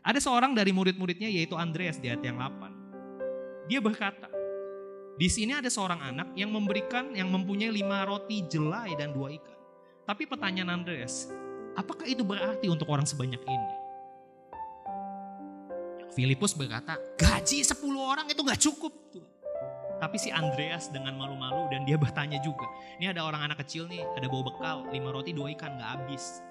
Ada 0.00 0.24
seorang 0.24 0.56
dari 0.56 0.72
murid-muridnya 0.72 1.28
yaitu 1.28 1.52
Andreas 1.52 2.00
di 2.00 2.08
ayat 2.08 2.24
yang 2.24 2.40
8. 2.40 3.68
Dia 3.68 3.84
berkata, 3.84 4.32
di 5.18 5.28
sini 5.28 5.52
ada 5.52 5.68
seorang 5.68 6.00
anak 6.00 6.32
yang 6.38 6.48
memberikan, 6.48 7.12
yang 7.12 7.28
mempunyai 7.28 7.68
lima 7.68 8.06
roti 8.08 8.46
jelai 8.48 8.96
dan 8.96 9.12
dua 9.12 9.34
ikan. 9.34 9.58
Tapi 10.08 10.24
pertanyaan 10.24 10.80
Andreas, 10.80 11.28
apakah 11.76 12.08
itu 12.08 12.24
berarti 12.24 12.70
untuk 12.72 12.88
orang 12.88 13.04
sebanyak 13.04 13.42
ini? 13.44 13.72
Filipus 16.16 16.56
berkata, 16.56 16.96
gaji 17.20 17.62
10 17.62 17.78
orang 17.94 18.26
itu 18.26 18.40
gak 18.42 18.58
cukup. 18.58 18.90
Tuhan. 19.14 19.37
Tapi 19.98 20.16
si 20.16 20.30
Andreas 20.30 20.94
dengan 20.94 21.18
malu-malu 21.18 21.66
dan 21.74 21.82
dia 21.82 21.98
bertanya 21.98 22.38
juga. 22.38 22.66
Ini 23.02 23.10
ada 23.10 23.26
orang 23.26 23.50
anak 23.50 23.66
kecil 23.66 23.90
nih, 23.90 24.06
ada 24.14 24.30
bawa 24.30 24.46
bekal, 24.46 24.76
lima 24.94 25.10
roti 25.10 25.34
dua 25.34 25.50
ikan 25.58 25.74
gak 25.74 25.90
habis. 25.98 26.42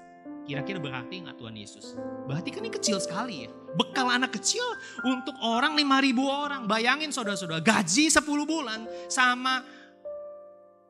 Kira-kira 0.47 0.79
berarti 0.79 1.27
nggak 1.27 1.35
Tuhan 1.43 1.55
Yesus? 1.59 1.99
Berarti 2.23 2.55
kan 2.55 2.63
ini 2.63 2.71
kecil 2.71 3.03
sekali 3.03 3.43
ya. 3.43 3.51
Bekal 3.75 4.07
anak 4.07 4.31
kecil 4.39 4.63
untuk 5.03 5.35
orang 5.43 5.75
5000 5.75 6.23
orang. 6.23 6.61
Bayangin 6.71 7.11
saudara-saudara, 7.11 7.59
gaji 7.59 8.07
10 8.07 8.23
bulan 8.47 8.87
sama 9.11 9.59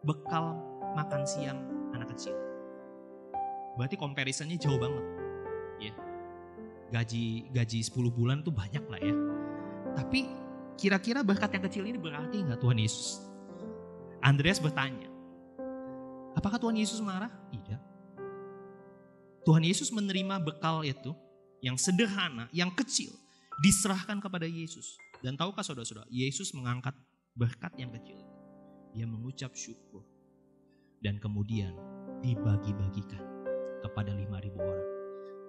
bekal 0.06 0.62
makan 0.94 1.26
siang 1.26 1.58
anak 1.90 2.14
kecil. 2.14 2.38
Berarti 3.82 3.98
comparisonnya 3.98 4.62
jauh 4.62 4.78
banget. 4.78 5.06
Ya. 5.82 5.94
Gaji 6.94 7.50
gaji 7.50 7.80
10 7.82 8.14
bulan 8.14 8.46
tuh 8.46 8.54
banyak 8.54 8.86
lah 8.86 9.02
ya. 9.02 9.16
Tapi 9.98 10.47
kira-kira 10.78 11.26
berkat 11.26 11.50
yang 11.58 11.64
kecil 11.66 11.84
ini 11.90 11.98
berarti 11.98 12.46
nggak 12.46 12.62
Tuhan 12.62 12.78
Yesus? 12.78 13.26
Andreas 14.22 14.62
bertanya, 14.62 15.10
apakah 16.38 16.62
Tuhan 16.62 16.78
Yesus 16.78 17.02
marah? 17.02 17.34
Tidak. 17.50 17.82
Tuhan 19.44 19.64
Yesus 19.64 19.90
menerima 19.96 20.44
bekal 20.44 20.84
itu 20.84 21.16
yang 21.64 21.80
sederhana, 21.80 22.52
yang 22.54 22.70
kecil, 22.76 23.10
diserahkan 23.64 24.22
kepada 24.22 24.46
Yesus. 24.46 25.00
Dan 25.24 25.34
tahukah 25.34 25.66
saudara-saudara, 25.66 26.06
Yesus 26.14 26.54
mengangkat 26.54 26.94
berkat 27.34 27.74
yang 27.80 27.90
kecil. 27.96 28.22
Dia 28.94 29.10
mengucap 29.10 29.56
syukur. 29.58 30.06
Dan 30.98 31.22
kemudian 31.22 31.74
dibagi-bagikan 32.26 33.22
kepada 33.86 34.12
5.000 34.14 34.58
orang. 34.58 34.88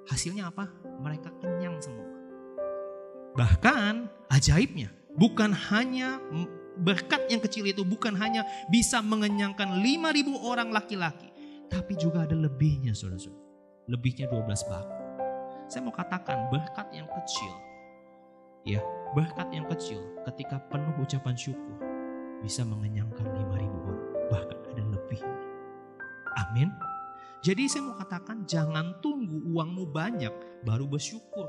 Hasilnya 0.09 0.53
apa? 0.53 0.69
Mereka 1.01 1.29
kenyang 1.41 1.81
semua. 1.81 2.09
Bahkan 3.37 4.09
ajaibnya, 4.33 4.93
bukan 5.17 5.55
hanya 5.73 6.21
berkat 6.79 7.27
yang 7.31 7.43
kecil 7.43 7.65
itu 7.67 7.83
bukan 7.83 8.15
hanya 8.19 8.45
bisa 8.69 9.01
mengenyangkan 9.01 9.81
5.000 9.81 10.35
orang 10.45 10.69
laki-laki, 10.71 11.31
tapi 11.73 11.97
juga 11.97 12.29
ada 12.29 12.37
lebihnya 12.37 12.95
saudara-saudara 12.95 13.49
lebihnya 13.89 14.29
12 14.29 14.69
bak. 14.69 14.87
Saya 15.69 15.81
mau 15.85 15.93
katakan 15.93 16.49
berkat 16.53 16.89
yang 16.93 17.09
kecil, 17.09 17.53
ya 18.69 18.81
berkat 19.17 19.49
yang 19.53 19.65
kecil 19.69 20.01
ketika 20.29 20.61
penuh 20.69 20.93
ucapan 21.01 21.37
syukur 21.37 21.77
bisa 22.45 22.63
mengenyangkan 22.65 23.25
5.000 23.25 23.89
orang, 23.89 24.05
bahkan 24.29 24.59
ada 24.71 24.85
lebih. 24.85 25.21
Amin. 26.47 26.69
Jadi 27.41 27.67
saya 27.67 27.83
mau 27.89 27.97
katakan 27.97 28.45
jangan 28.45 28.99
tunggu 29.01 29.41
uangmu 29.57 29.89
banyak 29.91 30.33
baru 30.63 30.85
bersyukur. 30.87 31.49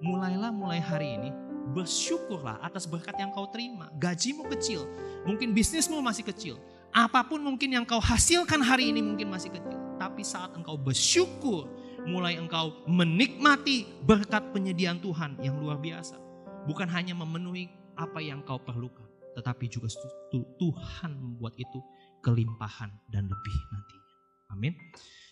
Mulailah 0.00 0.54
mulai 0.54 0.80
hari 0.80 1.20
ini 1.20 1.30
bersyukurlah 1.70 2.58
atas 2.60 2.84
berkat 2.84 3.14
yang 3.16 3.30
kau 3.30 3.46
terima. 3.48 3.88
Gajimu 3.96 4.46
kecil, 4.52 4.84
mungkin 5.24 5.54
bisnismu 5.54 6.02
masih 6.02 6.26
kecil. 6.26 6.58
Apa 6.90 7.22
pun 7.22 7.38
mungkin 7.38 7.70
yang 7.70 7.86
kau 7.86 8.02
hasilkan 8.02 8.60
hari 8.60 8.90
ini 8.90 8.98
mungkin 8.98 9.30
masih 9.30 9.54
kecil. 9.54 9.78
Tapi 9.96 10.26
saat 10.26 10.50
engkau 10.58 10.74
bersyukur, 10.74 11.70
mulai 12.08 12.34
engkau 12.40 12.82
menikmati 12.90 13.86
berkat 14.02 14.50
penyediaan 14.50 14.98
Tuhan 14.98 15.38
yang 15.38 15.60
luar 15.60 15.78
biasa. 15.78 16.18
Bukan 16.66 16.90
hanya 16.90 17.14
memenuhi 17.14 17.70
apa 17.94 18.18
yang 18.18 18.42
kau 18.42 18.58
perlukan. 18.58 19.06
Tetapi 19.38 19.70
juga 19.70 19.86
Tuhan 20.34 21.10
membuat 21.14 21.54
itu 21.54 21.78
kelimpahan 22.20 22.90
dan 23.06 23.30
lebih 23.30 23.56
nantinya. 23.70 24.14
Amin. 24.50 24.74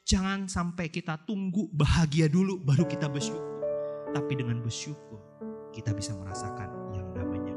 Jangan 0.06 0.46
sampai 0.46 0.88
kita 0.88 1.20
tunggu 1.26 1.68
bahagia 1.74 2.30
dulu 2.30 2.62
baru 2.62 2.86
kita 2.86 3.10
bersyukur. 3.10 3.44
Tapi 4.14 4.40
dengan 4.40 4.64
bersyukur 4.64 5.20
kita 5.78 5.94
bisa 5.94 6.10
merasakan 6.18 6.66
yang 6.90 7.06
namanya 7.14 7.48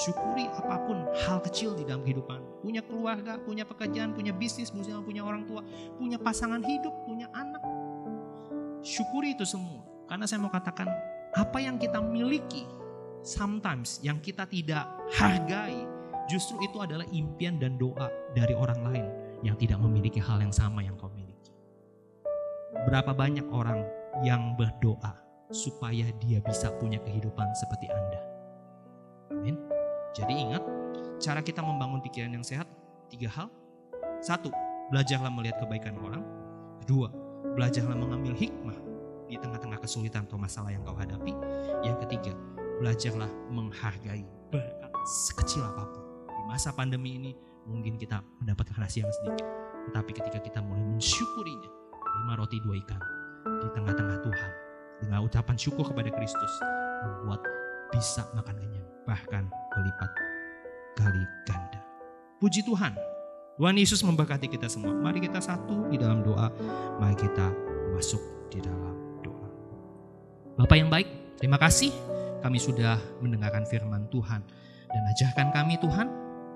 Syukuri 0.00 0.46
apa 0.54 0.80
pun 0.86 1.02
hal 1.26 1.44
kecil 1.44 1.74
di 1.74 1.84
dalam 1.84 2.00
kehidupan. 2.06 2.62
Punya 2.64 2.80
keluarga, 2.80 3.36
punya 3.42 3.68
pekerjaan, 3.68 4.16
punya 4.16 4.30
bisnis, 4.30 4.72
misalnya 4.72 5.04
punya 5.04 5.20
orang 5.20 5.44
tua, 5.44 5.60
punya 6.00 6.16
pasangan 6.16 6.64
hidup, 6.64 6.94
punya 7.04 7.28
anak. 7.36 7.60
Syukuri 8.80 9.36
itu 9.36 9.44
semua. 9.44 9.84
Karena 10.08 10.24
saya 10.24 10.40
mau 10.40 10.48
katakan, 10.48 10.88
apa 11.36 11.58
yang 11.60 11.76
kita 11.76 12.00
miliki, 12.00 12.64
sometimes 13.20 14.00
yang 14.00 14.22
kita 14.24 14.48
tidak 14.48 14.88
hargai, 15.20 15.84
justru 16.32 16.56
itu 16.64 16.80
adalah 16.80 17.04
impian 17.12 17.60
dan 17.60 17.76
doa 17.76 18.08
dari 18.32 18.56
orang 18.56 18.80
lain 18.88 19.06
yang 19.44 19.58
tidak 19.60 19.76
memiliki 19.82 20.16
hal 20.16 20.40
yang 20.40 20.54
sama 20.54 20.80
yang 20.80 20.96
kau 20.96 21.12
miliki. 21.12 21.52
Berapa 22.88 23.12
banyak 23.12 23.44
orang 23.52 23.84
yang 24.24 24.56
berdoa 24.56 25.29
supaya 25.50 26.06
dia 26.22 26.38
bisa 26.42 26.70
punya 26.78 26.98
kehidupan 27.02 27.46
seperti 27.58 27.90
Anda? 27.90 28.20
Amin. 29.34 29.56
Jadi 30.14 30.34
ingat, 30.34 30.62
cara 31.22 31.42
kita 31.42 31.62
membangun 31.62 32.02
pikiran 32.02 32.34
yang 32.34 32.42
sehat, 32.42 32.66
tiga 33.10 33.30
hal. 33.30 33.46
Satu, 34.22 34.50
belajarlah 34.90 35.30
melihat 35.30 35.62
kebaikan 35.62 35.94
orang. 36.02 36.22
Kedua, 36.82 37.10
belajarlah 37.54 37.94
mengambil 37.94 38.34
hikmah 38.34 38.78
di 39.30 39.38
tengah-tengah 39.38 39.78
kesulitan 39.78 40.26
atau 40.26 40.38
masalah 40.38 40.74
yang 40.74 40.82
kau 40.82 40.98
hadapi. 40.98 41.30
Yang 41.86 42.06
ketiga, 42.06 42.32
belajarlah 42.82 43.30
menghargai 43.54 44.26
berkat 44.50 44.92
sekecil 45.06 45.62
apa 45.62 45.86
pun. 45.86 46.02
Di 46.26 46.42
masa 46.50 46.74
pandemi 46.74 47.16
ini 47.16 47.30
mungkin 47.68 47.94
kita 47.94 48.18
mendapatkan 48.42 48.74
hasil 48.82 49.06
yang 49.06 49.14
sedikit. 49.22 49.46
Tetapi 49.90 50.10
ketika 50.10 50.38
kita 50.42 50.58
mulai 50.60 50.82
mensyukurinya, 50.82 51.70
lima 52.22 52.34
roti 52.36 52.58
dua 52.60 52.74
ikan 52.82 53.00
di 53.62 53.68
tengah-tengah 53.72 54.18
Tuhan. 54.26 54.69
Dengan 55.00 55.24
ucapan 55.24 55.56
syukur 55.56 55.88
kepada 55.88 56.12
Kristus, 56.12 56.52
membuat 57.04 57.40
bisa 57.90 58.22
makan 58.36 58.56
kenyang. 58.56 58.86
Bahkan 59.08 59.44
berlipat 59.72 60.10
kali 61.00 61.22
ganda. 61.48 61.80
Puji 62.38 62.64
Tuhan. 62.64 62.92
Tuhan 63.60 63.76
Yesus 63.76 64.00
memberkati 64.00 64.48
kita 64.48 64.72
semua. 64.72 64.96
Mari 64.96 65.20
kita 65.20 65.40
satu 65.40 65.88
di 65.92 66.00
dalam 66.00 66.24
doa. 66.24 66.48
Mari 66.96 67.16
kita 67.16 67.52
masuk 67.92 68.48
di 68.48 68.60
dalam 68.64 69.20
doa. 69.20 69.48
Bapak 70.56 70.76
yang 70.80 70.88
baik, 70.88 71.36
terima 71.36 71.60
kasih 71.60 71.92
kami 72.40 72.56
sudah 72.56 72.96
mendengarkan 73.20 73.68
firman 73.68 74.08
Tuhan. 74.08 74.40
Dan 74.90 75.02
ajarkan 75.12 75.52
kami 75.52 75.76
Tuhan 75.76 76.08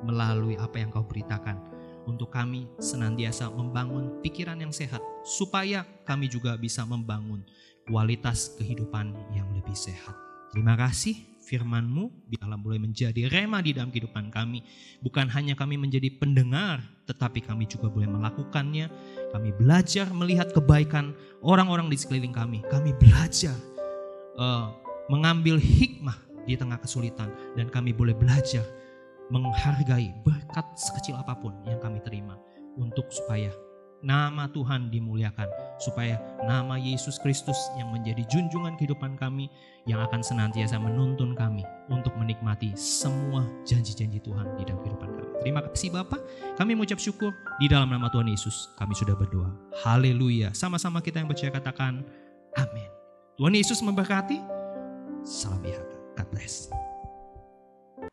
melalui 0.04 0.56
apa 0.56 0.80
yang 0.80 0.88
kau 0.88 1.04
beritakan. 1.04 1.60
Untuk 2.04 2.28
kami 2.32 2.68
senantiasa 2.80 3.48
membangun 3.48 4.20
pikiran 4.20 4.60
yang 4.60 4.72
sehat. 4.72 5.00
Supaya 5.24 5.84
kami 6.04 6.28
juga 6.28 6.56
bisa 6.56 6.84
membangun 6.84 7.44
kualitas 7.88 8.56
kehidupan 8.56 9.12
yang 9.36 9.48
lebih 9.52 9.76
sehat. 9.76 10.16
Terima 10.52 10.78
kasih 10.78 11.34
firman-Mu 11.44 12.32
biarlah 12.32 12.56
boleh 12.56 12.80
menjadi 12.80 13.28
rema 13.28 13.60
di 13.60 13.76
dalam 13.76 13.92
kehidupan 13.92 14.32
kami. 14.32 14.64
Bukan 15.04 15.28
hanya 15.28 15.52
kami 15.52 15.76
menjadi 15.76 16.08
pendengar, 16.16 16.80
tetapi 17.04 17.44
kami 17.44 17.68
juga 17.68 17.92
boleh 17.92 18.08
melakukannya. 18.08 18.88
Kami 19.30 19.50
belajar 19.52 20.08
melihat 20.16 20.50
kebaikan 20.56 21.12
orang-orang 21.44 21.92
di 21.92 22.00
sekeliling 22.00 22.32
kami. 22.32 22.64
Kami 22.72 22.96
belajar 22.96 23.54
uh, 24.40 24.72
mengambil 25.12 25.60
hikmah 25.60 26.16
di 26.48 26.56
tengah 26.56 26.80
kesulitan 26.80 27.32
dan 27.56 27.68
kami 27.68 27.92
boleh 27.92 28.16
belajar 28.16 28.64
menghargai 29.32 30.12
berkat 30.24 30.64
sekecil 30.76 31.16
apa 31.16 31.32
pun 31.36 31.56
yang 31.64 31.80
kami 31.80 32.00
terima 32.04 32.36
untuk 32.76 33.08
supaya 33.08 33.48
nama 34.04 34.46
Tuhan 34.52 34.92
dimuliakan, 34.92 35.48
supaya 35.80 36.20
nama 36.44 36.76
Yesus 36.76 37.16
Kristus 37.16 37.56
yang 37.80 37.88
menjadi 37.90 38.20
junjungan 38.28 38.76
kehidupan 38.76 39.16
kami, 39.16 39.48
yang 39.88 40.04
akan 40.04 40.20
senantiasa 40.20 40.76
menuntun 40.76 41.32
kami 41.32 41.64
untuk 41.88 42.12
menikmati 42.20 42.76
semua 42.76 43.48
janji-janji 43.64 44.20
Tuhan 44.20 44.44
di 44.60 44.68
dalam 44.68 44.84
kehidupan 44.84 45.08
kami. 45.08 45.30
Terima 45.40 45.60
kasih 45.64 45.90
Bapak, 45.90 46.20
kami 46.60 46.76
mengucap 46.76 47.00
syukur 47.00 47.32
di 47.56 47.66
dalam 47.66 47.88
nama 47.88 48.12
Tuhan 48.12 48.28
Yesus, 48.28 48.68
kami 48.76 48.92
sudah 48.92 49.16
berdoa. 49.16 49.48
Haleluya, 49.80 50.52
sama-sama 50.52 51.00
kita 51.00 51.24
yang 51.24 51.28
percaya 51.32 51.50
katakan, 51.50 52.04
amin. 52.60 52.90
Tuhan 53.40 53.56
Yesus 53.56 53.80
memberkati, 53.80 54.38
salam 55.24 55.64
IHK, 55.64 56.20
God 56.20 56.28
bless. 56.28 56.68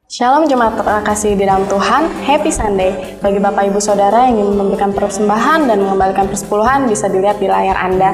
Shalom 0.05 0.45
jemaat 0.45 0.77
terkasih 0.77 1.33
di 1.33 1.49
dalam 1.49 1.65
Tuhan, 1.65 2.05
Happy 2.21 2.53
Sunday. 2.53 3.17
Bagi 3.17 3.41
Bapak 3.41 3.65
Ibu 3.65 3.81
Saudara 3.81 4.29
yang 4.29 4.37
ingin 4.37 4.53
memberikan 4.53 4.93
persembahan 4.93 5.65
dan 5.65 5.81
mengembalikan 5.81 6.29
persepuluhan 6.29 6.85
bisa 6.85 7.09
dilihat 7.09 7.41
di 7.41 7.49
layar 7.49 7.73
Anda. 7.73 8.13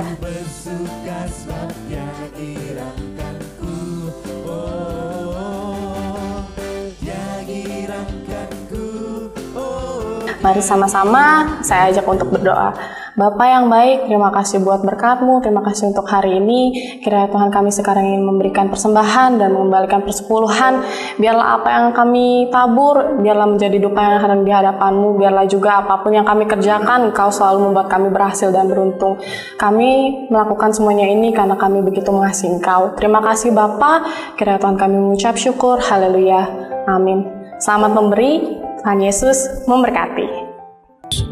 Mari 10.39 10.63
sama-sama 10.63 11.59
saya 11.59 11.91
ajak 11.91 12.07
untuk 12.07 12.31
berdoa. 12.31 12.71
Bapak 13.17 13.49
yang 13.49 13.65
baik, 13.65 14.05
terima 14.05 14.29
kasih 14.29 14.61
buat 14.61 14.85
berkatmu, 14.85 15.41
terima 15.41 15.65
kasih 15.65 15.89
untuk 15.89 16.05
hari 16.05 16.37
ini. 16.37 16.69
Kiranya 17.01 17.33
Tuhan 17.33 17.49
kami 17.49 17.73
sekarang 17.73 18.13
ingin 18.13 18.21
memberikan 18.21 18.69
persembahan 18.69 19.41
dan 19.41 19.57
mengembalikan 19.57 20.05
persepuluhan. 20.05 20.85
Biarlah 21.17 21.57
apa 21.57 21.65
yang 21.65 21.97
kami 21.97 22.53
tabur, 22.53 23.17
biarlah 23.17 23.49
menjadi 23.49 23.81
dupa 23.81 24.05
yang 24.05 24.21
hadir 24.21 24.45
di 24.45 24.53
hadapanmu. 24.53 25.17
Biarlah 25.17 25.49
juga 25.49 25.81
apa 25.81 26.05
pun 26.05 26.13
yang 26.13 26.29
kami 26.29 26.45
kerjakan, 26.45 27.09
Engkau 27.09 27.33
selalu 27.33 27.65
membuat 27.65 27.89
kami 27.89 28.13
berhasil 28.13 28.53
dan 28.53 28.69
beruntung. 28.69 29.17
Kami 29.57 29.89
melakukan 30.29 30.77
semuanya 30.77 31.09
ini 31.09 31.33
karena 31.33 31.57
kami 31.57 31.81
begitu 31.81 32.13
mengasihi 32.13 32.61
Engkau. 32.61 32.93
Terima 33.01 33.25
kasih 33.25 33.49
Bapak, 33.49 34.05
kiranya 34.37 34.61
Tuhan 34.61 34.77
kami 34.77 34.93
mengucap 34.93 35.33
syukur. 35.41 35.81
Haleluya. 35.81 36.45
Amin. 36.85 37.25
Selamat 37.57 37.97
memberi, 37.97 38.61
Tuhan 38.85 39.01
Yesus 39.01 39.65
memberkati. 39.65 40.26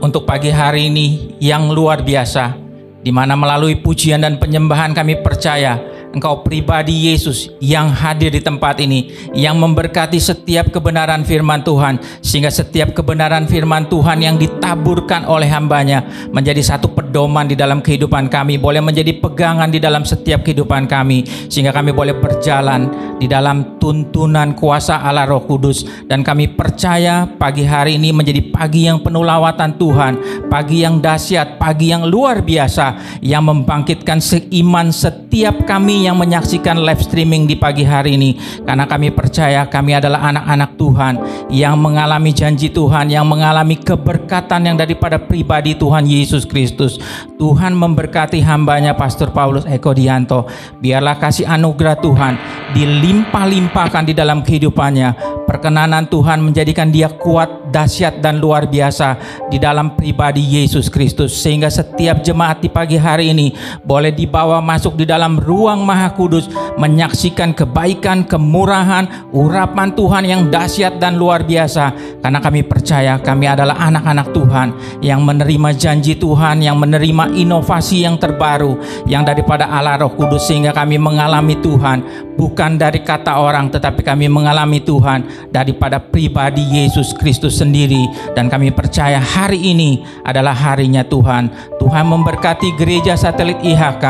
Untuk 0.06 0.22
pagi 0.30 0.54
hari 0.54 0.94
ini 0.94 1.34
yang 1.42 1.74
luar 1.74 2.06
biasa, 2.06 2.54
di 3.02 3.10
mana 3.10 3.34
melalui 3.34 3.82
pujian 3.82 4.22
dan 4.22 4.38
penyembahan 4.38 4.94
kami 4.94 5.18
percaya 5.26 5.82
Engkau 6.16 6.48
pribadi 6.48 7.12
Yesus 7.12 7.52
yang 7.60 7.92
hadir 7.92 8.32
di 8.32 8.40
tempat 8.40 8.80
ini, 8.80 9.12
yang 9.36 9.60
memberkati 9.60 10.16
setiap 10.16 10.72
kebenaran 10.72 11.28
firman 11.28 11.60
Tuhan, 11.60 12.00
sehingga 12.24 12.48
setiap 12.48 12.96
kebenaran 12.96 13.52
firman 13.52 13.92
Tuhan 13.92 14.24
yang 14.24 14.40
ditaburkan 14.40 15.28
oleh 15.28 15.52
hambanya 15.52 16.08
menjadi 16.32 16.64
satu 16.64 16.96
pedoman 16.96 17.52
di 17.52 17.60
dalam 17.60 17.84
kehidupan 17.84 18.32
kami, 18.32 18.56
boleh 18.56 18.80
menjadi 18.80 19.12
pegangan 19.20 19.68
di 19.68 19.84
dalam 19.84 20.08
setiap 20.08 20.48
kehidupan 20.48 20.88
kami, 20.88 21.28
sehingga 21.52 21.76
kami 21.76 21.92
boleh 21.92 22.16
berjalan 22.16 22.88
di 23.20 23.28
dalam 23.28 23.76
tuntunan 23.76 24.56
kuasa 24.56 25.04
Allah 25.04 25.28
Roh 25.28 25.44
Kudus. 25.44 25.84
Dan 26.08 26.24
kami 26.24 26.56
percaya 26.56 27.28
pagi 27.28 27.68
hari 27.68 28.00
ini 28.00 28.16
menjadi 28.16 28.40
pagi 28.56 28.88
yang 28.88 29.04
penuh 29.04 29.28
lawatan 29.28 29.76
Tuhan, 29.76 30.14
pagi 30.48 30.88
yang 30.88 31.04
dahsyat, 31.04 31.60
pagi 31.60 31.92
yang 31.92 32.08
luar 32.08 32.40
biasa, 32.40 33.20
yang 33.20 33.44
membangkitkan 33.44 34.24
seiman 34.24 34.96
setiap 34.96 35.68
kami 35.68 36.05
yang 36.06 36.18
menyaksikan 36.22 36.78
live 36.78 37.02
streaming 37.02 37.50
di 37.50 37.58
pagi 37.58 37.82
hari 37.82 38.18
ini. 38.18 38.38
Karena 38.62 38.86
kami 38.86 39.10
percaya 39.10 39.66
kami 39.66 39.98
adalah 39.98 40.30
anak-anak 40.30 40.72
Tuhan 40.78 41.14
yang 41.50 41.76
mengalami 41.82 42.32
janji 42.32 42.70
Tuhan 42.70 43.10
yang 43.10 43.26
mengalami 43.26 43.78
keberkatan 43.80 44.70
yang 44.70 44.78
daripada 44.78 45.18
pribadi 45.18 45.74
Tuhan 45.74 46.06
Yesus 46.06 46.46
Kristus. 46.46 46.98
Tuhan 47.36 47.76
memberkati 47.76 48.42
hambanya 48.42 48.96
Pastor 48.96 49.30
Paulus 49.30 49.66
Eko 49.70 49.92
Dianto. 49.94 50.48
Biarlah 50.80 51.18
kasih 51.18 51.46
anugerah 51.46 51.98
Tuhan 52.00 52.34
dilimpah-limpahkan 52.74 54.04
di 54.10 54.14
dalam 54.18 54.42
kehidupannya. 54.42 55.38
Perkenanan 55.46 56.10
Tuhan 56.10 56.42
menjadikan 56.42 56.90
dia 56.90 57.06
kuat 57.06 57.70
dahsyat 57.70 58.18
dan 58.18 58.42
luar 58.42 58.66
biasa 58.66 59.22
di 59.54 59.62
dalam 59.62 59.94
pribadi 59.94 60.42
Yesus 60.42 60.90
Kristus. 60.90 61.38
Sehingga 61.38 61.70
setiap 61.70 62.26
jemaat 62.26 62.66
di 62.66 62.70
pagi 62.72 62.98
hari 62.98 63.30
ini 63.30 63.54
boleh 63.86 64.10
dibawa 64.10 64.58
masuk 64.58 64.98
di 64.98 65.06
dalam 65.06 65.38
ruang 65.38 65.85
Maha 65.86 66.10
Kudus 66.18 66.50
menyaksikan 66.82 67.54
kebaikan, 67.54 68.26
kemurahan, 68.26 69.30
urapan 69.30 69.94
Tuhan 69.94 70.24
yang 70.26 70.42
dahsyat 70.50 70.98
dan 70.98 71.22
luar 71.22 71.46
biasa. 71.46 71.94
Karena 72.26 72.42
kami 72.42 72.66
percaya 72.66 73.22
kami 73.22 73.46
adalah 73.46 73.78
anak-anak 73.78 74.34
Tuhan 74.34 74.68
yang 75.06 75.22
menerima 75.22 75.70
janji 75.78 76.18
Tuhan, 76.18 76.66
yang 76.66 76.82
menerima 76.82 77.38
inovasi 77.38 78.02
yang 78.02 78.18
terbaru 78.18 79.06
yang 79.06 79.22
daripada 79.22 79.70
Allah 79.70 80.02
Roh 80.02 80.18
Kudus 80.18 80.50
sehingga 80.50 80.74
kami 80.74 80.98
mengalami 80.98 81.60
Tuhan 81.62 82.02
bukan 82.36 82.76
dari 82.76 83.02
kata 83.02 83.40
orang 83.40 83.72
tetapi 83.72 84.04
kami 84.04 84.28
mengalami 84.28 84.84
Tuhan 84.84 85.52
daripada 85.52 85.98
pribadi 86.00 86.62
Yesus 86.64 87.16
Kristus 87.16 87.60
sendiri 87.60 88.08
dan 88.36 88.52
kami 88.52 88.72
percaya 88.72 89.20
hari 89.20 89.76
ini 89.76 90.04
adalah 90.24 90.54
harinya 90.56 91.04
Tuhan. 91.04 91.75
Tuhan 91.86 92.10
memberkati 92.10 92.74
gereja 92.74 93.14
satelit 93.14 93.62
IHK 93.62 94.06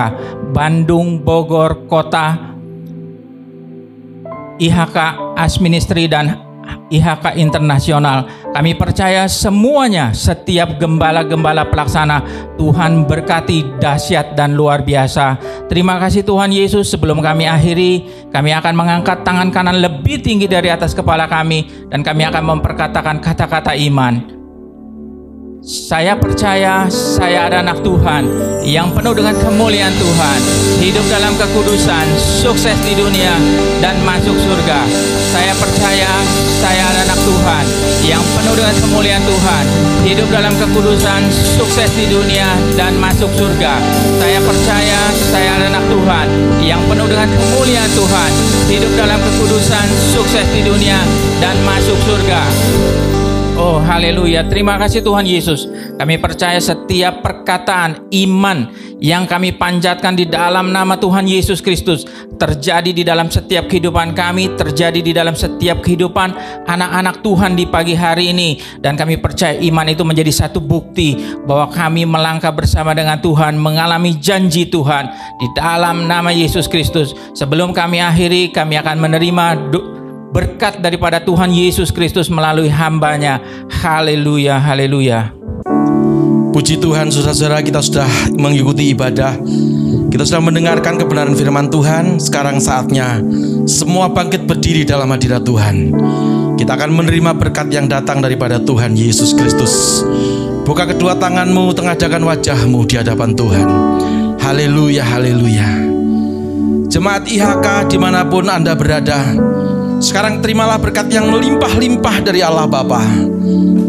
Bandung, 0.55 1.19
Bogor, 1.19 1.91
Kota, 1.91 2.55
IHK 4.55 4.97
Asministri 5.35 6.07
dan 6.07 6.39
IHK 6.87 7.35
Internasional. 7.35 8.31
Kami 8.55 8.79
percaya 8.79 9.27
semuanya, 9.27 10.15
setiap 10.15 10.79
gembala-gembala 10.79 11.67
pelaksana 11.67 12.23
Tuhan 12.55 13.03
berkati 13.03 13.83
dahsyat 13.83 14.39
dan 14.39 14.55
luar 14.55 14.87
biasa. 14.87 15.35
Terima 15.67 15.99
kasih 15.99 16.23
Tuhan 16.23 16.55
Yesus. 16.55 16.87
Sebelum 16.87 17.19
kami 17.19 17.43
akhiri, 17.43 18.07
kami 18.31 18.55
akan 18.55 18.71
mengangkat 18.71 19.27
tangan 19.27 19.51
kanan 19.51 19.83
lebih 19.83 20.23
tinggi 20.23 20.47
dari 20.47 20.71
atas 20.71 20.95
kepala 20.95 21.27
kami 21.27 21.91
dan 21.91 22.07
kami 22.07 22.23
akan 22.23 22.55
memperkatakan 22.55 23.19
kata-kata 23.19 23.75
iman. 23.91 24.34
Saya 25.65 26.13
percaya 26.13 26.85
saya 26.93 27.49
ada 27.49 27.65
anak 27.65 27.81
Tuhan 27.81 28.29
yang 28.61 28.93
penuh 28.93 29.17
dengan 29.17 29.33
kemuliaan 29.33 29.97
Tuhan, 29.97 30.39
hidup 30.77 31.01
dalam 31.09 31.33
kekudusan, 31.41 32.05
sukses 32.21 32.77
di 32.85 32.93
dunia 32.93 33.33
dan 33.81 33.97
masuk 34.05 34.37
surga. 34.37 34.85
Saya 35.33 35.57
percaya 35.57 36.11
saya 36.61 36.85
ada 36.85 37.09
anak 37.09 37.17
Tuhan 37.17 37.65
yang 38.05 38.21
penuh 38.37 38.53
dengan 38.53 38.77
kemuliaan 38.77 39.25
Tuhan, 39.25 39.63
hidup 40.05 40.27
dalam 40.29 40.53
kekudusan, 40.53 41.21
sukses 41.33 41.89
di 41.97 42.13
dunia 42.13 42.45
dan 42.77 42.93
masuk 43.01 43.33
surga. 43.33 43.81
Saya 44.21 44.45
percaya 44.45 44.99
saya 45.17 45.49
ada 45.49 45.65
anak 45.73 45.85
Tuhan 45.89 46.27
yang 46.61 46.81
penuh 46.85 47.09
dengan 47.09 47.25
kemuliaan 47.25 47.89
Tuhan, 47.89 48.31
hidup 48.69 48.93
dalam 48.93 49.17
kekudusan, 49.17 49.85
sukses 50.13 50.45
di 50.53 50.61
dunia 50.61 51.01
dan 51.41 51.57
masuk 51.65 51.97
surga. 52.05 52.41
Oh 53.55 53.79
haleluya. 53.79 54.43
Terima 54.51 54.75
kasih 54.75 54.99
Tuhan 54.99 55.23
Yesus. 55.23 55.63
Kami 55.95 56.19
percaya 56.19 56.59
setiap 56.59 57.23
perkataan 57.23 58.11
iman 58.11 58.67
Yang 58.99 59.23
kami 59.31 59.55
panjatkan 59.55 60.11
di 60.11 60.27
dalam 60.27 60.75
nama 60.75 60.99
Tuhan 60.99 61.23
Yesus 61.23 61.63
Kristus 61.63 62.03
Terjadi 62.35 62.91
di 62.91 63.07
dalam 63.07 63.31
setiap 63.31 63.71
kehidupan 63.71 64.11
kami 64.11 64.59
Terjadi 64.59 64.99
di 64.99 65.15
dalam 65.15 65.39
setiap 65.39 65.79
kehidupan 65.79 66.35
Anak-anak 66.67 67.23
Tuhan 67.23 67.55
di 67.55 67.63
pagi 67.63 67.95
hari 67.95 68.35
ini. 68.35 68.59
Dan 68.83 68.99
kami 68.99 69.23
percaya 69.23 69.55
iman 69.55 69.87
itu 69.87 70.03
menjadi 70.03 70.35
satu 70.35 70.59
bukti 70.59 71.15
Bahwa 71.47 71.71
kami 71.71 72.03
melangkah 72.03 72.51
bersama 72.51 72.91
dengan 72.91 73.23
Tuhan 73.23 73.55
Mengalami 73.55 74.19
janji 74.19 74.67
Tuhan 74.67 75.07
Di 75.39 75.47
dalam 75.55 76.11
nama 76.11 76.27
Yesus 76.27 76.67
Kristus. 76.67 77.15
Sebelum 77.31 77.71
kami 77.71 78.03
akhiri 78.03 78.51
Kami 78.51 78.75
akan 78.83 78.99
menerima 78.99 79.71
berkat 80.35 80.83
daripada 80.83 81.23
Tuhan 81.23 81.47
Yesus 81.55 81.95
Kristus 81.95 82.27
melalui 82.27 82.67
hambanya. 82.67 83.39
Haleluya, 83.71 84.59
haleluya. 84.59 85.31
Puji 86.51 86.75
Tuhan, 86.83 87.07
saudara-saudara, 87.07 87.63
kita 87.63 87.79
sudah 87.79 88.07
mengikuti 88.35 88.91
ibadah. 88.91 89.39
Kita 90.11 90.27
sudah 90.27 90.43
mendengarkan 90.43 90.99
kebenaran 90.99 91.35
firman 91.39 91.71
Tuhan. 91.71 92.19
Sekarang 92.19 92.59
saatnya 92.59 93.23
semua 93.63 94.11
bangkit 94.11 94.43
berdiri 94.43 94.83
dalam 94.83 95.07
hadirat 95.07 95.47
Tuhan. 95.47 95.95
Kita 96.59 96.75
akan 96.75 96.91
menerima 96.91 97.31
berkat 97.35 97.71
yang 97.71 97.87
datang 97.87 98.19
daripada 98.19 98.59
Tuhan 98.59 98.95
Yesus 98.95 99.31
Kristus. 99.35 100.03
Buka 100.67 100.87
kedua 100.87 101.15
tanganmu, 101.15 101.75
tengadahkan 101.75 102.23
wajahmu 102.23 102.83
di 102.87 102.95
hadapan 102.99 103.31
Tuhan. 103.35 103.67
Haleluya, 104.39 105.03
haleluya. 105.03 105.69
Jemaat 106.87 107.27
IHK 107.27 107.91
di 107.91 107.97
mana 107.99 108.23
pun 108.23 108.47
Anda 108.47 108.71
berada, 108.71 109.35
sekarang 110.03 110.43
terimalah 110.43 110.79
berkat 110.79 111.07
yang 111.11 111.31
melimpah-limpah 111.31 112.23
dari 112.23 112.43
Allah 112.43 112.67
Bapa. 112.67 113.03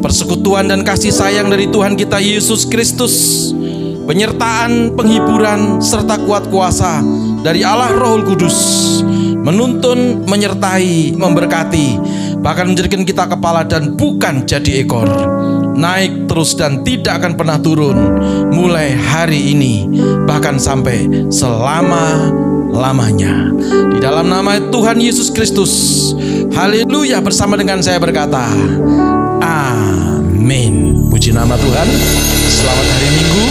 Persekutuan 0.02 0.70
dan 0.70 0.86
kasih 0.86 1.10
sayang 1.10 1.50
dari 1.50 1.66
Tuhan 1.66 1.98
kita 1.98 2.22
Yesus 2.22 2.66
Kristus. 2.68 3.14
Penyertaan, 4.06 4.94
penghiburan, 4.94 5.82
serta 5.82 6.22
kuat 6.22 6.46
kuasa 6.46 7.02
dari 7.42 7.66
Allah 7.66 7.90
Roh 7.90 8.22
Kudus. 8.22 8.58
Menuntun, 9.42 10.22
menyertai, 10.26 11.18
memberkati. 11.18 11.88
Bahkan 12.38 12.66
menjadikan 12.70 13.02
kita 13.02 13.26
kepala 13.26 13.66
dan 13.66 13.98
bukan 13.98 14.46
jadi 14.46 14.86
ekor. 14.86 15.10
naik 15.76 16.24
terus 16.24 16.56
dan 16.56 16.80
tidak 16.88 17.20
akan 17.20 17.36
pernah 17.36 17.60
turun 17.60 18.16
mulai 18.48 18.96
hari 18.96 19.52
ini 19.52 19.84
bahkan 20.24 20.56
sampai 20.56 21.28
selama-lamanya. 22.76 23.56
Di 23.96 23.98
dalam 24.04 24.28
nama 24.28 24.60
Tuhan 24.60 25.00
Yesus 25.00 25.32
Kristus. 25.32 25.72
Haleluya 26.52 27.24
bersama 27.24 27.56
dengan 27.56 27.80
saya 27.80 27.96
berkata, 27.96 28.52
Amin. 29.40 31.08
Puji 31.08 31.32
nama 31.32 31.56
Tuhan. 31.56 31.88
Selamat 32.52 32.86
hari 32.92 33.08
Minggu. 33.16 33.44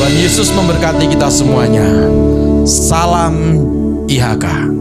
Tuhan 0.00 0.14
Yesus 0.16 0.48
memberkati 0.56 1.04
kita 1.04 1.28
semuanya. 1.28 1.84
Salam 2.64 3.60
IHK. 4.08 4.75